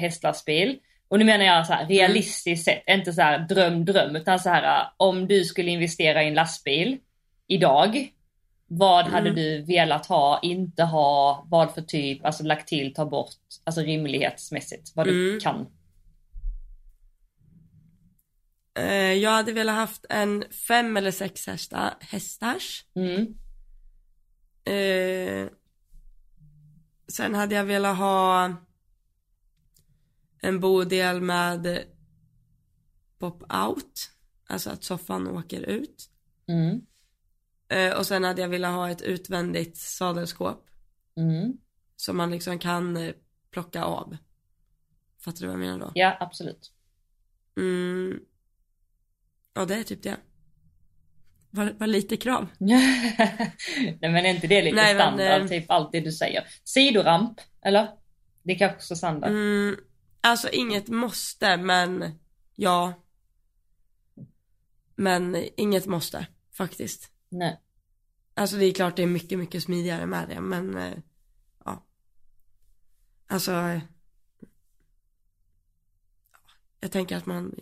och 1.09 1.19
nu 1.19 1.25
menar 1.25 1.45
jag 1.45 1.67
så 1.67 1.73
här 1.73 1.87
realistiskt 1.87 2.65
sett, 2.65 2.83
inte 2.87 3.13
så 3.13 3.23
här 3.23 3.39
dröm 3.39 3.85
dröm, 3.85 4.17
utan 4.17 4.39
så 4.41 4.49
här 4.51 4.81
eh, 4.81 4.87
om 4.97 5.27
du 5.29 5.45
skulle 5.45 5.71
investera 5.71 6.23
i 6.25 6.29
en 6.29 6.35
lastbil 6.35 6.99
idag, 7.47 8.09
vad 8.67 9.05
hade 9.05 9.31
Mm. 9.31 9.35
du 9.35 9.63
velat 9.63 10.07
ha, 10.07 10.41
inte 10.43 10.83
ha, 10.83 11.47
vad 11.49 11.75
för 11.75 11.83
typ, 11.83 12.25
alltså 12.25 12.43
lagt 12.45 12.69
till, 12.69 12.95
ta 12.95 13.05
bort, 13.07 13.35
alltså 13.65 13.81
rimlighetsmässigt, 13.81 14.93
vad 14.97 15.07
du 15.07 15.29
Mm. 15.29 15.41
kan. 15.41 15.67
Eh, 18.79 19.13
jag 19.13 19.31
hade 19.31 19.53
velat 19.53 19.75
haft 19.77 20.05
en 20.11 20.45
fem 20.69 20.97
eller 20.97 21.11
sex 21.11 21.47
hästa, 21.47 21.95
hästars. 22.01 22.85
Mm. 22.95 23.27
Eh, 24.65 25.49
sen 27.13 27.35
hade 27.35 27.55
jag 27.55 27.65
velat 27.65 27.97
ha 27.99 28.51
en 30.45 30.61
bodel 30.61 31.21
med 31.21 31.85
pop-out. 33.19 34.11
Alltså 34.47 34.71
att 34.71 34.85
soffan 34.85 35.29
åker 35.29 35.61
ut. 35.61 36.11
Mm. 36.49 36.81
Eh, 37.69 37.99
och 37.99 38.07
sen 38.07 38.25
hade 38.25 38.43
jag 38.43 38.49
velat 38.49 38.75
ha 38.75 38.91
ett 38.91 39.03
utvändigt 39.03 39.77
sadelskåp. 39.77 40.67
Mm. 41.17 41.53
Som 41.97 42.17
man 42.17 42.31
liksom 42.31 42.59
kan 42.59 42.97
eh, 42.97 43.15
plocka 43.51 43.85
av. 43.85 44.17
Fattar 45.21 45.41
du 45.41 45.47
vad 45.47 45.53
jag 45.53 45.61
menar 45.61 45.79
då? 45.79 45.93
Ja, 45.95 46.17
absolut. 46.21 46.73
Mm. 47.57 48.21
Ja, 49.55 49.65
det 49.65 49.75
är 49.75 49.83
typ 49.83 50.03
det. 50.03 50.17
Var, 51.51 51.75
var 51.79 51.87
lite 51.87 52.17
krav. 52.17 52.47
Nej 52.59 53.97
men 54.01 54.17
är 54.17 54.35
inte 54.35 54.47
det 54.47 54.63
lite 54.63 54.77
Nej, 54.77 54.95
men, 54.95 55.03
standard, 55.03 55.43
eh, 55.43 55.49
typ 55.49 55.71
allt 55.71 55.93
det 55.93 56.01
du 56.01 56.13
säger? 56.13 56.45
Sidoramp, 56.65 57.41
eller? 57.63 57.89
Det 58.43 58.53
är 58.53 58.59
kanske 58.59 58.77
också 58.77 58.97
standard. 58.97 59.31
Mm. 59.31 59.77
Alltså 60.25 60.49
inget 60.51 60.89
måste, 60.89 61.57
men 61.57 62.19
ja. 62.55 62.93
Men 64.97 65.37
inget 65.57 65.87
måste, 65.87 66.27
faktiskt. 66.53 67.11
Nej. 67.29 67.61
Alltså 68.35 68.57
det 68.57 68.65
är 68.65 68.75
klart 68.75 68.97
det 68.97 69.03
är 69.03 69.07
mycket, 69.07 69.39
mycket 69.39 69.63
smidigare 69.63 70.07
med 70.07 70.29
det, 70.29 70.41
men 70.41 70.77
eh, 70.77 70.95
ja. 71.65 71.87
Alltså. 73.27 73.53
eh, 73.53 73.81
Jag 76.81 76.93
tänker 76.93 77.17
att 77.17 77.27
man, 77.27 77.55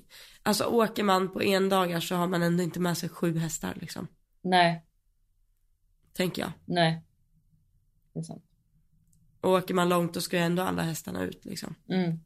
alltså 0.42 0.64
åker 0.64 1.02
man 1.04 1.32
på 1.32 1.42
en 1.42 1.68
dagar 1.68 2.00
så 2.00 2.14
har 2.14 2.26
man 2.28 2.42
ändå 2.42 2.62
inte 2.62 2.80
med 2.80 2.98
sig 2.98 3.08
sju 3.08 3.38
hästar 3.38 3.74
liksom. 3.80 4.06
Nej, 4.42 4.86
Tänker 6.12 6.42
jag. 6.42 6.52
nej. 6.64 7.02
Det 8.12 8.18
är 8.18 8.22
sant. 8.22 8.44
Och 9.40 9.50
åker 9.50 9.74
man 9.74 9.88
långt 9.88 10.14
då 10.14 10.20
ska 10.20 10.36
ju 10.36 10.42
ändå 10.42 10.62
alla 10.62 10.82
hästarna 10.82 11.22
ut 11.22 11.44
liksom. 11.44 11.74
Mm. 11.88 12.18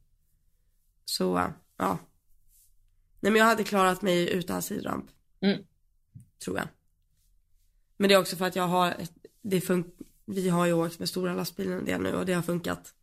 Så, 1.08 1.52
ja. 1.78 1.98
Nej 3.20 3.32
men 3.32 3.36
jag 3.40 3.46
hade 3.46 3.64
klarat 3.64 4.02
mig 4.02 4.30
utan 4.32 4.62
sidramp. 4.62 5.06
Mm. 5.40 5.62
Tror 6.44 6.56
jag. 6.58 6.68
Men 7.96 8.08
det 8.08 8.14
är 8.14 8.18
också 8.18 8.36
för 8.36 8.44
att 8.46 8.56
jag 8.56 8.68
har, 8.68 8.90
ett, 8.90 9.12
det 9.42 9.60
fun- 9.60 9.90
vi 10.26 10.48
har 10.48 10.66
ju 10.66 10.72
åkt 10.72 10.98
med 10.98 11.08
stora 11.08 11.34
lastbilar 11.34 11.76
en 11.76 11.84
del 11.84 12.00
nu 12.00 12.12
och 12.12 12.26
det 12.26 12.32
har 12.32 12.42
funkat 12.42 12.94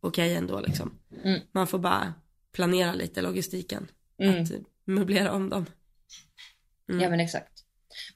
okej 0.00 0.34
ändå 0.34 0.60
liksom. 0.60 0.98
Mm. 1.24 1.40
Man 1.52 1.66
får 1.66 1.78
bara 1.78 2.14
planera 2.52 2.92
lite 2.92 3.22
logistiken. 3.22 3.88
Mm. 4.18 4.42
Att 4.42 4.50
möblera 4.84 5.32
om 5.32 5.48
dem. 5.50 5.66
Mm. 6.88 7.00
Ja 7.02 7.10
men 7.10 7.20
exakt. 7.20 7.64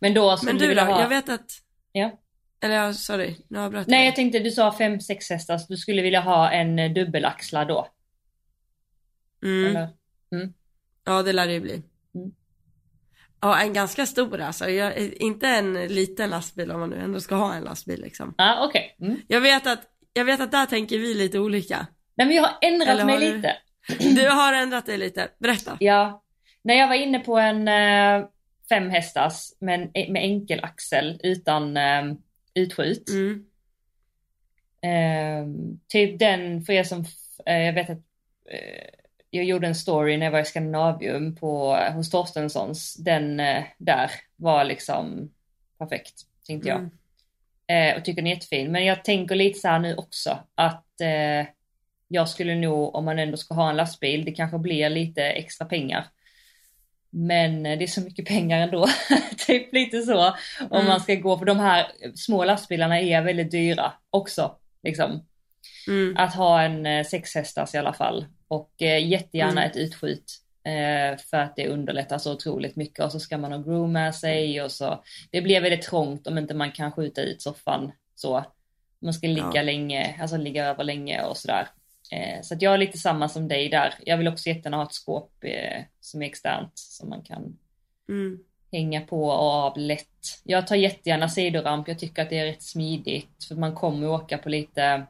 Men 0.01 0.15
då 0.15 0.37
skulle 0.37 0.53
Men 0.53 0.61
du 0.63 0.69
du 0.69 0.75
då, 0.75 0.81
ha... 0.81 1.01
jag 1.01 1.09
vet 1.09 1.29
att, 1.29 1.53
Ja. 1.93 2.21
eller 2.61 2.93
sorry, 2.93 3.37
nu 3.49 3.59
avbröt 3.59 3.87
Nej 3.87 3.99
dig. 3.99 4.07
jag 4.07 4.17
tänkte 4.17 4.39
du 4.39 4.51
sa 4.51 4.71
5-6 4.79 5.31
hästar, 5.31 5.59
så 5.59 5.67
du 5.69 5.77
skulle 5.77 6.03
vilja 6.03 6.21
ha 6.21 6.51
en 6.51 6.95
dubbelaxlad 6.95 7.69
då? 7.69 7.89
Mm. 9.43 9.67
Eller? 9.77 9.89
Ja 11.05 11.23
det 11.23 11.33
lär 11.33 11.47
det 11.47 11.53
ju 11.53 11.61
bli. 11.61 11.83
Mm. 12.15 12.33
Ja 13.41 13.61
en 13.61 13.73
ganska 13.73 14.07
stor 14.07 14.41
alltså, 14.41 14.71
jag, 14.71 14.99
inte 14.99 15.49
en 15.49 15.73
liten 15.87 16.31
lastbil 16.31 16.71
om 16.71 16.81
man 16.81 16.91
nu 16.91 16.97
ändå 16.97 17.21
ska 17.21 17.35
ha 17.35 17.55
en 17.55 17.65
lastbil 17.65 18.01
liksom. 18.01 18.35
Ja 18.39 18.59
ah, 18.59 18.67
okej. 18.67 18.97
Mm. 19.01 19.21
Jag 19.29 19.41
vet 19.41 19.67
att, 19.67 19.81
jag 20.13 20.25
vet 20.25 20.41
att 20.41 20.51
där 20.51 20.67
tänker 20.67 20.99
vi 20.99 21.15
lite 21.15 21.39
olika. 21.39 21.87
Nej 22.15 22.27
men 22.27 22.37
jag 22.37 22.43
har 22.43 22.59
ändrat 22.63 22.89
Eller 22.89 23.05
mig 23.05 23.15
har 23.15 23.21
du- 23.21 23.37
lite. 23.37 23.57
Du 24.23 24.29
har 24.29 24.53
ändrat 24.53 24.87
dig 24.87 24.99
lite, 24.99 25.29
berätta. 25.39 25.77
Ja. 25.81 26.23
När 26.63 26.75
jag 26.75 26.89
var 26.89 26.95
inne 26.95 27.19
på 27.19 27.39
en 27.39 27.69
eh, 27.69 28.29
fem 28.69 28.91
hästars 28.91 29.53
med, 29.61 29.81
med 30.09 30.23
enkel 30.23 30.61
axel 30.65 31.21
utan 31.23 31.77
eh, 31.77 32.03
utskjut. 32.55 33.09
Mm. 33.11 33.47
Eh, 34.83 35.47
typ 35.89 36.19
den, 36.19 36.63
för 36.63 36.73
er 36.73 36.85
som, 36.85 37.05
eh, 37.47 37.59
jag 37.59 37.73
vet 37.73 37.91
att 37.91 37.99
eh, 38.51 39.00
jag 39.31 39.45
gjorde 39.45 39.67
en 39.67 39.75
story 39.75 40.17
när 40.17 40.27
jag 40.27 40.33
var 40.33 40.41
i 40.41 40.45
Skandinavium 40.45 41.37
på, 41.37 41.77
hos 41.95 42.11
Torstenssons. 42.11 42.95
Den 42.95 43.41
eh, 43.41 43.65
där 43.79 44.11
var 44.37 44.65
liksom 44.65 45.31
perfekt, 45.79 46.15
tänkte 46.47 46.69
jag. 46.69 46.79
Mm. 46.79 46.91
Eh, 47.93 47.99
och 47.99 48.05
tycker 48.05 48.23
den 48.23 48.27
är 48.27 48.35
jättefin. 48.35 48.73
Men 48.73 48.85
jag 48.85 49.05
tänker 49.05 49.35
lite 49.35 49.59
så 49.59 49.69
här 49.69 49.79
nu 49.79 49.95
också 49.97 50.39
att 50.55 51.01
eh, 51.01 51.47
jag 52.09 52.29
skulle 52.29 52.55
nog, 52.55 52.95
om 52.95 53.05
man 53.05 53.19
ändå 53.19 53.37
ska 53.37 53.55
ha 53.55 53.71
en 53.71 53.77
lastbil, 53.77 54.25
det 54.25 54.33
kanske 54.33 54.59
blir 54.59 54.89
lite 54.91 55.23
extra 55.23 55.67
pengar. 55.67 56.07
Men 57.11 57.67
eh, 57.67 57.79
det 57.79 57.85
är 57.85 57.87
så 57.89 58.01
mycket 58.01 58.27
pengar 58.27 58.61
ändå. 58.61 58.87
typ 59.47 59.73
lite 59.73 60.03
så. 60.03 60.27
Om 60.27 60.35
Mm. 60.73 60.87
man 60.87 61.01
ska 61.01 61.15
gå, 61.15 61.39
för 61.39 61.45
de 61.47 61.59
här 61.59 61.87
små 62.15 62.45
lastbilarna 62.45 63.01
är 63.01 63.23
väldigt 63.23 63.51
dyra 63.51 63.93
också. 64.11 64.57
Liksom. 64.83 65.27
Mm. 65.89 66.17
Att 66.17 66.35
ha 66.35 66.63
en 66.63 66.87
eh, 66.87 67.05
sexhästars 67.05 67.75
i 67.75 67.79
alla 67.79 67.93
fall. 67.93 68.27
Och 68.49 68.83
eh, 68.83 69.09
jättegärna 69.09 69.51
Mm. 69.53 69.71
ett 69.71 69.77
utskjut. 69.77 70.37
Eh, 70.65 71.19
för 71.31 71.37
att 71.37 71.57
det 71.57 71.69
underlättar 71.69 72.19
så 72.19 72.33
otroligt 72.33 72.77
mycket. 72.77 73.05
Och 73.05 73.13
så 73.13 73.21
ska 73.21 73.39
man 73.39 73.53
ha 73.53 73.59
groom 73.59 73.93
med 73.93 74.15
sig 74.15 74.63
och 74.63 74.73
så. 74.73 75.05
Det 75.31 75.41
blir 75.43 75.61
väldigt 75.61 75.83
trångt 75.83 76.27
om 76.27 76.39
inte 76.39 76.55
man 76.55 76.73
kan 76.73 76.93
skjuta 76.93 77.23
ut 77.23 77.43
soffan 77.43 77.93
så. 78.15 78.45
Man 79.03 79.15
ska 79.15 79.27
ligga 79.27 79.51
Ja. 79.55 79.63
länge, 79.63 80.15
alltså 80.21 80.37
ligga 80.37 80.67
över 80.67 80.85
länge 80.85 81.23
och 81.23 81.37
sådär. 81.37 81.69
Så 82.43 82.55
att 82.55 82.63
jag 82.63 82.75
är 82.75 82.79
lite 82.79 82.99
samma 82.99 83.29
som 83.29 83.49
dig 83.49 83.69
där. 83.69 83.95
Jag 84.07 84.17
vill 84.19 84.29
också 84.29 84.49
jättegärna 84.49 84.77
ha 84.77 84.85
ett 84.85 84.93
skåp 84.95 85.33
som 86.01 86.23
är 86.23 86.27
externt 86.27 86.73
som 86.75 87.09
man 87.09 87.23
kan 87.23 87.57
Mm. 88.09 88.39
hänga 88.73 89.01
på 89.01 89.25
och 89.25 89.41
av 89.53 89.79
lätt. 89.79 90.41
Jag 90.45 90.67
tar 90.67 90.77
jättegärna 90.77 91.29
sidoramp, 91.29 91.89
jag 91.89 91.99
tycker 91.99 92.23
att 92.23 92.31
det 92.31 92.39
är 92.39 92.45
rätt 92.47 92.63
smidigt 92.63 93.45
för 93.49 93.55
man 93.55 93.75
kommer 93.75 94.09
åka 94.09 94.39
på 94.39 94.49
lite 94.49 95.07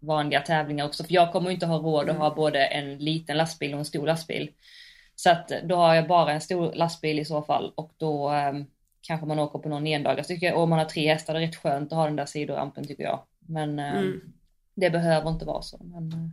vanliga 0.00 0.40
tävlingar 0.40 0.86
också. 0.86 1.04
För 1.04 1.14
jag 1.14 1.32
kommer 1.32 1.50
inte 1.50 1.66
ha 1.66 1.78
råd 1.78 2.10
att 2.10 2.16
ha 2.16 2.34
både 2.34 2.66
en 2.66 2.98
liten 2.98 3.36
lastbil 3.36 3.72
och 3.72 3.78
en 3.78 3.84
stor 3.84 4.06
lastbil. 4.06 4.50
Så 5.14 5.30
att 5.30 5.52
då 5.64 5.76
har 5.76 5.94
jag 5.94 6.08
bara 6.08 6.32
en 6.32 6.40
stor 6.40 6.72
lastbil 6.72 7.18
i 7.18 7.24
så 7.24 7.42
fall 7.42 7.72
och 7.76 7.92
då 7.96 8.32
eh, 8.32 8.52
kanske 9.00 9.26
man 9.26 9.38
åker 9.38 9.58
på 9.58 9.68
någon 9.68 10.24
tycker 10.24 10.46
jag, 10.46 10.58
om 10.58 10.70
man 10.70 10.78
har 10.78 10.86
tre 10.86 11.08
hästar, 11.12 11.34
det 11.34 11.40
är 11.40 11.46
rätt 11.46 11.56
skönt 11.56 11.92
att 11.92 11.96
ha 11.96 12.04
den 12.04 12.16
där 12.16 12.26
sidorampen 12.26 12.86
tycker 12.86 13.02
jag. 13.04 13.22
Men 13.46 13.78
eh, 13.78 13.98
Mm. 13.98 14.20
det 14.74 14.90
behöver 14.90 15.30
inte 15.30 15.44
vara 15.44 15.62
så. 15.62 15.78
Men, 15.84 16.12
eh. 16.12 16.28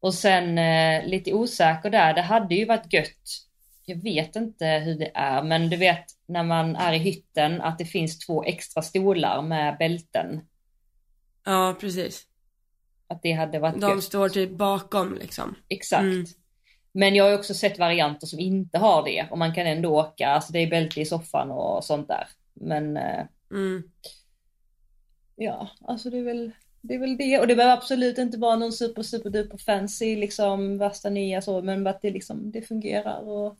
och 0.00 0.14
sen 0.14 0.58
eh, 0.58 1.06
lite 1.06 1.32
osäker 1.32 1.90
där, 1.90 2.14
det 2.14 2.22
hade 2.22 2.54
ju 2.54 2.64
varit 2.64 2.92
gött. 2.92 3.44
Jag 3.84 4.02
vet 4.02 4.36
inte 4.36 4.66
hur 4.66 4.98
det 4.98 5.10
är, 5.14 5.42
men 5.42 5.70
du 5.70 5.76
vet 5.76 6.04
när 6.26 6.42
man 6.42 6.76
är 6.76 6.92
i 6.92 6.98
hytten 6.98 7.60
att 7.60 7.78
det 7.78 7.84
finns 7.84 8.18
två 8.18 8.44
extra 8.44 8.82
stolar 8.82 9.42
med 9.42 9.78
bälten. 9.78 10.40
Ja, 11.44 11.76
precis. 11.80 12.27
Att 13.08 13.22
det 13.22 13.32
hade 13.32 13.58
varit 13.58 13.80
De 13.80 13.90
gött. 13.94 14.04
står 14.04 14.28
typ 14.28 14.50
bakom 14.50 15.14
liksom. 15.14 15.54
Exakt. 15.68 16.02
Mm. 16.02 16.24
Men 16.92 17.14
jag 17.14 17.24
har 17.24 17.34
också 17.34 17.54
sett 17.54 17.78
varianter 17.78 18.26
som 18.26 18.38
inte 18.38 18.78
har 18.78 19.04
det 19.04 19.26
och 19.30 19.38
man 19.38 19.54
kan 19.54 19.66
ändå 19.66 19.90
åka, 20.00 20.28
alltså 20.28 20.52
det 20.52 20.58
är 20.58 20.70
bälte 20.70 21.00
i 21.00 21.04
soffan 21.04 21.50
och 21.50 21.84
sånt 21.84 22.08
där. 22.08 22.28
Men 22.54 22.96
eh, 22.96 23.24
Mm. 23.50 23.82
ja, 25.36 25.68
alltså 25.84 26.10
det 26.10 26.18
är 26.18 26.22
väl 26.22 26.50
det 26.80 26.94
är 26.94 26.98
väl 26.98 27.16
det 27.16 27.38
och 27.40 27.46
det 27.46 27.56
behöver 27.56 27.76
absolut 27.76 28.18
inte 28.18 28.38
vara 28.38 28.56
någon 28.56 28.72
super 28.72 29.02
super 29.02 29.30
duper 29.30 29.58
fancy 29.58 30.16
liksom 30.16 30.78
värsta 30.78 31.10
nya 31.10 31.42
så 31.42 31.62
men 31.62 31.86
att 31.86 32.02
det 32.02 32.10
liksom 32.10 32.50
det 32.50 32.62
fungerar 32.62 33.28
och 33.28 33.56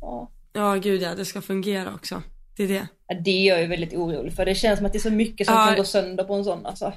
ja. 0.00 0.30
Ja, 0.52 0.74
gud 0.74 1.02
ja, 1.02 1.14
det 1.14 1.24
ska 1.24 1.40
fungera 1.42 1.94
också. 1.94 2.22
Det 2.56 2.64
är 2.64 2.68
det. 2.68 2.88
Ja, 3.06 3.14
Det 3.24 3.30
är 3.30 3.48
jag 3.48 3.60
ju 3.60 3.66
väldigt 3.66 3.94
orolig 3.94 4.32
för. 4.32 4.44
Det 4.44 4.54
känns 4.54 4.76
som 4.78 4.86
att 4.86 4.92
det 4.92 4.98
är 4.98 5.00
så 5.00 5.10
mycket 5.10 5.46
som 5.46 5.56
Ja. 5.56 5.66
kan 5.66 5.76
gå 5.76 5.84
sönder 5.84 6.24
på 6.24 6.34
en 6.34 6.44
sån 6.44 6.66
alltså. 6.66 6.92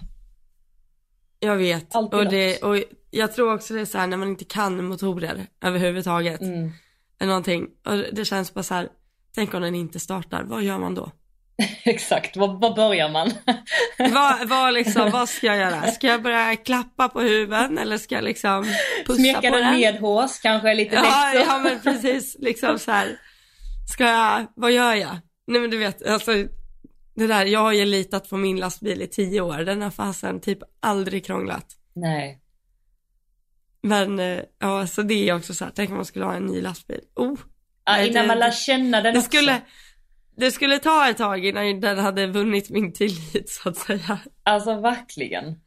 Jag 1.39 1.55
vet. 1.55 1.95
Alltid 1.95 2.19
Och, 2.19 2.29
det, 2.29 2.63
och 2.63 2.77
jag 3.11 3.33
tror 3.33 3.53
också 3.53 3.73
det 3.73 3.81
är 3.81 3.85
så 3.85 3.97
här 3.97 4.07
när 4.07 4.17
man 4.17 4.27
inte 4.27 4.45
kan 4.45 4.85
motorer 4.85 5.45
överhuvudtaget. 5.63 6.41
Mm. 6.41 6.71
Eller 7.19 7.27
någonting. 7.29 7.67
Och 7.85 7.97
det 8.13 8.25
känns 8.25 8.53
bara 8.53 8.63
så 8.63 8.73
här, 8.73 8.89
tänk 9.35 9.53
om 9.53 9.61
den 9.61 9.75
inte 9.75 9.99
startar, 9.99 10.43
vad 10.43 10.63
gör 10.63 10.77
man 10.79 10.95
då? 10.95 11.11
Exakt, 11.83 12.37
var, 12.37 12.47
var 12.47 12.75
börjar 12.75 13.09
man? 13.09 13.31
vad, 14.13 14.47
vad, 14.49 14.73
liksom, 14.73 15.11
vad 15.11 15.29
ska 15.29 15.47
jag 15.47 15.57
göra? 15.57 15.91
Ska 15.91 16.07
jag 16.07 16.21
börja 16.23 16.55
klappa 16.55 17.09
på 17.09 17.21
huven 17.21 17.77
eller 17.77 17.97
ska 17.97 18.15
jag 18.15 18.23
liksom 18.23 18.63
pussa 19.05 19.19
Smeka 19.21 19.49
på 19.49 19.55
den 19.55 19.63
den? 19.63 19.79
med 19.79 19.99
hårs 19.99 20.39
kanske 20.39 20.73
lite 20.73 20.95
Ja, 20.95 21.31
så. 21.33 21.39
ja 21.39 21.57
men 21.57 21.79
precis, 21.79 22.35
liksom 22.39 22.79
så 22.79 22.91
här. 22.91 23.19
Ska 23.93 24.03
jag, 24.03 24.47
vad 24.55 24.71
gör 24.71 24.93
jag? 24.93 25.17
Nej 25.47 25.61
men 25.61 25.69
du 25.69 25.77
vet, 25.77 26.07
alltså 26.07 26.31
det 27.17 27.27
där, 27.27 27.45
jag 27.45 27.59
har 27.59 27.73
ju 27.73 27.85
litat 27.85 28.29
på 28.29 28.37
min 28.37 28.59
lastbil 28.59 29.01
i 29.01 29.07
tio 29.07 29.41
år, 29.41 29.57
den 29.57 29.81
har 29.81 29.89
fasen 29.91 30.39
typ 30.41 30.59
aldrig 30.79 31.25
krånglat. 31.25 31.65
Nej. 31.93 32.41
Men 33.81 34.19
eh, 34.19 34.39
ja, 34.59 34.87
så 34.87 35.01
det 35.01 35.29
är 35.29 35.35
också 35.35 35.53
så 35.53 35.65
här, 35.65 35.71
tänk 35.75 35.89
om 35.89 35.95
man 35.95 36.05
skulle 36.05 36.25
ha 36.25 36.33
en 36.35 36.45
ny 36.45 36.61
lastbil. 36.61 37.01
Oh, 37.15 37.39
Ja, 37.85 38.01
innan 38.03 38.21
det- 38.21 38.27
man 38.27 38.39
lär 38.39 38.51
känna 38.51 39.01
den 39.01 39.13
det 39.13 39.19
också. 39.19 39.29
skulle, 39.29 39.61
det 40.37 40.51
skulle 40.51 40.79
ta 40.79 41.09
ett 41.09 41.17
tag 41.17 41.45
innan 41.45 41.79
den 41.81 41.97
hade 41.99 42.27
vunnit 42.27 42.69
min 42.69 42.93
tillit 42.93 43.49
så 43.49 43.69
att 43.69 43.77
säga. 43.77 44.19
Alltså 44.43 44.81
verkligen. 44.81 45.59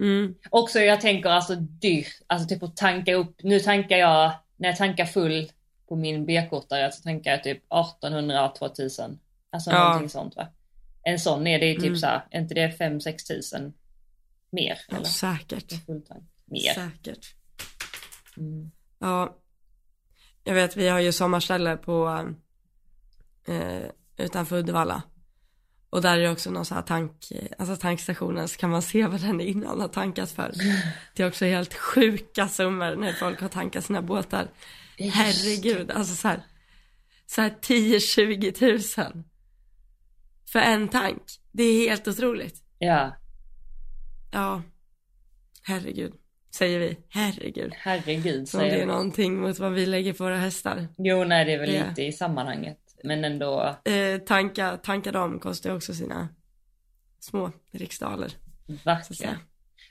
Mm. 0.00 0.34
Också 0.50 0.78
jag 0.80 1.00
tänker 1.00 1.28
alltså 1.30 1.54
dyrt, 1.56 2.20
alltså 2.26 2.48
typ 2.48 2.62
att 2.62 2.76
tanka 2.76 3.14
upp, 3.14 3.36
nu 3.42 3.60
tankar 3.60 3.96
jag, 3.96 4.32
när 4.56 4.68
jag 4.68 4.76
tankar 4.76 5.04
full 5.04 5.50
på 5.88 5.96
min 5.96 6.26
B-kortare 6.26 6.92
så 6.92 7.02
tankar 7.02 7.30
jag 7.30 7.42
typ 7.44 7.62
1800-2000. 7.68 9.18
Alltså 9.52 9.70
Ja. 9.70 9.84
någonting 9.84 10.08
sånt 10.08 10.36
va. 10.36 10.46
En 11.02 11.18
sån 11.18 11.46
är 11.46 11.58
det 11.60 11.66
ju 11.66 11.74
typ 11.74 11.84
Mm. 11.84 11.96
så 11.96 12.06
här, 12.06 12.26
är 12.30 12.40
inte 12.40 12.54
det 12.54 12.70
5-6 12.78 13.24
tusen 13.28 13.72
mer? 14.52 14.78
Ja, 14.88 14.96
Eller? 14.96 15.06
säkert. 15.06 15.72
Mer. 16.46 16.74
Säkert. 16.74 17.34
Mm. 18.36 18.70
Ja, 18.98 19.36
jag 20.44 20.54
vet 20.54 20.76
vi 20.76 20.88
har 20.88 21.00
ju 21.00 21.12
sommarställe 21.12 21.76
på 21.76 22.26
eh, 23.48 23.82
utanför 24.16 24.56
Uddevalla. 24.58 25.02
Och 25.90 26.02
där 26.02 26.18
är 26.18 26.22
det 26.22 26.30
också 26.30 26.50
någon 26.50 26.64
sån 26.64 26.74
här 26.76 26.82
tank, 26.82 27.32
alltså 27.58 27.76
tankstationen 27.76 28.48
så 28.48 28.56
kan 28.56 28.70
man 28.70 28.82
se 28.82 29.06
vad 29.06 29.20
den 29.20 29.40
innan 29.40 29.80
har 29.80 29.88
tankat 29.88 30.30
för. 30.30 30.52
Det 31.14 31.22
är 31.22 31.28
också 31.28 31.44
helt 31.44 31.74
sjuka 31.74 32.48
summor 32.48 32.96
när 32.96 33.12
folk 33.12 33.40
har 33.40 33.48
tankat 33.48 33.84
sina 33.84 34.02
båtar. 34.02 34.48
Herregud, 34.98 35.90
alltså 35.90 36.14
så 36.14 36.28
här, 36.28 36.42
så 37.26 37.40
här 37.40 37.50
10-20 37.62 38.52
tusen. 38.52 39.24
För 40.52 40.58
en 40.58 40.88
tank. 40.88 41.22
Det 41.52 41.62
är 41.62 41.88
helt 41.88 42.08
otroligt. 42.08 42.62
Ja, 42.78 43.16
Ja, 44.32 44.62
herregud, 45.62 46.12
säger 46.50 46.78
vi. 46.78 46.96
Herregud. 47.08 47.72
herregud 47.76 48.48
Som 48.48 48.60
det 48.60 48.70
säger 48.70 48.82
är 48.82 48.86
någonting 48.86 49.40
mot 49.40 49.58
vad 49.58 49.72
vi 49.72 49.86
lägger 49.86 50.12
på 50.12 50.24
våra 50.24 50.36
hästar. 50.36 50.88
Jo, 50.98 51.24
nej 51.24 51.44
det 51.44 51.52
är 51.52 51.58
väl 51.58 51.72
Det- 51.72 51.88
lite 51.88 52.02
i 52.02 52.12
sammanhanget. 52.12 52.78
Men 53.04 53.24
ändå, 53.24 53.76
Eh, 53.84 54.18
tanka, 54.18 54.76
tanka 54.76 55.12
dem 55.12 55.38
kostar 55.40 55.70
ju 55.70 55.76
också 55.76 55.94
sina 55.94 56.28
små 57.18 57.50
riksdaler. 57.72 58.32
Verkligen. 58.84 59.36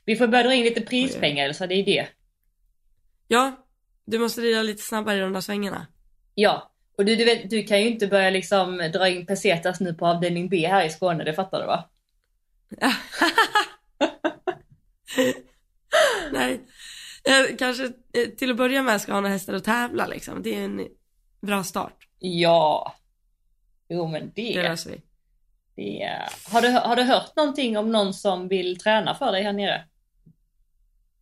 Vi 0.05 0.16
får 0.16 0.28
börja 0.28 0.43
dra 0.43 0.53
in 0.53 0.64
lite 0.64 0.82
prispengar 0.82 1.53
så 1.53 1.66
det 1.66 1.76
är 1.76 1.86
det. 1.86 2.07
Ja, 3.28 3.66
du 4.05 4.20
måste 4.20 4.41
rida 4.41 4.62
lite 4.62 4.82
snabbare 4.82 5.18
i 5.18 5.20
de 5.20 5.34
där 5.34 5.41
svängarna. 5.41 5.88
Ja, 6.36 6.70
och 7.01 7.05
du, 7.05 7.15
du, 7.15 7.25
vet, 7.25 7.49
du 7.49 7.63
kan 7.63 7.81
ju 7.81 7.87
inte 7.87 8.07
börja 8.07 8.29
liksom 8.29 8.77
dra 8.77 9.09
in 9.09 9.25
pesetas 9.25 9.79
nu 9.79 9.93
på 9.93 10.07
avdelning 10.07 10.49
B 10.49 10.67
här 10.67 10.85
i 10.85 10.89
Skåne, 10.89 11.23
det 11.23 11.33
fattar 11.33 11.59
du 11.59 11.65
va? 11.65 11.89
Nej, 16.31 16.61
jag 17.23 17.59
kanske 17.59 17.85
eh, 17.85 18.29
till 18.37 18.51
att 18.51 18.57
börja 18.57 18.83
med 18.83 19.01
ska 19.01 19.13
ha 19.13 19.21
några 19.21 19.33
hästar 19.33 19.53
att 19.53 19.63
tävla 19.63 20.07
liksom. 20.07 20.43
Det 20.43 20.55
är 20.55 20.63
en 20.63 20.87
bra 21.41 21.63
start. 21.63 22.07
Ja. 22.19 22.95
Jo 23.89 24.07
men 24.07 24.31
Det 24.35 24.53
det, 24.53 24.63
löser 24.63 24.91
vi. 24.91 25.01
det 25.75 26.19
har, 26.51 26.61
du, 26.61 26.67
har 26.69 26.95
du 26.95 27.03
hört 27.03 27.35
någonting 27.35 27.77
om 27.77 27.91
någon 27.91 28.13
som 28.13 28.47
vill 28.47 28.77
träna 28.79 29.15
för 29.15 29.31
dig 29.31 29.43
här 29.43 29.53
nere? 29.53 29.83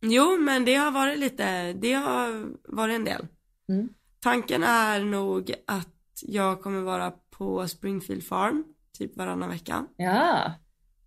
Jo, 0.00 0.36
men 0.36 0.64
det 0.64 0.74
har 0.74 0.90
varit 0.90 1.18
lite, 1.18 1.72
det 1.72 1.92
har 1.92 2.46
varit 2.76 2.94
en 2.94 3.04
del. 3.04 3.26
Mm. 3.68 3.88
Tanken 4.20 4.62
är 4.62 5.04
nog 5.04 5.54
att 5.66 6.22
jag 6.22 6.62
kommer 6.62 6.80
vara 6.80 7.12
på 7.30 7.68
Springfield 7.68 8.24
Farm 8.24 8.64
typ 8.98 9.16
varannan 9.16 9.50
vecka. 9.50 9.86
Ja. 9.96 10.52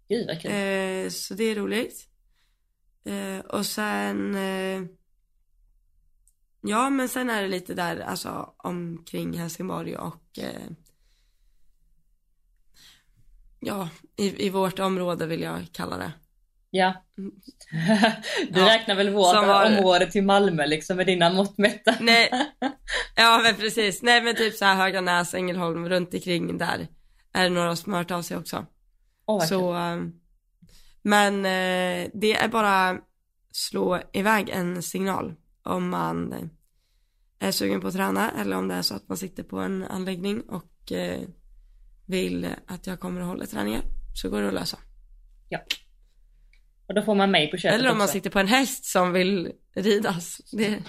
Gud 0.07 0.28
vad 0.28 0.41
kul. 0.41 0.51
Eh, 0.51 1.09
så 1.09 1.34
det 1.34 1.43
är 1.43 1.55
roligt. 1.55 2.07
Eh, 3.05 3.39
och 3.39 3.66
sen, 3.66 4.36
eh, 4.36 4.82
ja 6.61 6.89
men 6.89 7.09
sen 7.09 7.30
är 7.30 7.41
det 7.41 7.47
lite 7.47 7.74
där 7.74 7.99
alltså 7.99 8.53
omkring 8.57 9.34
Helsingborg 9.34 9.97
och 9.97 10.39
eh, 10.39 10.72
ja, 13.59 13.89
i, 14.16 14.45
i 14.45 14.49
vårt 14.49 14.80
område 14.80 15.26
vill 15.26 15.41
jag 15.41 15.68
kalla 15.72 15.97
det. 15.97 16.11
Ja. 16.76 16.93
du 18.49 18.59
Ja, 18.59 18.65
räknar 18.65 18.95
väl 18.95 19.09
vårt 19.09 19.36
var- 19.36 19.65
område 19.65 20.11
till 20.11 20.24
Malmö 20.24 20.65
liksom 20.65 20.97
med 20.97 21.05
dina 21.07 21.30
mått 21.34 21.57
mätta? 21.57 21.95
Nej, 21.99 22.30
ja 23.15 23.39
men 23.43 23.55
precis, 23.55 24.01
nej 24.01 24.21
men 24.21 24.36
typ 24.36 24.53
så 24.53 24.65
här 24.65 24.76
Höganäs, 24.76 25.34
Ängelholm, 25.34 25.89
runt 25.89 26.13
omkring 26.13 26.57
där 26.57 26.88
är 27.34 27.43
det 27.43 27.49
några 27.49 27.76
som 27.76 27.93
har 27.93 27.99
hört 27.99 28.11
av 28.11 28.21
sig 28.21 28.38
också. 28.38 28.65
Kul. 29.39 29.47
Så, 29.47 29.76
eh, 29.76 29.97
men 31.01 31.45
eh, 31.45 32.09
det 32.13 32.34
är 32.36 32.47
bara 32.47 32.97
slå 33.51 34.01
iväg 34.13 34.49
en 34.49 34.84
signal 34.84 35.34
om 35.63 35.89
man 35.89 36.49
är 37.39 37.51
sugen 37.51 37.82
på 37.82 37.88
att 37.88 37.93
träna 37.93 38.32
eller 38.41 38.57
om 38.57 38.67
det 38.67 38.76
är 38.76 38.82
så 38.82 38.95
att 38.95 39.09
man 39.09 39.17
sitter 39.17 39.43
på 39.43 39.59
en 39.59 39.84
anläggning 39.84 40.41
och 40.41 40.91
eh, 40.91 41.21
vill 42.05 42.47
att 42.67 42.88
jag 42.88 42.99
kommer 42.99 43.21
och 43.21 43.28
håller 43.28 43.45
träningar 43.45 43.82
så 44.15 44.30
går 44.30 44.41
det 44.41 44.47
att 44.47 44.53
lösa. 44.53 44.78
Och 46.88 46.94
då 46.94 47.02
får 47.02 47.16
man 47.16 47.32
mig 47.32 47.52
på 47.52 47.58
köpet 47.58 47.80
Eller 47.80 47.92
om 47.92 47.98
man 47.98 48.06
också. 48.06 48.14
sitter 48.14 48.30
på 48.30 48.40
en 48.40 48.48
häst 48.48 48.86
som 48.86 49.14
vill 49.14 49.52
ridas. 49.76 50.38
Det, 50.52 50.84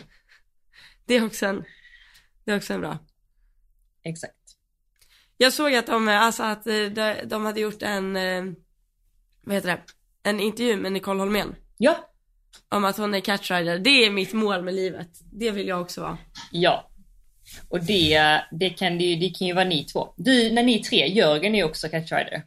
det, 1.07 1.15
är, 1.15 1.25
också 1.27 1.47
en, 1.47 1.65
det 2.45 2.53
är 2.53 2.57
också 2.57 2.73
en 2.75 2.81
bra. 2.81 2.99
Exakt. 4.05 4.35
Jag 5.37 5.53
såg 5.53 5.75
att 5.75 5.87
de, 5.87 6.09
alltså 6.09 6.43
att 6.43 6.67
eh, 6.67 6.75
de, 6.75 7.15
de 7.25 7.45
hade 7.45 7.61
gjort 7.61 7.83
en, 7.83 8.17
eh, 8.17 8.45
vad 9.41 9.55
heter 9.55 9.69
det, 9.69 9.83
en 10.23 10.41
intervju 10.41 10.77
med 10.77 10.93
Nicole 10.93 11.21
Holmén. 11.21 11.55
Ja. 11.77 12.11
Om 12.69 12.85
att 12.85 12.97
hon 12.97 13.15
är 13.15 13.21
catchrider. 13.21 13.79
Det 13.79 13.91
är 13.91 14.11
mitt 14.11 14.33
mål 14.33 14.63
med 14.63 14.75
livet. 14.75 15.09
Det 15.33 15.51
vill 15.51 15.69
jag 15.69 15.81
också 15.81 16.01
vara. 16.01 16.19
Ja. 16.53 16.91
Och 17.69 17.85
det, 17.85 18.41
det, 18.51 18.71
kan, 18.71 18.99
det, 18.99 19.15
det 19.17 19.31
kan 19.31 19.47
ju 19.47 19.55
vara 19.55 19.65
ni 19.65 19.85
två. 19.85 20.15
Du, 20.17 20.53
när 20.53 20.63
ni 20.63 20.83
tre, 20.83 21.07
Jörgen 21.07 21.55
är 21.55 21.59
ju 21.59 21.65
också 21.65 21.89
catchrider. 21.89 22.45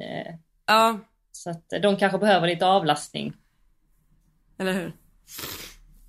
Eh, 0.00 0.34
Ja, 0.66 1.00
Så 1.36 1.50
att 1.50 1.68
de 1.82 1.96
kanske 1.96 2.18
behöver 2.18 2.48
lite 2.48 2.66
avlastning. 2.66 3.36
Eller 4.58 4.72
hur? 4.72 4.92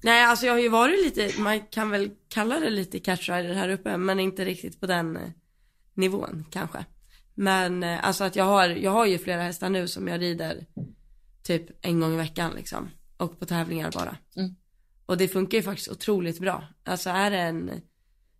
Nej, 0.04 0.26
alltså 0.26 0.46
jag 0.46 0.54
har 0.54 0.60
ju 0.60 0.70
varit 0.70 1.04
lite, 1.06 1.42
man 1.42 1.62
kan 1.68 1.90
väl 1.90 2.12
kalla 2.30 2.60
det 2.60 2.70
lite 2.70 3.00
catchrider 3.00 3.54
här 3.54 3.70
uppe, 3.70 3.98
men 3.98 4.20
inte 4.20 4.46
riktigt 4.46 4.80
på 4.80 4.88
den 4.88 5.18
eh, 5.18 5.30
nivån 5.94 6.46
kanske. 6.52 6.86
Men 7.34 7.84
eh, 7.84 8.06
alltså 8.06 8.24
att 8.24 8.36
jag 8.36 8.46
har, 8.46 8.70
jag 8.70 8.92
har 8.92 9.06
ju 9.06 9.18
flera 9.18 9.42
hästar 9.42 9.70
nu 9.70 9.88
som 9.88 10.08
jag 10.08 10.22
rider 10.22 10.66
typ 11.44 11.86
en 11.86 12.00
gång 12.00 12.14
i 12.14 12.18
veckan 12.18 12.52
liksom. 12.56 12.90
Och 13.18 13.40
på 13.40 13.46
tävlingar 13.46 13.92
bara. 13.92 14.18
Mm. 14.36 14.56
Och 15.06 15.18
det 15.18 15.28
funkar 15.28 15.58
ju 15.58 15.64
faktiskt 15.64 15.92
otroligt 15.92 16.40
bra. 16.40 16.68
Alltså 16.84 17.10
är 17.10 17.32
det 17.32 17.40
en, 17.40 17.82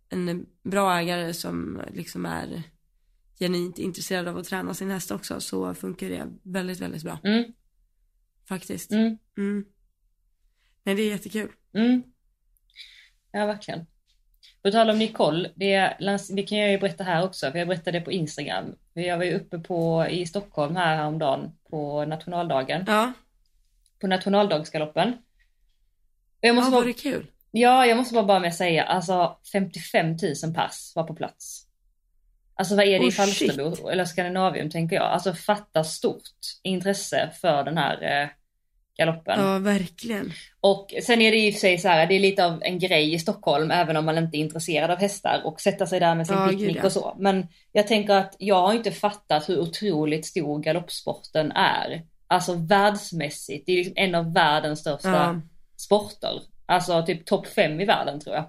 en 0.08 0.46
bra 0.62 0.98
ägare 0.98 1.34
som 1.34 1.82
liksom 1.92 2.26
är 2.26 2.62
genuint 3.38 3.78
intresserad 3.78 4.28
av 4.28 4.38
att 4.38 4.46
träna 4.46 4.74
sin 4.74 4.90
häst 4.90 5.10
också 5.10 5.40
så 5.40 5.74
funkar 5.74 6.08
det 6.08 6.26
väldigt, 6.42 6.80
väldigt 6.80 7.02
bra. 7.02 7.18
Mm. 7.24 7.44
Faktiskt. 8.48 8.90
Mm. 8.90 9.18
Mm. 9.38 9.64
Nej, 10.82 10.94
det 10.94 11.02
är 11.02 11.10
jättekul. 11.10 11.48
Mm. 11.74 12.02
Ja, 13.32 13.46
verkligen. 13.46 13.86
På 14.62 14.70
tal 14.70 14.90
om 14.90 14.98
Nicole, 14.98 15.50
det, 15.54 15.96
det 16.30 16.42
kan 16.42 16.58
jag 16.58 16.70
ju 16.70 16.78
berätta 16.78 17.04
här 17.04 17.24
också, 17.24 17.50
för 17.50 17.58
jag 17.58 17.68
berättade 17.68 17.98
det 17.98 18.04
på 18.04 18.12
Instagram. 18.12 18.74
Jag 18.92 19.16
var 19.16 19.24
ju 19.24 19.34
uppe 19.34 19.58
på, 19.58 20.06
i 20.10 20.26
Stockholm 20.26 20.76
här 20.76 20.96
häromdagen 20.96 21.50
på 21.70 22.04
nationaldagen, 22.04 22.84
Ja, 22.86 23.12
på 24.00 24.06
nationaldagsgaloppen. 24.06 25.12
Jag 26.40 26.48
ja 26.48 26.54
måste 26.54 26.70
var 26.70 26.78
bara, 26.80 26.86
det 26.86 26.92
kul? 26.92 27.26
ja, 27.50 27.86
jag 27.86 27.96
måste 27.96 28.14
bara 28.14 28.24
börja 28.24 28.40
med 28.40 28.48
att 28.48 28.56
säga, 28.56 28.84
alltså 28.84 29.38
55 29.52 30.16
000 30.44 30.54
pass 30.54 30.92
var 30.96 31.04
på 31.04 31.14
plats. 31.14 31.65
Alltså 32.58 32.76
vad 32.76 32.84
är 32.84 32.98
det 32.98 33.04
i 33.04 33.08
Oh, 33.08 33.12
Falsterbo, 33.12 33.88
eller 33.88 34.04
Skandinavium 34.04 34.70
tänker 34.70 34.96
jag. 34.96 35.04
Alltså 35.04 35.32
fatta 35.34 35.84
stort 35.84 36.22
intresse 36.62 37.30
för 37.40 37.64
den 37.64 37.78
här 37.78 38.22
eh, 38.22 38.28
galoppen. 38.96 39.40
Ja, 39.40 39.58
verkligen. 39.58 40.32
Och 40.60 40.94
sen 41.02 41.22
är 41.22 41.30
det 41.30 41.38
i 41.38 41.50
och 41.50 41.54
för 41.54 41.60
sig 41.60 41.78
så 41.78 41.88
här, 41.88 42.06
det 42.06 42.14
är 42.14 42.20
lite 42.20 42.44
av 42.44 42.62
en 42.62 42.78
grej 42.78 43.14
i 43.14 43.18
Stockholm 43.18 43.70
även 43.70 43.96
om 43.96 44.04
man 44.04 44.18
inte 44.18 44.36
är 44.36 44.40
intresserad 44.40 44.90
av 44.90 44.98
hästar 44.98 45.42
och 45.44 45.60
sätta 45.60 45.86
sig 45.86 46.00
där 46.00 46.14
med 46.14 46.26
sin 46.26 46.36
Ja, 46.36 46.48
picknick 46.48 46.84
och 46.84 46.92
så. 46.92 47.16
Men 47.18 47.46
jag 47.72 47.86
tänker 47.86 48.14
att 48.14 48.36
jag 48.38 48.62
har 48.62 48.74
inte 48.74 48.92
fattat 48.92 49.48
hur 49.48 49.58
otroligt 49.58 50.26
stor 50.26 50.58
galoppsporten 50.62 51.52
är. 51.52 52.02
Alltså 52.26 52.54
världsmässigt, 52.54 53.66
det 53.66 53.72
är 53.72 53.76
liksom 53.76 53.94
en 53.96 54.14
av 54.14 54.32
världens 54.32 54.80
största 54.80 55.08
Ja. 55.10 55.40
sporter. 55.76 56.42
Alltså 56.66 57.02
typ 57.06 57.26
topp 57.26 57.46
fem 57.46 57.80
i 57.80 57.84
världen 57.84 58.20
tror 58.20 58.34
jag. 58.34 58.44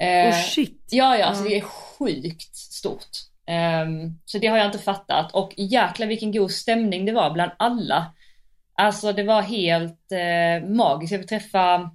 Eh, 0.00 0.28
Oh 0.28 0.42
shit. 0.42 0.88
Ja, 0.90 1.16
ja, 1.18 1.24
alltså 1.24 1.44
det 1.44 1.56
är 1.56 1.60
sjukt 1.60 2.56
stort. 2.56 3.08
Ehm, 3.46 4.18
så 4.24 4.38
det 4.38 4.46
har 4.46 4.56
jag 4.56 4.66
inte 4.66 4.78
fattat 4.78 5.32
och 5.32 5.54
jäkla 5.56 6.06
vilken 6.06 6.32
god 6.32 6.50
stämning 6.50 7.06
det 7.06 7.12
var 7.12 7.30
bland 7.30 7.52
alla. 7.56 8.14
Alltså 8.74 9.12
det 9.12 9.22
var 9.22 9.42
helt 9.42 10.12
eh, 10.12 10.68
magiskt. 10.68 11.12
Jag 11.12 11.20
fick 11.20 11.28
träffa 11.28 11.90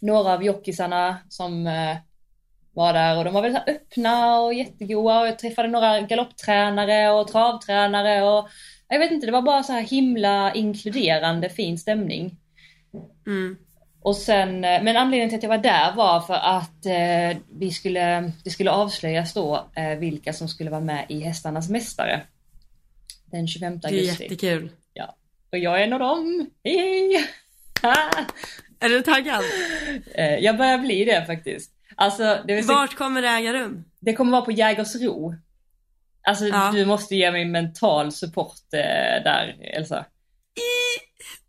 några 0.00 0.32
av 0.32 0.44
jockisarna 0.44 1.16
som 1.28 1.66
eh, 1.66 1.96
var 2.72 2.92
där 2.92 3.18
och 3.18 3.24
de 3.24 3.34
var 3.34 3.42
väldigt 3.42 3.68
öppna 3.68 4.40
och 4.40 4.54
jättegoda 4.54 5.20
och 5.20 5.26
jag 5.26 5.38
träffade 5.38 5.68
några 5.68 6.00
galopptränare 6.00 7.10
och 7.10 7.28
travtränare 7.28 8.22
och 8.22 8.48
jag 8.88 8.98
vet 8.98 9.10
inte, 9.10 9.26
det 9.26 9.32
var 9.32 9.42
bara 9.42 9.62
så 9.62 9.72
här 9.72 9.82
himla 9.82 10.54
inkluderande 10.54 11.48
fin 11.48 11.78
stämning. 11.78 12.36
Mm. 13.26 13.56
Och 14.02 14.16
sen, 14.16 14.64
eh, 14.64 14.82
men 14.82 14.96
anledningen 14.96 15.28
till 15.28 15.36
att 15.36 15.42
jag 15.42 15.50
var 15.50 15.58
där 15.58 15.92
var 15.96 16.20
för 16.20 16.34
att 16.34 16.86
eh, 16.86 17.42
vi 17.58 17.70
skulle, 17.70 18.32
det 18.44 18.50
skulle 18.50 18.70
avslöjas 18.70 19.32
då 19.34 19.70
eh, 19.76 19.98
vilka 19.98 20.32
som 20.32 20.48
skulle 20.48 20.70
vara 20.70 20.80
med 20.80 21.06
i 21.08 21.20
Hästarnas 21.20 21.68
Mästare. 21.70 22.22
Den 23.24 23.48
25 23.48 23.78
Det 23.78 23.88
är 23.88 23.92
augusti. 23.92 24.22
jättekul. 24.22 24.70
Och 25.52 25.58
jag 25.58 25.80
är 25.80 25.84
en 25.84 25.92
av 25.92 25.98
dem. 25.98 26.50
Hej 26.64 26.76
hej! 26.78 27.24
Är 28.80 28.88
du 28.88 29.02
taggad? 29.02 29.42
Eh, 30.14 30.34
jag 30.34 30.56
börjar 30.56 30.78
bli 30.78 31.04
det 31.04 31.26
faktiskt. 31.26 31.72
Alltså 31.96 32.38
det, 32.46 32.62
säga, 32.62 32.76
Vart 32.78 32.94
kommer 32.94 33.22
det 33.22 33.28
äga 33.28 33.52
rum? 33.52 33.84
det 34.00 34.12
kommer 34.14 34.32
vara 34.32 34.42
på 34.42 34.52
Jägersro. 34.52 35.34
Alltså 36.22 36.44
Ja. 36.46 36.70
du 36.74 36.84
måste 36.84 37.16
ge 37.16 37.30
mig 37.30 37.44
mental 37.44 38.12
support 38.12 38.72
eh, 38.72 39.22
där 39.24 39.56
Elsa. 39.60 40.04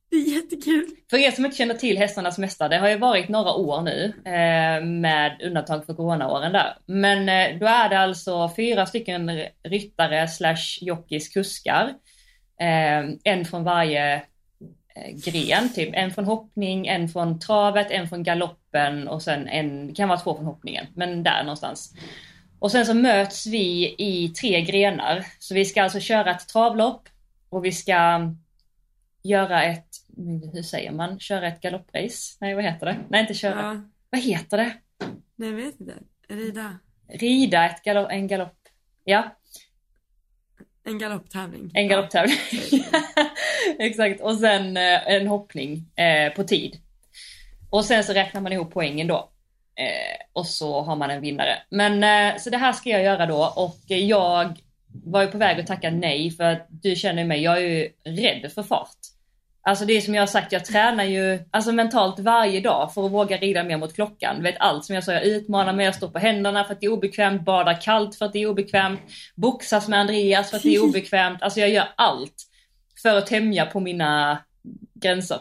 Det 0.09 0.15
är 0.15 0.35
jättekul. 0.35 0.85
För 1.09 1.17
er 1.17 1.31
som 1.31 1.45
inte 1.45 1.57
känner 1.57 1.73
till 1.73 1.97
Hästarnas 1.97 2.37
Mästare, 2.37 2.69
det 2.69 2.77
har 2.77 2.89
ju 2.89 2.97
varit 2.97 3.29
några 3.29 3.53
år 3.53 3.81
nu 3.81 4.13
eh, 4.25 4.85
med 4.85 5.41
undantag 5.43 5.85
för 5.85 5.93
coronaåren 5.93 6.51
där. 6.51 6.77
Men 6.85 7.29
eh, 7.29 7.59
då 7.59 7.65
är 7.65 7.89
det 7.89 7.99
alltså 7.99 8.51
fyra 8.55 8.85
stycken 8.85 9.41
ryttare 9.63 10.27
slash 10.27 10.77
jockeys 10.81 11.29
kuskar. 11.29 11.93
Eh, 12.59 13.09
en 13.23 13.45
från 13.45 13.63
varje 13.63 14.21
gren, 15.25 15.73
typ 15.73 15.89
en 15.93 16.11
från 16.11 16.25
hoppning, 16.25 16.87
en 16.87 17.09
från 17.09 17.39
travet, 17.39 17.91
en 17.91 18.07
från 18.07 18.23
galoppen 18.23 19.07
och 19.07 19.21
sen 19.21 19.47
en, 19.47 19.87
det 19.87 19.95
kan 19.95 20.09
vara 20.09 20.19
två 20.19 20.35
från 20.35 20.45
hoppningen, 20.45 20.85
men 20.93 21.23
där 21.23 21.43
någonstans. 21.43 21.93
Och 22.59 22.71
sen 22.71 22.85
så 22.85 22.93
möts 22.93 23.47
vi 23.47 23.95
i 23.97 24.29
tre 24.29 24.61
grenar. 24.61 25.25
Så 25.39 25.53
vi 25.53 25.65
ska 25.65 25.83
alltså 25.83 25.99
köra 25.99 26.31
ett 26.31 26.47
travlopp 26.47 27.09
och 27.49 27.65
vi 27.65 27.71
ska 27.71 28.19
göra 29.23 29.63
ett, 29.63 29.87
hur 30.53 30.63
säger 30.63 30.91
man, 30.91 31.19
köra 31.19 31.47
ett 31.47 31.61
galopprace? 31.61 32.37
Nej 32.41 32.55
vad 32.55 32.63
heter 32.63 32.85
det? 32.85 32.97
Nej 33.09 33.21
inte 33.21 33.33
köra. 33.33 33.61
Ja. 33.61 33.81
Vad 34.09 34.21
heter 34.21 34.57
det? 34.57 34.73
Nej, 35.35 35.49
jag 35.49 35.55
vet 35.55 35.79
inte. 35.79 35.93
Rida. 36.27 36.79
Rida 37.07 37.65
ett 37.65 37.83
galopp, 37.83 38.11
en 38.11 38.27
galopp. 38.27 38.55
Ja, 39.03 39.35
En 40.83 40.99
galopptävling. 40.99 41.71
en 41.73 41.87
galopptävling. 41.87 42.37
Exakt, 43.79 44.21
och 44.21 44.37
sen 44.37 44.77
eh, 44.77 45.07
en 45.07 45.27
hoppning 45.27 45.85
eh, 45.95 46.33
på 46.33 46.43
tid. 46.43 46.77
Och 47.69 47.85
sen 47.85 48.03
så 48.03 48.13
räknar 48.13 48.41
man 48.41 48.53
ihop 48.53 48.73
poängen 48.73 49.07
då. 49.07 49.29
Eh, 49.75 50.25
och 50.33 50.47
så 50.47 50.81
har 50.81 50.95
man 50.95 51.09
en 51.09 51.21
vinnare. 51.21 51.57
Men 51.69 52.39
så 52.39 52.49
det 52.49 52.57
här 52.57 52.73
ska 52.73 52.89
jag 52.89 53.03
göra 53.03 53.25
då 53.25 53.53
och 53.55 53.79
jag 53.87 54.59
var 55.03 55.21
ju 55.21 55.27
på 55.27 55.37
väg 55.37 55.59
att 55.59 55.67
tacka 55.67 55.89
nej 55.89 56.31
för 56.31 56.43
att 56.43 56.67
du 56.69 56.95
känner 56.95 57.25
mig, 57.25 57.41
jag 57.41 57.57
är 57.57 57.61
ju 57.61 57.89
rädd 58.03 58.51
för 58.51 58.63
fart. 58.63 58.97
Alltså 59.61 59.85
det 59.85 59.93
är 59.93 60.01
som 60.01 60.15
jag 60.15 60.21
har 60.21 60.27
sagt, 60.27 60.51
jag 60.51 60.65
tränar 60.65 61.03
ju 61.03 61.39
alltså 61.51 61.71
mentalt 61.71 62.19
varje 62.19 62.61
dag 62.61 62.93
för 62.93 63.05
att 63.05 63.11
våga 63.11 63.37
rida 63.37 63.63
mer 63.63 63.77
mot 63.77 63.95
klockan. 63.95 64.43
Vet 64.43 64.55
allt 64.59 64.85
som 64.85 64.95
jag 64.95 65.03
sa, 65.03 65.13
jag 65.13 65.23
utmanar 65.23 65.73
mig, 65.73 65.85
jag 65.85 65.95
står 65.95 66.07
på 66.07 66.19
händerna 66.19 66.63
för 66.63 66.73
att 66.73 66.79
det 66.79 66.85
är 66.85 66.91
obekvämt, 66.91 67.45
badar 67.45 67.81
kallt 67.81 68.15
för 68.15 68.25
att 68.25 68.33
det 68.33 68.39
är 68.39 68.47
obekvämt, 68.47 68.99
boxas 69.35 69.87
med 69.87 69.99
Andreas 69.99 70.49
för 70.49 70.57
att 70.57 70.63
det 70.63 70.75
är 70.75 70.83
obekvämt. 70.89 71.41
Alltså 71.41 71.59
jag 71.59 71.69
gör 71.69 71.87
allt 71.95 72.35
för 73.01 73.17
att 73.17 73.27
tämja 73.27 73.65
på 73.65 73.79
mina 73.79 74.43
gränser. 74.93 75.39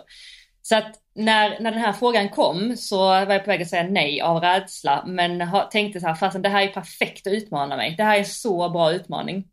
Så 0.62 0.76
att 0.76 0.94
när, 1.14 1.60
när 1.60 1.70
den 1.70 1.80
här 1.80 1.92
frågan 1.92 2.28
kom 2.28 2.76
så 2.76 2.98
var 2.98 3.32
jag 3.32 3.44
på 3.44 3.50
väg 3.50 3.62
att 3.62 3.68
säga 3.68 3.82
nej 3.82 4.20
av 4.20 4.40
rädsla 4.40 5.04
men 5.06 5.48
tänkte 5.70 6.00
så 6.00 6.06
här, 6.06 6.14
fasen 6.14 6.42
det 6.42 6.48
här 6.48 6.62
är 6.62 6.68
perfekt 6.68 7.26
att 7.26 7.32
utmana 7.32 7.76
mig. 7.76 7.94
Det 7.96 8.02
här 8.02 8.14
är 8.14 8.18
en 8.18 8.24
så 8.24 8.68
bra 8.68 8.92
utmaning. 8.92 9.44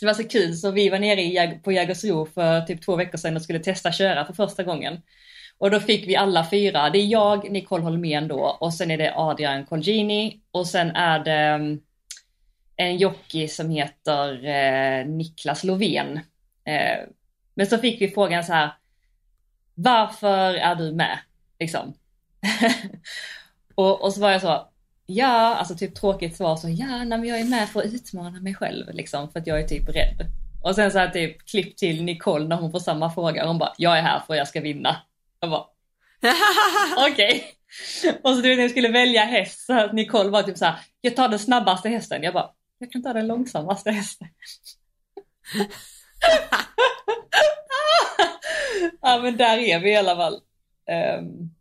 Så 0.00 0.06
det 0.06 0.12
var 0.12 0.14
så 0.22 0.28
kul 0.28 0.54
så 0.56 0.70
vi 0.70 0.88
var 0.88 0.98
nere 0.98 1.20
i, 1.20 1.34
Jag- 1.34 1.64
på 1.64 1.72
Jägersro 1.72 2.26
för 2.26 2.60
typ 2.60 2.82
två 2.84 2.96
veckor 2.96 3.18
sedan 3.18 3.36
och 3.36 3.42
skulle 3.42 3.58
testa 3.58 3.92
köra 3.92 4.24
för 4.24 4.32
första 4.32 4.62
gången. 4.62 5.02
Och 5.58 5.70
då 5.70 5.80
fick 5.80 6.08
vi 6.08 6.16
alla 6.16 6.50
fyra, 6.50 6.90
det 6.90 6.98
är 6.98 7.06
jag, 7.06 7.50
Nicole 7.50 7.82
Holmén 7.84 8.28
då 8.28 8.40
och 8.60 8.74
sen 8.74 8.90
är 8.90 8.98
det 8.98 9.12
Adrian 9.16 9.66
Colgini 9.66 10.40
och 10.50 10.66
sen 10.66 10.90
är 10.90 11.18
det 11.24 11.32
mm, 11.32 11.80
en 12.76 12.96
jockey 12.96 13.48
som 13.48 13.70
heter 13.70 14.44
eh, 14.46 15.06
Niklas 15.06 15.64
Lovén. 15.64 16.20
Eh, 16.64 16.98
men 17.54 17.66
så 17.66 17.78
fick 17.78 18.00
vi 18.00 18.08
frågan 18.10 18.44
så 18.44 18.52
här, 18.52 18.70
varför 19.74 20.54
är 20.54 20.74
du 20.74 20.92
med? 20.92 21.18
Liksom. 21.58 21.94
och, 23.74 24.04
och 24.04 24.12
så 24.12 24.20
var 24.20 24.30
jag 24.30 24.40
så, 24.40 24.69
ja, 25.10 25.54
alltså 25.54 25.74
typ 25.74 25.94
tråkigt 25.94 26.36
svar 26.36 26.56
så, 26.56 26.68
ja, 26.68 26.86
nej, 26.86 27.18
men 27.18 27.24
jag 27.24 27.40
är 27.40 27.44
med 27.44 27.68
för 27.68 27.80
att 27.80 27.94
utmana 27.94 28.40
mig 28.40 28.54
själv 28.54 28.94
liksom, 28.94 29.32
för 29.32 29.40
att 29.40 29.46
jag 29.46 29.60
är 29.60 29.68
typ 29.68 29.88
rädd. 29.88 30.26
Och 30.62 30.74
sen 30.74 30.92
så 30.92 30.98
här 30.98 31.08
typ 31.08 31.46
klipp 31.46 31.76
till 31.76 32.04
Nicole 32.04 32.48
när 32.48 32.56
hon 32.56 32.72
får 32.72 32.78
samma 32.78 33.10
fråga, 33.10 33.46
hon 33.46 33.58
bara, 33.58 33.72
jag 33.76 33.98
är 33.98 34.02
här 34.02 34.20
för 34.26 34.34
att 34.34 34.38
jag 34.38 34.48
ska 34.48 34.60
vinna. 34.60 34.96
Jag 35.40 35.50
bara, 35.50 35.64
okej. 37.10 37.44
Och 38.22 38.34
så 38.34 38.40
du 38.40 38.48
vet 38.48 38.58
när 38.58 38.64
jag 38.64 38.70
skulle 38.70 38.88
välja 38.88 39.24
häst 39.24 39.66
så 39.66 39.72
att 39.72 39.92
Nicole 39.92 40.30
var 40.30 40.42
typ 40.42 40.58
så 40.58 40.64
här, 40.64 40.74
jag 41.00 41.16
tar 41.16 41.28
den 41.28 41.38
snabbaste 41.38 41.88
hästen. 41.88 42.22
Jag 42.22 42.34
bara, 42.34 42.50
jag 42.78 42.92
kan 42.92 43.02
ta 43.02 43.12
den 43.12 43.26
långsammaste 43.26 43.90
hästen. 43.90 44.28
ja 49.00 49.20
men 49.22 49.36
där 49.36 49.58
är 49.58 49.80
vi 49.80 49.90
i 49.90 49.96
alla 49.96 50.16
fall. 50.16 50.40
Um, 51.18 51.54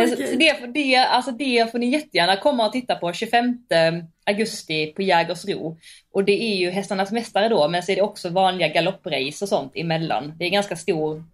Okej. 0.00 0.16
så 0.32 0.36
det, 0.38 0.66
det, 0.74 0.96
alltså 0.96 1.30
det 1.30 1.72
får 1.72 1.78
ni 1.78 1.86
jättegärna 1.90 2.36
komma 2.36 2.66
och 2.66 2.72
titta 2.72 2.94
på 2.94 3.12
25 3.12 3.58
augusti 4.26 4.86
på 4.86 5.02
Jägersro. 5.02 5.78
Och 6.12 6.24
det 6.24 6.42
är 6.42 6.56
ju 6.56 6.70
Hästarnas 6.70 7.12
Mästare 7.12 7.48
då 7.48 7.68
men 7.68 7.82
så 7.82 7.92
är 7.92 7.96
det 7.96 8.02
också 8.02 8.28
vanliga 8.28 8.68
galopprace 8.68 9.44
och 9.44 9.48
sånt 9.48 9.72
emellan. 9.74 10.32
Det 10.38 10.44
är 10.44 10.46
en 10.46 10.52
ganska 10.52 10.76
stor 10.76 11.24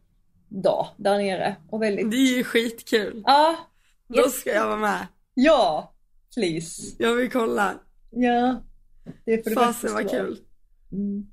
dag 0.49 0.87
där 0.97 1.18
nere. 1.18 1.57
Och 1.70 1.83
väldigt... 1.83 2.11
Det 2.11 2.16
är 2.16 2.37
ju 2.37 2.45
skitkul. 2.45 3.22
Ja, 3.27 3.57
Då 4.09 4.22
ska 4.29 4.51
jag 4.51 4.66
vara 4.66 4.77
med. 4.77 5.07
ja, 5.35 5.93
please. 6.35 6.83
Jag 6.99 7.14
vill 7.14 7.31
kolla. 7.31 7.74
Ja, 8.11 8.62
det 9.24 9.45
det 9.45 9.51
Fasen 9.51 9.95
vad 9.95 10.11
kul. 10.11 10.39
Mm. 10.93 11.27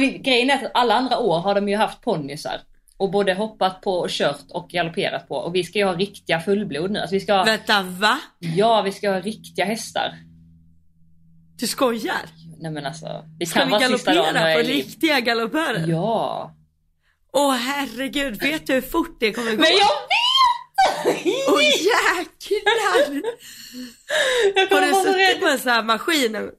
Vi- 0.00 0.18
grejen 0.18 0.50
är 0.50 0.64
att 0.64 0.70
alla 0.74 0.94
andra 0.94 1.18
år 1.18 1.38
har 1.38 1.54
de 1.54 1.68
ju 1.68 1.76
haft 1.76 2.00
ponnysar. 2.00 2.60
Och 2.98 3.10
både 3.10 3.34
hoppat 3.34 3.80
på 3.80 3.92
och 3.92 4.10
kört 4.10 4.44
och 4.50 4.70
galopperat 4.70 5.28
på. 5.28 5.34
Och 5.34 5.54
vi 5.54 5.64
ska 5.64 5.78
ju 5.78 5.84
ha 5.84 5.94
riktiga 5.94 6.40
fullblod 6.40 6.90
nu. 6.90 6.98
Alltså 6.98 7.14
vi 7.14 7.20
ska 7.20 7.34
ha, 7.34 7.44
Vänta, 7.44 7.82
va? 7.82 8.18
ja, 8.38 8.82
vi 8.82 8.92
ska 8.92 9.10
ha 9.10 9.20
riktiga 9.20 9.64
hästar. 9.64 10.14
Du 11.58 11.66
skojar? 11.66 12.28
Nej 12.60 12.70
men 12.72 12.86
alltså, 12.86 13.24
det 13.38 13.46
Ska 13.46 13.58
kan 13.58 13.68
vi 13.68 13.72
vara 13.72 13.88
sista 13.88 14.14
dagen 14.14 14.24
galoppera 14.24 14.54
på 14.54 14.60
är 14.60 14.64
riktiga 14.64 15.20
galoppörer? 15.20 15.86
Ja. 15.88 16.54
Åh 17.32 17.54
herregud, 17.54 18.42
vet 18.42 18.66
du 18.66 18.74
hur 18.74 18.80
fort 18.80 19.16
det 19.20 19.32
kommer 19.32 19.50
gå? 19.50 19.56
Men 19.56 19.70
jag 19.70 19.78
vet! 19.78 21.48
Åh 21.48 21.62
jäklar! 21.62 23.22
jag 24.54 24.66
Har 24.66 24.80
du 24.80 25.12
suttit 25.12 25.40
på 25.40 25.46
en 25.46 25.58
sån 25.58 25.72
här 25.72 25.82
maskin? 25.82 26.50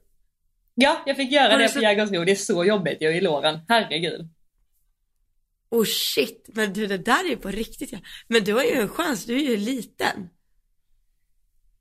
Ja, 0.76 1.02
jag 1.06 1.16
fick 1.16 1.32
göra 1.32 1.52
Har 1.52 1.60
det 1.60 1.74
på 1.74 1.80
Jägersro. 1.80 2.26
Det 2.26 2.32
är 2.32 2.36
så 2.36 2.66
jobbigt 2.66 2.98
jag 3.00 3.18
i 3.18 3.22
låren. 3.22 3.60
Herregud. 3.68 4.30
Åh 5.72 5.86
shit, 5.86 6.50
men 6.54 6.74
du 6.74 6.88
det 6.88 6.98
där 6.98 7.26
är 7.26 7.30
ju 7.30 7.38
på 7.38 7.50
riktigt. 7.50 7.94
Men 8.28 8.44
du 8.44 8.54
har 8.54 8.64
ju 8.64 8.72
en 8.72 8.90
chans, 8.90 9.26
du 9.26 9.36
är 9.36 9.50
ju 9.50 9.58
liten. 9.58 10.30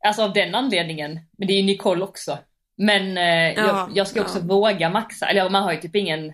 Alltså 0.05 0.23
av 0.23 0.33
den 0.33 0.55
anledningen. 0.55 1.21
Men 1.39 1.49
det 1.49 1.53
är 1.55 1.57
ju 1.57 1.63
Nicole 1.63 2.05
också. 2.05 2.39
Men 2.77 3.19
eh, 3.19 3.25
Ja, 3.25 3.67
jag, 3.67 3.91
jag 3.97 4.09
ska 4.09 4.21
också 4.21 4.39
ja. 4.39 4.45
våga 4.45 4.91
maxa. 4.91 5.27
Eller 5.27 5.51
man 5.51 5.63
har 5.63 5.73
ju 5.73 5.81
typ 5.81 5.97
ingen, 5.97 6.33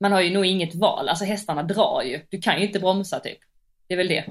man 0.00 0.12
har 0.12 0.20
ju 0.20 0.30
nog 0.30 0.46
inget 0.46 0.74
val. 0.74 1.08
Alltså 1.08 1.24
hästarna 1.24 1.62
drar 1.62 2.02
ju. 2.02 2.20
Du 2.30 2.40
kan 2.40 2.60
ju 2.60 2.66
inte 2.66 2.80
bromsa 2.80 3.20
typ. 3.20 3.38
Det 3.86 3.94
är 3.94 3.98
väl 3.98 4.08
det. 4.08 4.24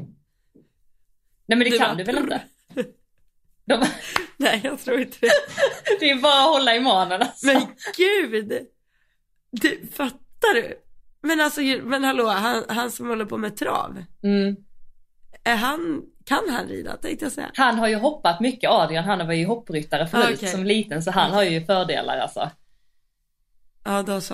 Nej 1.45 1.57
men 1.57 1.59
det 1.59 1.69
Du 1.69 1.77
kan 1.77 1.87
bara- 1.87 1.95
du 1.97 2.03
väl 2.03 2.17
inte? 2.17 2.41
De, 3.65 3.85
Nej 4.37 4.61
jag 4.63 4.79
tror 4.79 4.99
inte 5.01 5.17
det. 5.21 5.31
det 5.99 6.09
är 6.09 6.21
bara 6.21 6.41
att 6.43 6.49
hålla 6.49 6.75
i 6.75 6.79
manen 6.79 7.21
alltså. 7.21 7.45
Men 7.45 7.61
gud! 7.97 8.67
Du, 9.51 9.87
fattar 9.93 10.53
du? 10.53 10.79
Men 11.23 11.41
alltså, 11.41 11.61
men 11.61 12.03
hallå, 12.03 12.27
han, 12.27 12.63
han 12.69 12.91
som 12.91 13.07
håller 13.09 13.25
på 13.25 13.37
med 13.37 13.57
trav. 13.57 14.03
Mm. 14.23 14.55
Är 15.43 15.55
han, 15.55 16.01
kan 16.25 16.49
han 16.49 16.67
rida 16.67 16.97
tänkte 16.97 17.25
jag 17.25 17.31
säga? 17.31 17.51
Han 17.53 17.79
har 17.79 17.87
ju 17.87 17.95
hoppat 17.95 18.39
mycket 18.39 18.69
Adrian, 18.69 19.03
han 19.03 19.27
var 19.27 19.33
ju 19.33 19.45
hoppryttare 19.45 20.07
förut 20.07 20.35
Okej. 20.37 20.49
som 20.49 20.63
liten 20.63 21.03
så 21.03 21.11
han 21.11 21.31
har 21.31 21.43
ju 21.43 21.65
fördelar 21.65 22.17
alltså. 22.17 22.49
Ja 23.85 24.03
då 24.03 24.21
så. 24.21 24.33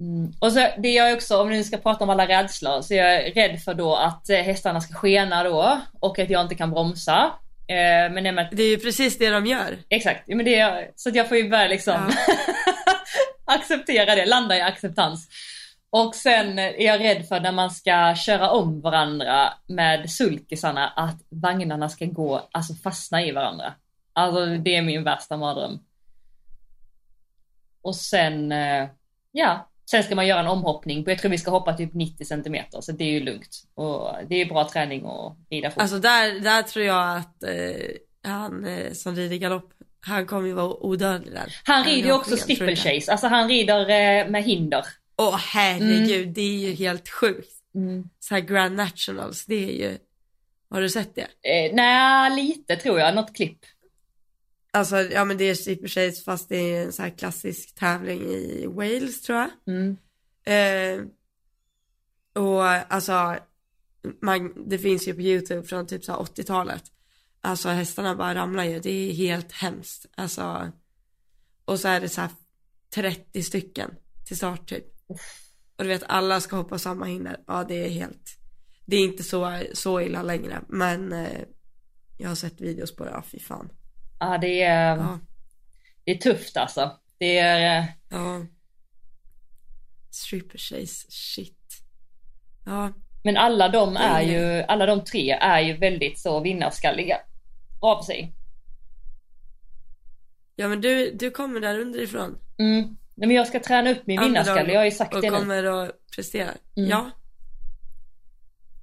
Mm. 0.00 0.32
Och 0.40 0.52
så 0.52 0.68
det 0.78 0.88
jag 0.92 1.14
också, 1.14 1.40
om 1.42 1.48
vi 1.48 1.56
nu 1.56 1.64
ska 1.64 1.76
prata 1.76 2.04
om 2.04 2.10
alla 2.10 2.28
rädslor, 2.28 2.82
så 2.82 2.94
jag 2.94 3.14
är 3.14 3.32
rädd 3.34 3.60
för 3.62 3.74
då 3.74 3.94
att 3.96 4.30
eh, 4.30 4.36
hästarna 4.36 4.80
ska 4.80 4.94
skena 4.94 5.44
då 5.44 5.80
och 6.00 6.18
att 6.18 6.30
jag 6.30 6.42
inte 6.42 6.54
kan 6.54 6.70
bromsa. 6.70 7.32
Eh, 7.68 8.12
men 8.12 8.34
men, 8.34 8.46
Det 8.52 8.62
är 8.62 8.68
ju 8.70 8.78
precis 8.78 9.18
det 9.18 9.30
de 9.30 9.46
gör. 9.46 9.78
exakt, 9.88 10.22
ja, 10.26 10.36
men 10.36 10.44
det, 10.44 10.54
är- 10.54 10.90
så 10.96 11.08
att 11.08 11.14
jag 11.14 11.28
får 11.28 11.36
ju 11.36 11.48
börja 11.48 11.68
liksom 11.68 12.10
acceptera 13.44 14.14
det, 14.14 14.26
landa 14.26 14.56
i 14.56 14.60
acceptans. 14.60 15.28
Och 15.90 16.14
sen 16.14 16.58
är 16.58 16.82
jag 16.82 17.00
rädd 17.00 17.28
för 17.28 17.40
när 17.40 17.52
man 17.52 17.70
ska 17.70 18.14
köra 18.14 18.50
om 18.50 18.80
varandra 18.80 19.52
med 19.66 20.10
sulkisarna 20.10 20.88
att 20.88 21.22
vagnarna 21.28 21.88
ska 21.88 22.04
gå, 22.04 22.48
alltså 22.52 22.74
fastna 22.74 23.24
i 23.24 23.32
varandra. 23.32 23.74
Alltså 24.12 24.46
det 24.46 24.76
är 24.76 24.82
min 24.82 25.04
värsta 25.04 25.36
mardröm. 25.36 25.78
Och 27.82 27.96
sen, 27.96 28.52
eh, 28.52 28.88
ja, 29.32 29.68
sen 29.90 30.02
ska 30.02 30.14
man 30.14 30.26
göra 30.26 30.40
en 30.40 30.46
omhoppning. 30.46 31.04
Jag 31.06 31.18
tror 31.18 31.30
vi 31.30 31.38
ska 31.38 31.50
hoppa 31.50 31.72
typ 31.72 31.94
90 31.94 32.24
centimeter 32.24 32.80
så 32.80 32.92
det 32.92 33.04
är 33.04 33.10
ju 33.10 33.20
lugnt. 33.20 33.62
Och 33.74 34.14
det 34.28 34.40
är 34.40 34.46
bra 34.46 34.68
träning 34.68 35.06
att 35.06 35.36
rida 35.50 35.70
fort. 35.70 35.82
Alltså 35.82 35.98
där, 35.98 36.40
där 36.40 36.62
tror 36.62 36.84
jag 36.84 37.16
att 37.16 37.42
eh, 37.42 38.30
han 38.30 38.64
eh, 38.64 38.92
som 38.92 39.16
rider 39.16 39.36
galopp, 39.36 39.70
han 40.00 40.26
kommer 40.26 40.48
ju 40.48 40.54
vara 40.54 40.84
odödlig 40.84 41.34
där. 41.34 41.56
Han 41.64 41.84
rider 41.84 42.08
ju 42.08 42.14
också 42.14 42.36
steeplechase, 42.36 43.12
alltså 43.12 43.26
han 43.26 43.48
rider 43.48 43.80
eh, 43.80 44.28
med 44.30 44.44
hinder. 44.44 44.84
Åh 45.18 45.36
herregud, 45.36 46.28
det 46.28 46.40
är 46.40 46.68
ju 46.68 46.72
helt 46.72 47.08
sjukt. 47.08 47.52
Mm. 47.74 48.08
Så 48.18 48.34
här 48.34 48.40
Grand 48.40 48.76
Nationals, 48.76 49.46
det 49.46 49.70
är 49.70 49.90
ju, 49.90 49.98
har 50.70 50.80
du 50.80 50.90
sett 50.90 51.14
det? 51.14 51.22
Eh, 51.22 51.74
nej, 51.74 52.36
lite 52.36 52.76
tror 52.76 52.98
jag, 52.98 53.14
något 53.14 53.36
klipp. 53.36 53.58
Alltså 54.70 54.96
ja 54.96 55.24
men 55.24 55.36
det 55.38 55.44
är 55.44 55.54
steeplechase 55.54 56.22
fast 56.24 56.48
det 56.48 56.56
är 56.56 56.84
en 56.84 56.92
så 56.92 57.02
här 57.02 57.10
klassisk 57.10 57.74
tävling 57.74 58.22
i 58.22 58.66
Wales 58.66 59.22
tror 59.22 59.38
jag. 59.38 59.50
Mm. 59.66 59.96
Eh, 60.44 61.06
och 62.42 62.64
alltså, 62.64 63.36
man, 64.20 64.68
det 64.68 64.78
finns 64.78 65.08
ju 65.08 65.14
på 65.14 65.20
YouTube 65.20 65.62
från 65.62 65.86
typ 65.86 66.04
så 66.04 66.12
här 66.12 66.18
80-talet. 66.18 66.82
Alltså 67.40 67.68
hästarna 67.68 68.14
bara 68.14 68.34
ramlar 68.34 68.64
ju, 68.64 68.80
det 68.80 68.90
är 68.90 69.12
helt 69.12 69.52
hemskt. 69.52 70.06
Alltså, 70.14 70.72
och 71.64 71.80
så 71.80 71.88
är 71.88 72.00
det 72.00 72.08
så 72.08 72.20
här 72.20 72.30
30 72.94 73.42
stycken 73.42 73.90
till 74.26 74.36
start 74.36 74.68
typ. 74.68 74.97
Och 75.76 75.84
du 75.84 75.88
vet 75.88 76.02
alla 76.08 76.40
ska 76.40 76.56
hoppa 76.56 76.78
samma 76.78 77.04
hinder. 77.04 77.40
Ja 77.46 77.64
det 77.64 77.86
är 77.86 77.90
helt, 77.90 78.38
det 78.86 78.96
är 78.96 79.04
inte 79.04 79.22
så, 79.22 79.62
så 79.74 80.00
illa 80.00 80.22
längre. 80.22 80.60
Men 80.68 81.12
eh, 81.12 81.40
jag 82.18 82.28
har 82.28 82.34
sett 82.34 82.60
videos 82.60 82.96
på 82.96 83.04
det, 83.04 83.10
ja 83.10 83.22
fy 83.22 83.38
fan. 83.38 83.70
Ja, 84.20 84.38
det 84.38 84.62
är, 84.62 84.96
Ja, 84.96 85.20
det 86.04 86.10
är 86.10 86.18
tufft 86.18 86.56
alltså. 86.56 86.98
Det 87.18 87.38
är, 87.38 87.80
eh, 87.80 87.86
ja. 88.08 88.46
Stripper 90.10 90.58
chase, 90.58 91.06
shit. 91.08 91.82
Ja, 92.64 92.92
men 93.24 93.36
alla 93.36 93.68
de 93.68 93.96
är 93.96 94.22
ju, 94.22 94.62
alla 94.62 94.86
de 94.86 95.04
tre 95.04 95.30
är 95.30 95.60
ju 95.60 95.76
väldigt 95.76 96.18
så 96.18 96.40
vinnarskalliga 96.40 97.20
av 97.80 98.02
sig. 98.02 98.34
ja 100.56 100.68
men 100.68 100.80
du, 100.80 101.12
du 101.12 101.30
kommer 101.30 101.60
där 101.60 101.78
underifrån. 101.78 102.38
Mm. 102.58 102.96
Nej, 103.18 103.26
men 103.28 103.36
jag 103.36 103.46
ska 103.46 103.60
träna 103.60 103.90
upp 103.90 104.06
min 104.06 104.20
vinnarskalle, 104.20 104.72
jag 104.72 104.80
har 104.80 104.84
ju 104.84 104.90
sagt 104.90 105.14
och 105.14 105.22
det 105.22 105.30
nu. 105.30 105.36
kommer 105.38 105.64
att 105.64 105.92
prestera. 106.16 106.50
Mm. 106.76 106.90
Ja, 106.90 107.10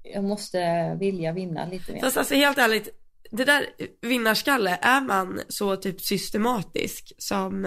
Jag 0.03 0.23
måste 0.23 0.93
vilja 0.99 1.31
vinna 1.31 1.65
lite 1.65 1.93
mer. 1.93 1.99
fast 2.01 2.17
alltså 2.17 2.35
helt 2.35 2.57
ärligt, 2.57 2.89
det 3.31 3.45
där 3.45 3.65
vinnarskalle, 4.01 4.79
är 4.81 5.01
man 5.01 5.41
så 5.47 5.75
typ 5.75 6.01
systematisk 6.01 7.13
som 7.17 7.65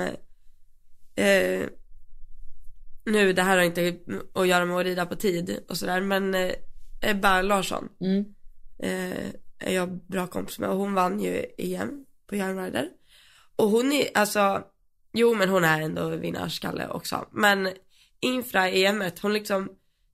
eh, 1.14 1.62
nu, 3.04 3.32
det 3.32 3.42
här 3.42 3.56
har 3.56 3.64
inte 3.64 3.96
att 4.34 4.48
göra 4.48 4.64
med 4.64 4.76
att 4.76 4.84
rida 4.84 5.06
på 5.06 5.16
tid 5.16 5.60
och 5.68 5.76
sådär, 5.76 6.00
men 6.00 6.34
eh, 6.34 6.52
Ebba 7.02 7.42
Larsson 7.42 7.88
Mm. 8.00 8.24
eh, 8.78 9.26
är 9.58 9.74
jag 9.74 9.88
bra 10.06 10.26
kompis 10.26 10.58
med 10.58 10.68
och 10.70 10.76
hon 10.78 10.94
vann 10.94 11.20
ju 11.20 11.44
EM 11.58 12.04
på 12.26 12.36
Young 12.36 12.58
Rider. 12.64 12.88
Och 13.56 13.68
hon 13.70 13.92
är, 13.92 14.04
alltså, 14.14 14.62
jo 15.12 15.34
men 15.34 15.48
hon 15.48 15.64
är 15.64 15.80
ändå 15.80 16.08
vinnarskalle 16.08 16.88
också. 16.88 17.28
Men 17.30 17.68
infra 18.20 18.68
EMet, 18.68 19.18
hon 19.18 19.32
liksom 19.32 19.68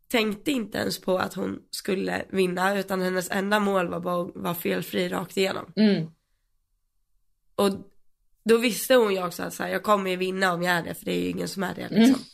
tänkte 0.09 0.51
inte 0.51 0.79
ens 0.79 1.01
på 1.01 1.19
att 1.19 1.35
hon 1.35 1.59
skulle 1.71 2.25
vinna 2.31 2.79
utan 2.79 3.01
hennes 3.01 3.31
enda 3.31 3.61
mål 3.61 3.89
var 3.89 4.01
bara 4.01 4.23
att 4.23 4.37
vara 4.37 4.55
felfri 4.55 5.09
rakt 5.09 5.37
igenom. 5.37 5.73
Mm. 5.77 6.11
Och 7.55 7.71
då 8.45 8.57
visste 8.57 8.95
hon 8.95 9.15
ju 9.15 9.25
också 9.27 9.43
att 9.43 9.55
så 9.55 9.63
här, 9.63 9.71
jag 9.71 9.83
kommer 9.83 10.11
ju 10.11 10.17
vinna 10.17 10.53
om 10.53 10.63
jag 10.63 10.75
är 10.75 10.83
det 10.83 10.95
för 10.95 11.05
det 11.05 11.13
är 11.13 11.21
ju 11.21 11.29
ingen 11.29 11.49
som 11.49 11.63
är 11.63 11.75
det 11.75 11.89
liksom. 11.89 12.25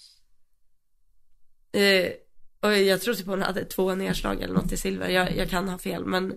Eh, 1.72 2.12
och 2.60 2.78
jag 2.78 3.00
tror 3.00 3.14
typ 3.14 3.26
hon 3.26 3.42
hade 3.42 3.64
två 3.64 3.94
nedslag 3.94 4.42
eller 4.42 4.54
något 4.54 4.72
i 4.72 4.76
silver, 4.76 5.08
jag, 5.08 5.36
jag 5.36 5.50
kan 5.50 5.68
ha 5.68 5.78
fel 5.78 6.04
men 6.04 6.34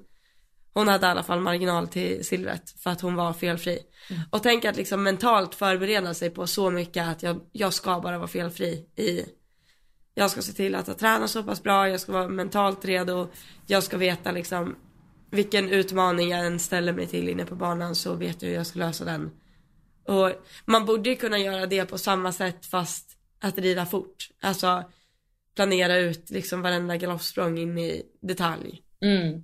hon 0.74 0.88
hade 0.88 1.08
i 1.08 1.10
alla 1.10 1.24
fall 1.24 1.40
marginal 1.40 1.88
till 1.88 2.26
silvret 2.26 2.70
för 2.80 2.90
att 2.90 3.02
hon 3.02 3.16
var 3.16 3.34
felfri. 3.34 3.80
Och 4.30 4.44
tänk 4.44 4.66
att 4.66 4.76
liksom 4.76 5.04
mentalt 5.04 5.56
förbereda 5.56 6.14
sig 6.14 6.30
på 6.30 6.48
så 6.48 6.70
mycket 6.70 7.08
att 7.08 7.24
jag, 7.24 7.40
jag 7.52 7.74
ska 7.74 8.00
bara 8.00 8.18
vara 8.18 8.28
felfri 8.28 8.86
i 8.96 9.26
jag 10.16 10.32
ska 10.32 10.42
se 10.42 10.54
till 10.54 10.76
att 10.76 10.88
jag 10.88 10.98
tränar 10.98 11.28
så 11.28 11.44
pass 11.44 11.64
bra, 11.64 11.90
jag 11.90 12.00
ska 12.00 12.12
vara 12.12 12.28
mentalt 12.28 12.86
redo, 12.86 13.28
jag 13.68 13.84
ska 13.84 13.98
veta 13.98 14.32
liksom 14.32 14.76
vilken 15.32 15.70
utmaning 15.70 16.30
jag 16.30 16.46
än 16.46 16.60
ställer 16.60 16.94
mig 16.94 17.08
till 17.08 17.30
inne 17.30 17.46
på 17.46 17.56
banan 17.56 17.96
så 17.96 18.16
vet 18.16 18.42
jag 18.42 18.50
hur 18.50 18.56
jag 18.56 18.68
ska 18.68 18.80
lösa 18.80 19.06
den. 19.06 19.32
Och 20.08 20.32
man 20.66 20.86
borde 20.86 21.10
ju 21.10 21.16
kunna 21.16 21.38
göra 21.38 21.66
det 21.66 21.86
på 21.86 21.98
samma 21.98 22.32
sätt 22.32 22.66
fast 22.66 23.18
att 23.40 23.58
rida 23.58 23.86
fort. 23.86 24.30
Alltså 24.42 24.84
planera 25.56 25.98
ut 25.98 26.30
liksom 26.30 26.62
varenda 26.62 26.98
galoppsprång 26.98 27.58
in 27.58 27.78
i 27.78 28.04
detalj. 28.22 28.82
Mm. 29.02 29.44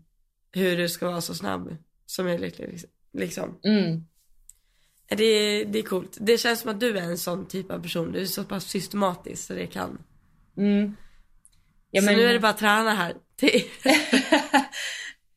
Hur 0.52 0.78
du 0.78 0.90
ska 0.90 1.10
vara 1.10 1.22
så 1.22 1.36
snabb 1.36 1.78
som 2.06 2.26
möjligt 2.26 2.60
liksom. 3.14 3.60
Mm. 3.64 4.06
Det 5.08 5.24
är, 5.24 5.66
det 5.66 5.80
är 5.80 5.84
coolt. 5.84 6.18
Det 6.20 6.38
känns 6.38 6.60
som 6.60 6.72
att 6.72 6.80
du 6.80 6.98
är 6.98 7.02
en 7.02 7.18
sån 7.18 7.48
typ 7.48 7.72
av 7.72 7.80
person. 7.82 8.12
Du 8.12 8.22
är 8.22 8.26
så 8.26 8.44
pass 8.44 8.66
systematisk 8.66 9.48
så 9.48 9.54
det 9.54 9.68
kan. 9.68 10.04
Mm. 10.58 10.96
Ja, 11.92 12.02
så 12.02 12.06
men, 12.06 12.16
nu 12.16 12.24
är 12.24 12.34
det 12.34 12.40
bara 12.40 12.50
att 12.52 12.58
träna 12.58 12.94
här. 12.94 13.14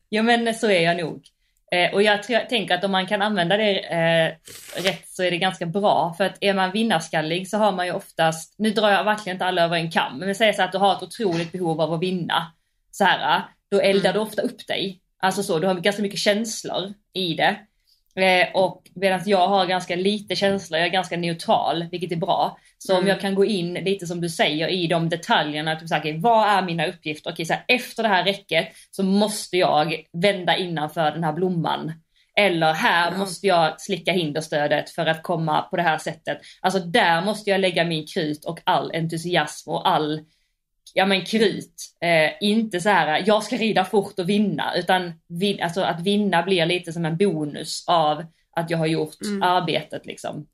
Ja 0.09 0.23
men 0.23 0.55
så 0.55 0.69
är 0.69 0.81
jag 0.81 0.97
nog. 0.97 1.27
Eh, 1.71 1.93
och 1.93 2.03
jag, 2.03 2.23
tror, 2.23 2.39
jag 2.39 2.49
tänker 2.49 2.75
att 2.75 2.83
om 2.83 2.91
man 2.91 3.07
kan 3.07 3.21
använda 3.21 3.57
det 3.57 3.79
eh, 3.79 4.33
rätt 4.83 5.07
så 5.07 5.23
är 5.23 5.31
det 5.31 5.37
ganska 5.37 5.65
bra. 5.65 6.13
För 6.17 6.23
att 6.23 6.37
är 6.41 6.53
man 6.53 6.71
vinnarskallig 6.71 7.49
så 7.49 7.57
har 7.57 7.71
man 7.71 7.85
ju 7.85 7.91
oftast, 7.91 8.55
nu 8.57 8.69
drar 8.69 8.89
jag 8.89 9.03
verkligen 9.03 9.35
inte 9.35 9.45
alla 9.45 9.63
över 9.63 9.75
en 9.75 9.91
kam, 9.91 10.19
men 10.19 10.27
vi 10.27 10.35
säger 10.35 10.53
så 10.53 10.61
att 10.61 10.71
du 10.71 10.77
har 10.77 10.95
ett 10.95 11.03
otroligt 11.03 11.51
behov 11.51 11.81
av 11.81 11.93
att 11.93 12.01
vinna. 12.01 12.53
Så 12.91 13.03
här, 13.03 13.43
då 13.71 13.79
eldar 13.79 14.09
Mm. 14.09 14.13
du 14.13 14.19
ofta 14.29 14.41
upp 14.41 14.67
dig. 14.67 15.01
Alltså 15.23 15.43
så, 15.43 15.59
du 15.59 15.67
har 15.67 15.75
ganska 15.75 16.01
mycket 16.01 16.19
känslor 16.19 16.93
i 17.13 17.33
det. 17.33 17.55
Eh, 18.15 18.47
och 18.55 18.83
medan 18.95 19.21
jag 19.25 19.47
har 19.47 19.65
ganska 19.65 19.95
lite 19.95 20.35
känslor, 20.35 20.79
jag 20.79 20.87
är 20.87 20.91
ganska 20.91 21.17
neutral, 21.17 21.85
vilket 21.91 22.11
är 22.11 22.15
bra. 22.15 22.57
Så 22.77 22.93
Mm. 22.93 23.03
om 23.03 23.07
jag 23.09 23.21
kan 23.21 23.35
gå 23.35 23.45
in 23.45 23.73
lite 23.73 24.07
som 24.07 24.21
du 24.21 24.29
säger 24.29 24.67
i 24.67 24.87
de 24.87 25.09
detaljerna, 25.09 25.75
typ 25.75 25.87
såhär, 25.89 26.01
okej, 26.01 26.17
vad 26.19 26.47
är 26.49 26.61
mina 26.61 26.85
uppgifter? 26.85 27.31
Okej, 27.31 27.45
så 27.45 27.53
här, 27.53 27.63
efter 27.67 28.03
det 28.03 28.09
här 28.09 28.23
räcket 28.23 28.67
så 28.91 29.03
måste 29.03 29.57
jag 29.57 29.95
vända 30.13 30.57
innanför 30.57 31.11
den 31.11 31.23
här 31.23 31.33
blomman. 31.33 31.93
Eller 32.39 32.73
här 32.73 33.11
Ja. 33.11 33.17
måste 33.17 33.47
jag 33.47 33.81
slicka 33.81 34.11
hinderstödet 34.11 34.89
för 34.89 35.05
att 35.05 35.23
komma 35.23 35.61
på 35.61 35.75
det 35.75 35.81
här 35.83 35.97
sättet. 35.97 36.37
Alltså 36.61 36.79
där 36.79 37.21
måste 37.21 37.49
jag 37.49 37.59
lägga 37.61 37.83
min 37.83 38.07
krut 38.07 38.45
och 38.45 38.59
all 38.63 38.91
entusiasm 38.95 39.69
och 39.69 39.89
all 39.89 40.19
ja 40.93 41.05
men 41.05 41.25
krut. 41.25 41.75
Eh, 42.01 42.47
inte 42.47 42.79
så 42.79 42.89
här, 42.89 43.23
jag 43.25 43.43
ska 43.43 43.55
rida 43.57 43.85
fort 43.85 44.19
och 44.19 44.29
vinna, 44.29 44.75
utan 44.75 45.13
vin, 45.27 45.61
alltså 45.61 45.81
att 45.81 46.01
vinna 46.01 46.43
blir 46.43 46.65
lite 46.65 46.93
som 46.93 47.05
en 47.05 47.17
bonus 47.17 47.83
av 47.87 48.23
att 48.55 48.69
jag 48.69 48.77
har 48.77 48.85
gjort 48.85 49.21
Mm. 49.25 49.41
arbetet 49.43 50.05
liksom. 50.05 50.47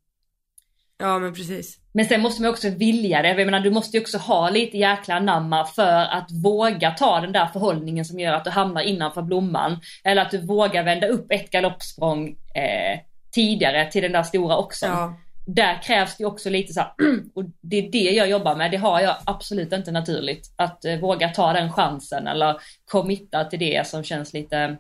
Ja 1.02 1.20
men 1.20 1.34
precis. 1.34 1.78
Men 1.92 2.06
sen 2.06 2.22
måste 2.22 2.42
man 2.42 2.52
också 2.52 2.70
vilja 2.70 3.22
det. 3.22 3.28
Jag 3.28 3.46
menar, 3.46 3.60
du 3.60 3.72
måste 3.72 3.98
ju 3.98 4.02
också 4.02 4.18
ha 4.18 4.50
lite 4.50 4.78
jäkla 4.78 5.16
anamma 5.16 5.66
för 5.66 6.06
att 6.06 6.32
våga 6.44 6.92
ta 6.92 7.22
den 7.22 7.32
där 7.32 7.46
förhållningen 7.46 8.06
som 8.06 8.20
gör 8.20 8.34
att 8.34 8.44
du 8.44 8.50
hamnar 8.50 8.82
innanför 8.82 9.22
blomman. 9.22 9.80
Eller 10.04 10.22
att 10.22 10.32
du 10.32 10.38
vågar 10.46 10.84
vända 10.84 11.08
upp 11.08 11.32
ett 11.32 11.50
galoppsprång 11.52 12.28
eh, 12.56 13.00
tidigare 13.32 13.92
till 13.92 14.04
den 14.04 14.12
där 14.12 14.24
stora 14.24 14.58
också. 14.58 14.86
Ja. 14.86 15.14
Där 15.56 15.82
krävs 15.84 16.18
det 16.18 16.26
också 16.26 16.50
lite 16.50 16.74
så 16.74 16.80
här, 16.80 16.92
och 17.34 17.44
det 17.62 17.76
är 17.78 17.92
det 17.92 17.98
jag 18.12 18.30
jobbar 18.30 18.56
med. 18.56 18.72
Det 18.72 18.78
har 18.78 19.02
jag 19.02 19.18
absolut 19.26 19.74
inte 19.74 19.92
naturligt. 19.92 20.54
Att 20.56 20.86
eh, 20.86 21.00
våga 21.00 21.30
ta 21.30 21.54
den 21.54 21.74
chansen 21.74 22.28
eller 22.28 22.62
committa 22.86 23.44
till 23.46 23.60
det 23.60 23.88
som 23.88 24.04
känns 24.04 24.34
lite 24.34 24.78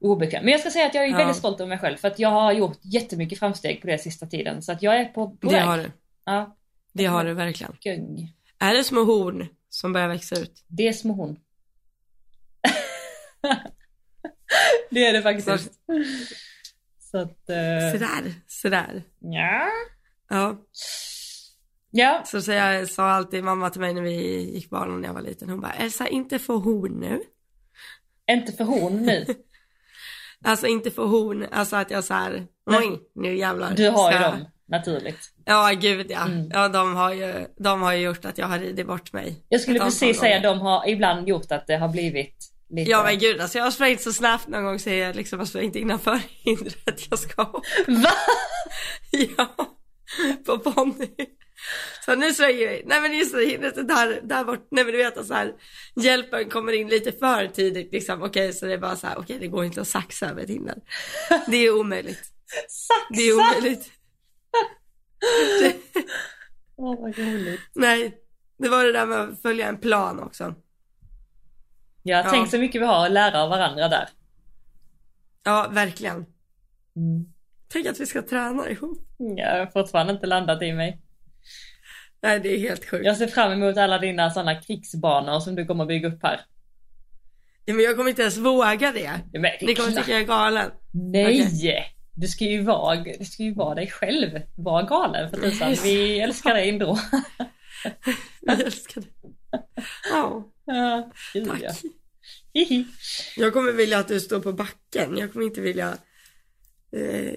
obekvämt. 0.00 0.44
Men 0.44 0.52
jag 0.52 0.60
ska 0.60 0.70
säga 0.70 0.86
att 0.86 0.94
jag 0.94 1.04
är 1.04 1.08
Ja. 1.10 1.16
väldigt 1.16 1.36
stolt 1.36 1.60
över 1.60 1.68
mig 1.68 1.78
själv 1.78 1.96
för 1.96 2.08
att 2.08 2.18
jag 2.18 2.28
har 2.30 2.52
gjort 2.52 2.78
jättemycket 2.82 3.38
framsteg 3.38 3.80
på 3.80 3.86
det 3.86 3.98
sista 3.98 4.26
tiden. 4.26 4.62
Så 4.62 4.72
att 4.72 4.82
jag 4.82 4.96
är 4.96 5.04
på, 5.04 5.30
på 5.30 5.46
Det 5.46 5.52
väg. 5.56 5.64
har 5.64 5.78
du. 5.78 5.90
Ja, 6.24 6.56
Det 6.92 7.04
har 7.06 7.24
du 7.24 7.34
verkligen. 7.34 7.72
gung. 7.80 8.32
Är 8.58 8.74
det 8.74 8.84
små 8.84 9.04
horn 9.04 9.46
som 9.68 9.92
börjar 9.92 10.08
växa 10.08 10.36
ut? 10.36 10.64
Det 10.66 10.88
är 10.88 10.92
små 10.92 11.12
hon. 11.14 11.36
det 14.90 15.06
är 15.06 15.12
det 15.12 15.22
faktiskt. 15.22 15.48
Så 15.48 15.70
att... 17.18 17.48
Eh, 17.50 17.92
Sådär, 17.92 18.34
sådär. 18.46 19.02
ja. 19.18 19.66
Ja, 20.30 20.56
Ja, 21.92 22.22
så, 22.26 22.42
så 22.42 22.52
jag 22.52 22.88
sa 22.88 23.10
alltid 23.10 23.44
mamma 23.44 23.70
till 23.70 23.80
mig 23.80 23.94
när 23.94 24.02
vi 24.02 24.42
gick 24.54 24.70
banan 24.70 25.00
när 25.00 25.08
jag 25.08 25.14
var 25.14 25.22
liten. 25.22 25.48
Hon 25.50 25.60
bara, 25.60 25.72
Elsa 25.72 26.08
inte 26.08 26.38
få 26.38 26.58
horn 26.58 26.92
nu. 27.00 27.20
inte 28.30 28.52
för 28.52 28.64
hon 28.64 28.96
nu. 29.06 29.26
Alltså 30.44 30.66
inte 30.66 30.90
få 30.90 31.06
horn, 31.06 31.46
alltså 31.52 31.76
att 31.76 31.90
jag 31.90 32.04
så 32.04 32.14
här, 32.14 32.46
oj, 32.66 33.00
nu 33.14 33.36
jävlar. 33.36 33.74
Du 33.74 33.88
har 33.90 34.12
ju 34.12 34.18
ska- 34.18 34.30
dem 34.30 34.44
naturligt. 34.66 35.18
Ja, 35.44 35.70
gud 35.80 36.06
ja. 36.10 36.26
Mm. 36.26 36.48
Ja, 36.52 36.68
de 36.68 36.94
har 36.96 37.12
ju, 37.12 37.46
de 37.56 37.82
har 37.82 37.92
ju 37.92 38.00
gjort 38.04 38.24
att 38.24 38.38
jag 38.38 38.46
har 38.46 38.58
ridit 38.58 38.86
bort 38.86 39.12
mig. 39.12 39.44
Jag 39.48 39.60
skulle 39.60 39.80
precis 39.80 40.18
säga 40.18 40.36
att 40.36 40.42
de 40.42 40.60
har 40.60 40.88
ibland 40.88 41.28
gjort 41.28 41.52
att 41.52 41.66
det 41.66 41.76
har 41.76 41.88
blivit 41.88 42.49
lite... 42.70 42.90
Ja 42.90 43.02
men 43.02 43.18
gud 43.18 43.40
alltså 43.40 43.58
jag 43.58 43.64
har 43.64 43.70
sprungit 43.70 44.00
så 44.00 44.12
snabbt 44.12 44.48
någon 44.48 44.64
gång 44.64 44.78
så 44.78 44.90
jag 44.90 45.16
liksom 45.16 45.38
har 45.38 45.46
sprungit 45.46 45.76
innanför 45.76 46.20
hindret 46.44 47.06
jag 47.10 47.18
ska 47.18 47.42
hoppa. 47.42 47.62
Va? 47.86 48.12
Ja, 49.36 49.76
på 50.46 50.58
ponny. 50.58 51.08
Så 52.04 52.14
nu 52.14 52.34
svänger 52.34 52.68
vi. 52.68 52.82
Nej 52.86 53.00
men 53.00 53.18
just 53.18 53.34
det, 53.34 53.44
hindret 53.44 53.76
är 53.76 53.82
där, 53.82 54.20
där 54.22 54.44
bort. 54.44 54.68
Nej 54.70 54.84
men 54.84 54.92
du 54.92 54.98
vet 54.98 55.26
så 55.26 55.34
här, 55.34 55.52
hjälpen 55.96 56.50
kommer 56.50 56.72
in 56.72 56.88
lite 56.88 57.12
för 57.12 57.46
tidigt 57.46 57.92
liksom. 57.92 58.22
Okej 58.22 58.52
så 58.52 58.66
det 58.66 58.72
är 58.72 58.78
bara 58.78 58.96
så 58.96 59.06
här, 59.06 59.18
okej 59.18 59.38
det 59.40 59.48
går 59.48 59.64
inte 59.64 59.80
att 59.80 59.88
saxa 59.88 60.30
över 60.30 60.42
ett 60.42 60.48
hinder. 60.48 60.78
Det 61.46 61.56
är 61.56 61.74
omöjligt. 61.74 62.32
Saxa! 62.68 63.06
Det 63.10 63.22
är 63.22 63.34
omöjligt. 63.34 63.92
Åh 66.76 67.00
vad 67.00 67.18
roligt. 67.18 67.60
Nej, 67.74 68.14
det 68.58 68.68
var 68.68 68.84
det 68.84 68.92
där 68.92 69.06
med 69.06 69.20
att 69.20 69.42
följa 69.42 69.68
en 69.68 69.78
plan 69.78 70.20
också. 70.20 70.54
Ja, 72.02 72.16
Ja. 72.24 72.30
tänk 72.30 72.50
så 72.50 72.58
mycket 72.58 72.80
vi 72.82 72.86
har 72.86 73.06
att 73.06 73.12
lära 73.12 73.42
av 73.42 73.50
varandra 73.50 73.88
där. 73.88 74.08
Ja, 75.44 75.68
verkligen. 75.70 76.16
Mm. 76.96 77.24
Tänk 77.72 77.86
att 77.86 78.00
vi 78.00 78.06
ska 78.06 78.22
träna 78.22 78.70
ihop. 78.70 78.98
Jag 79.36 79.58
har 79.58 79.66
fortfarande 79.66 80.12
inte 80.12 80.26
landat 80.26 80.62
i 80.62 80.72
mig. 80.72 81.00
Nej, 82.22 82.40
det 82.40 82.54
är 82.54 82.58
helt 82.58 82.84
sjukt. 82.90 83.04
Jag 83.06 83.16
ser 83.16 83.26
fram 83.26 83.52
emot 83.52 83.76
alla 83.76 83.98
dina 83.98 84.30
sådana 84.30 84.60
krigsbanor 84.60 85.40
som 85.40 85.54
du 85.54 85.66
kommer 85.66 85.86
bygga 85.86 86.08
upp 86.08 86.22
här. 86.22 86.40
Ja, 87.64 87.74
men 87.74 87.84
jag 87.84 87.96
kommer 87.96 88.10
inte 88.10 88.22
ens 88.22 88.36
våga 88.38 88.92
det. 88.92 89.00
Ja, 89.32 89.40
men 89.40 89.50
Ni 89.60 89.74
kommer 89.74 89.90
tycka 89.92 90.10
jag 90.12 90.20
är 90.20 90.24
galen. 90.26 90.70
Nej! 90.92 91.94
Du 92.14 92.26
ska 92.26 92.44
ju 92.44 92.62
vara, 92.62 92.96
du 92.96 93.24
ska 93.24 93.42
ju 93.42 93.54
vara 93.54 93.74
dig 93.74 93.86
själv. 93.90 94.40
Var 94.56 94.82
galen 94.82 95.30
för 95.30 95.36
tusan. 95.36 95.74
Vi 95.84 96.20
älskar 96.20 96.54
dig 96.54 96.68
ändå. 96.68 96.98
Jag 98.40 98.60
älskar 98.60 99.00
det. 99.00 99.08
Ja, 100.12 100.44
Ja, 100.70 101.10
tack. 101.46 101.62
ja. 101.62 101.74
Jag 103.36 103.52
kommer 103.52 103.72
vilja 103.72 103.98
att 103.98 104.08
du 104.08 104.20
står 104.20 104.40
på 104.40 104.52
backen. 104.52 105.16
Jag 105.16 105.32
kommer 105.32 105.46
inte 105.46 105.60
vilja 105.60 105.98
eh, 106.92 107.34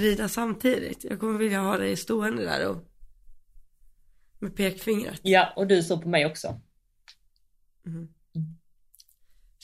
rida 0.00 0.28
samtidigt. 0.28 1.04
Jag 1.04 1.20
kommer 1.20 1.38
vilja 1.38 1.60
ha 1.60 1.78
dig 1.78 1.96
stående 1.96 2.44
där 2.44 2.68
och 2.68 2.76
med 4.38 4.56
pekfingret. 4.56 5.20
Ja, 5.22 5.52
och 5.56 5.66
du 5.66 5.82
står 5.82 5.96
på 5.96 6.08
mig 6.08 6.26
också. 6.26 6.60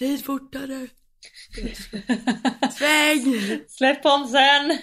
Rid 0.01 0.25
fortare. 0.25 0.89
Sväng! 2.73 3.61
Släpp 3.69 4.03
bromsen! 4.03 4.79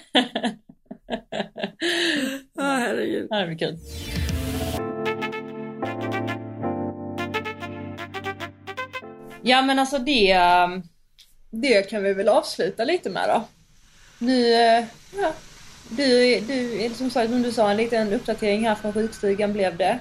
Ja, 2.53 2.63
herregud. 2.63 3.27
Ja, 3.29 3.39
det 3.39 3.47
blir 3.47 3.57
kul. 3.57 3.77
Ja 9.41 9.61
men 9.61 9.79
alltså 9.79 9.99
det, 9.99 10.37
um, 10.37 10.83
det 11.49 11.89
kan 11.89 12.03
vi 12.03 12.13
väl 12.13 12.29
avsluta 12.29 12.83
lite 12.83 13.09
med 13.09 13.29
då. 13.29 13.43
Nu, 14.19 14.53
eh, 14.53 14.85
ja, 15.17 15.33
du, 15.89 16.39
du, 16.39 16.89
som 16.95 17.09
sagt 17.09 17.31
som 17.31 17.41
du 17.41 17.51
sa, 17.51 17.71
en 17.71 17.77
liten 17.77 18.13
uppdatering 18.13 18.67
här 18.67 18.75
från 18.75 18.93
sjukstugan 18.93 19.53
blev 19.53 19.77
det. 19.77 19.99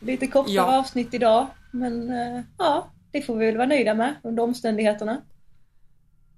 Lite 0.00 0.26
kortare 0.26 0.54
Ja. 0.54 0.78
avsnitt 0.78 1.14
idag, 1.14 1.46
men 1.70 2.10
eh, 2.10 2.40
ja, 2.58 2.90
det 3.10 3.22
får 3.22 3.36
vi 3.36 3.46
väl 3.46 3.56
vara 3.56 3.66
nöjda 3.66 3.94
med 3.94 4.14
under 4.24 4.42
omständigheterna. 4.42 5.22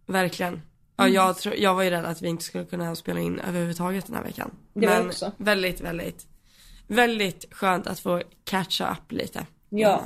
Verkligen. 0.06 0.62
Ja, 0.96 1.08
jag, 1.08 1.38
tror, 1.38 1.54
jag 1.54 1.74
var 1.74 1.82
ju 1.82 1.90
rädd 1.90 2.04
att 2.04 2.22
vi 2.22 2.28
inte 2.28 2.44
skulle 2.44 2.64
kunna 2.64 2.94
spela 2.96 3.20
in 3.20 3.40
överhuvudtaget 3.40 4.06
den 4.06 4.16
här 4.16 4.22
veckan. 4.24 4.50
Det 4.74 4.86
var 4.86 4.94
Men 4.96 5.06
också. 5.06 5.32
väldigt, 5.36 5.80
väldigt, 5.80 6.26
väldigt 6.86 7.44
skönt 7.54 7.86
att 7.86 8.00
få 8.00 8.22
catcha 8.44 8.90
upp 8.92 9.12
lite. 9.12 9.46
Ja. 9.68 10.04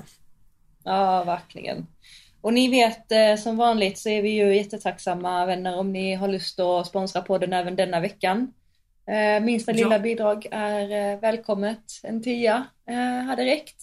Ja, 0.84 1.24
verkligen. 1.24 1.86
Och 2.40 2.52
ni 2.54 2.68
vet, 2.68 3.12
eh, 3.12 3.36
som 3.36 3.56
vanligt 3.56 3.98
så 3.98 4.08
är 4.08 4.22
vi 4.22 4.30
ju 4.30 4.56
jättetacksamma 4.56 5.46
vänner 5.46 5.78
om 5.78 5.92
ni 5.92 6.14
har 6.14 6.28
lust 6.28 6.60
att 6.60 6.86
sponsra 6.86 7.22
podden 7.22 7.52
även 7.52 7.76
denna 7.76 8.00
veckan. 8.00 8.52
Eh, 9.06 9.42
Minsta 9.44 9.72
Ja. 9.72 9.76
lilla 9.76 9.98
bidrag 9.98 10.46
är 10.50 11.12
eh, 11.12 11.20
välkommet. 11.20 12.00
En 12.02 12.22
tia 12.22 12.66
hade 13.26 13.44
räckt. 13.44 13.76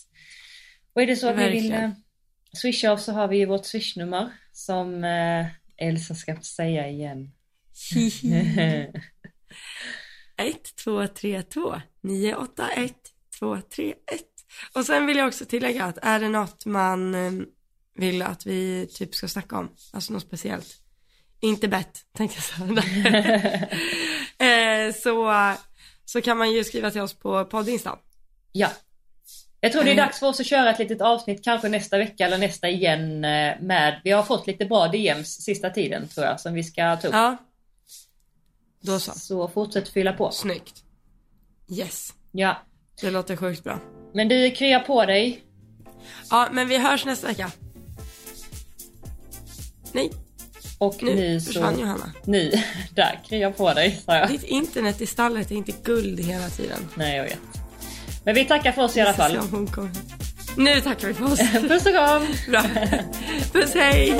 Och 0.93 1.01
är 1.01 1.07
det 1.07 1.15
så 1.15 1.27
att 1.29 1.37
ni 1.37 1.49
vill 1.49 1.91
swisha 2.53 2.91
oss 2.93 3.03
så 3.03 3.11
har 3.11 3.27
vi 3.27 3.37
ju 3.37 3.45
vårt 3.45 3.65
swishnummer 3.65 4.29
som 4.51 5.03
Elsa 5.77 6.15
ska 6.15 6.35
säga 6.35 6.89
igen. 6.89 7.31
1232 10.37 11.81
981 12.01 12.93
231. 13.39 13.95
Och 14.73 14.85
sen 14.85 15.05
vill 15.05 15.17
jag 15.17 15.27
också 15.27 15.45
tillägga 15.45 15.85
att 15.85 15.97
är 16.01 16.19
det 16.19 16.29
något 16.29 16.65
man 16.65 17.15
eh, 17.15 17.31
vill 17.95 18.21
att 18.21 18.45
vi 18.45 18.87
typ 18.93 19.15
ska 19.15 19.27
snacka 19.27 19.57
om, 19.57 19.69
alltså 19.93 20.13
något 20.13 20.23
speciellt, 20.23 20.67
inte 21.39 21.67
bett, 21.67 21.99
tänkte 22.17 22.37
jag 22.37 22.43
säga. 22.43 23.67
eh, 24.87 24.93
så, 24.93 25.33
så 26.05 26.21
kan 26.21 26.37
man 26.37 26.51
ju 26.51 26.63
skriva 26.63 26.91
till 26.91 27.01
oss 27.01 27.13
på 27.13 27.45
poddinstan. 27.45 27.97
Ja. 28.51 28.69
Jag 29.61 29.71
tror 29.71 29.83
det 29.83 29.89
är 29.89 29.93
Mm. 29.93 30.05
dags 30.05 30.19
för 30.19 30.27
oss 30.27 30.39
att 30.39 30.45
köra 30.45 30.69
ett 30.71 30.79
litet 30.79 31.01
avsnitt 31.01 31.43
kanske 31.43 31.69
nästa 31.69 31.97
vecka 31.97 32.25
eller 32.25 32.37
nästa 32.37 32.69
igen 32.69 33.23
eh, 33.25 33.61
med, 33.61 34.01
vi 34.03 34.11
har 34.11 34.23
fått 34.23 34.47
lite 34.47 34.65
bra 34.65 34.87
DMs 34.87 35.43
sista 35.43 35.69
tiden 35.69 36.07
tror 36.07 36.25
jag 36.25 36.39
som 36.39 36.53
vi 36.53 36.63
ska 36.63 36.97
ta 36.97 37.07
upp. 37.07 37.13
Ja. 37.13 37.37
Då 38.81 38.99
så. 38.99 39.11
Så 39.11 39.47
fortsätt 39.47 39.89
fylla 39.89 40.13
på. 40.13 40.31
Snyggt. 40.31 40.83
Yes. 41.71 42.13
Ja. 42.31 42.57
Det 43.01 43.11
låter 43.11 43.35
sjukt 43.35 43.63
bra. 43.63 43.79
Men 44.13 44.27
du, 44.27 44.51
krya 44.51 44.79
på 44.79 45.05
dig. 45.05 45.43
Ja, 46.29 46.47
men 46.51 46.67
vi 46.67 46.77
hörs 46.77 47.05
nästa 47.05 47.27
vecka. 47.27 47.51
Nej, 49.91 50.11
Och 50.77 51.03
nu 51.03 51.15
ni 51.15 51.39
så... 51.41 51.45
försvann 51.45 51.79
Johanna. 51.79 52.13
Ni, 52.25 52.63
där, 52.95 53.19
krya 53.29 53.51
på 53.51 53.73
dig 53.73 54.01
sa 54.05 54.15
jag. 54.15 54.27
Ditt 54.29 54.43
internet 54.43 55.01
i 55.01 55.05
stallet 55.05 55.51
är 55.51 55.55
inte 55.55 55.73
guld 55.83 56.19
hela 56.19 56.49
tiden. 56.49 56.87
Nej, 56.95 57.17
jag 57.17 57.23
vet. 57.23 57.39
Men 58.25 58.35
vi 58.35 58.45
tackar 58.45 58.71
för 58.71 58.81
oss 58.81 58.97
i 58.97 59.01
alla 59.01 59.13
fall. 59.13 59.39
Så. 59.49 59.89
Nu 60.57 60.81
tackar 60.81 61.07
vi 61.07 61.13
för 61.13 61.25
oss. 61.25 61.39
Puss 61.51 61.85
och 61.85 61.91
kram! 61.91 62.27
Bra. 62.49 62.63
Puss 63.53 63.73
hej! 63.73 64.17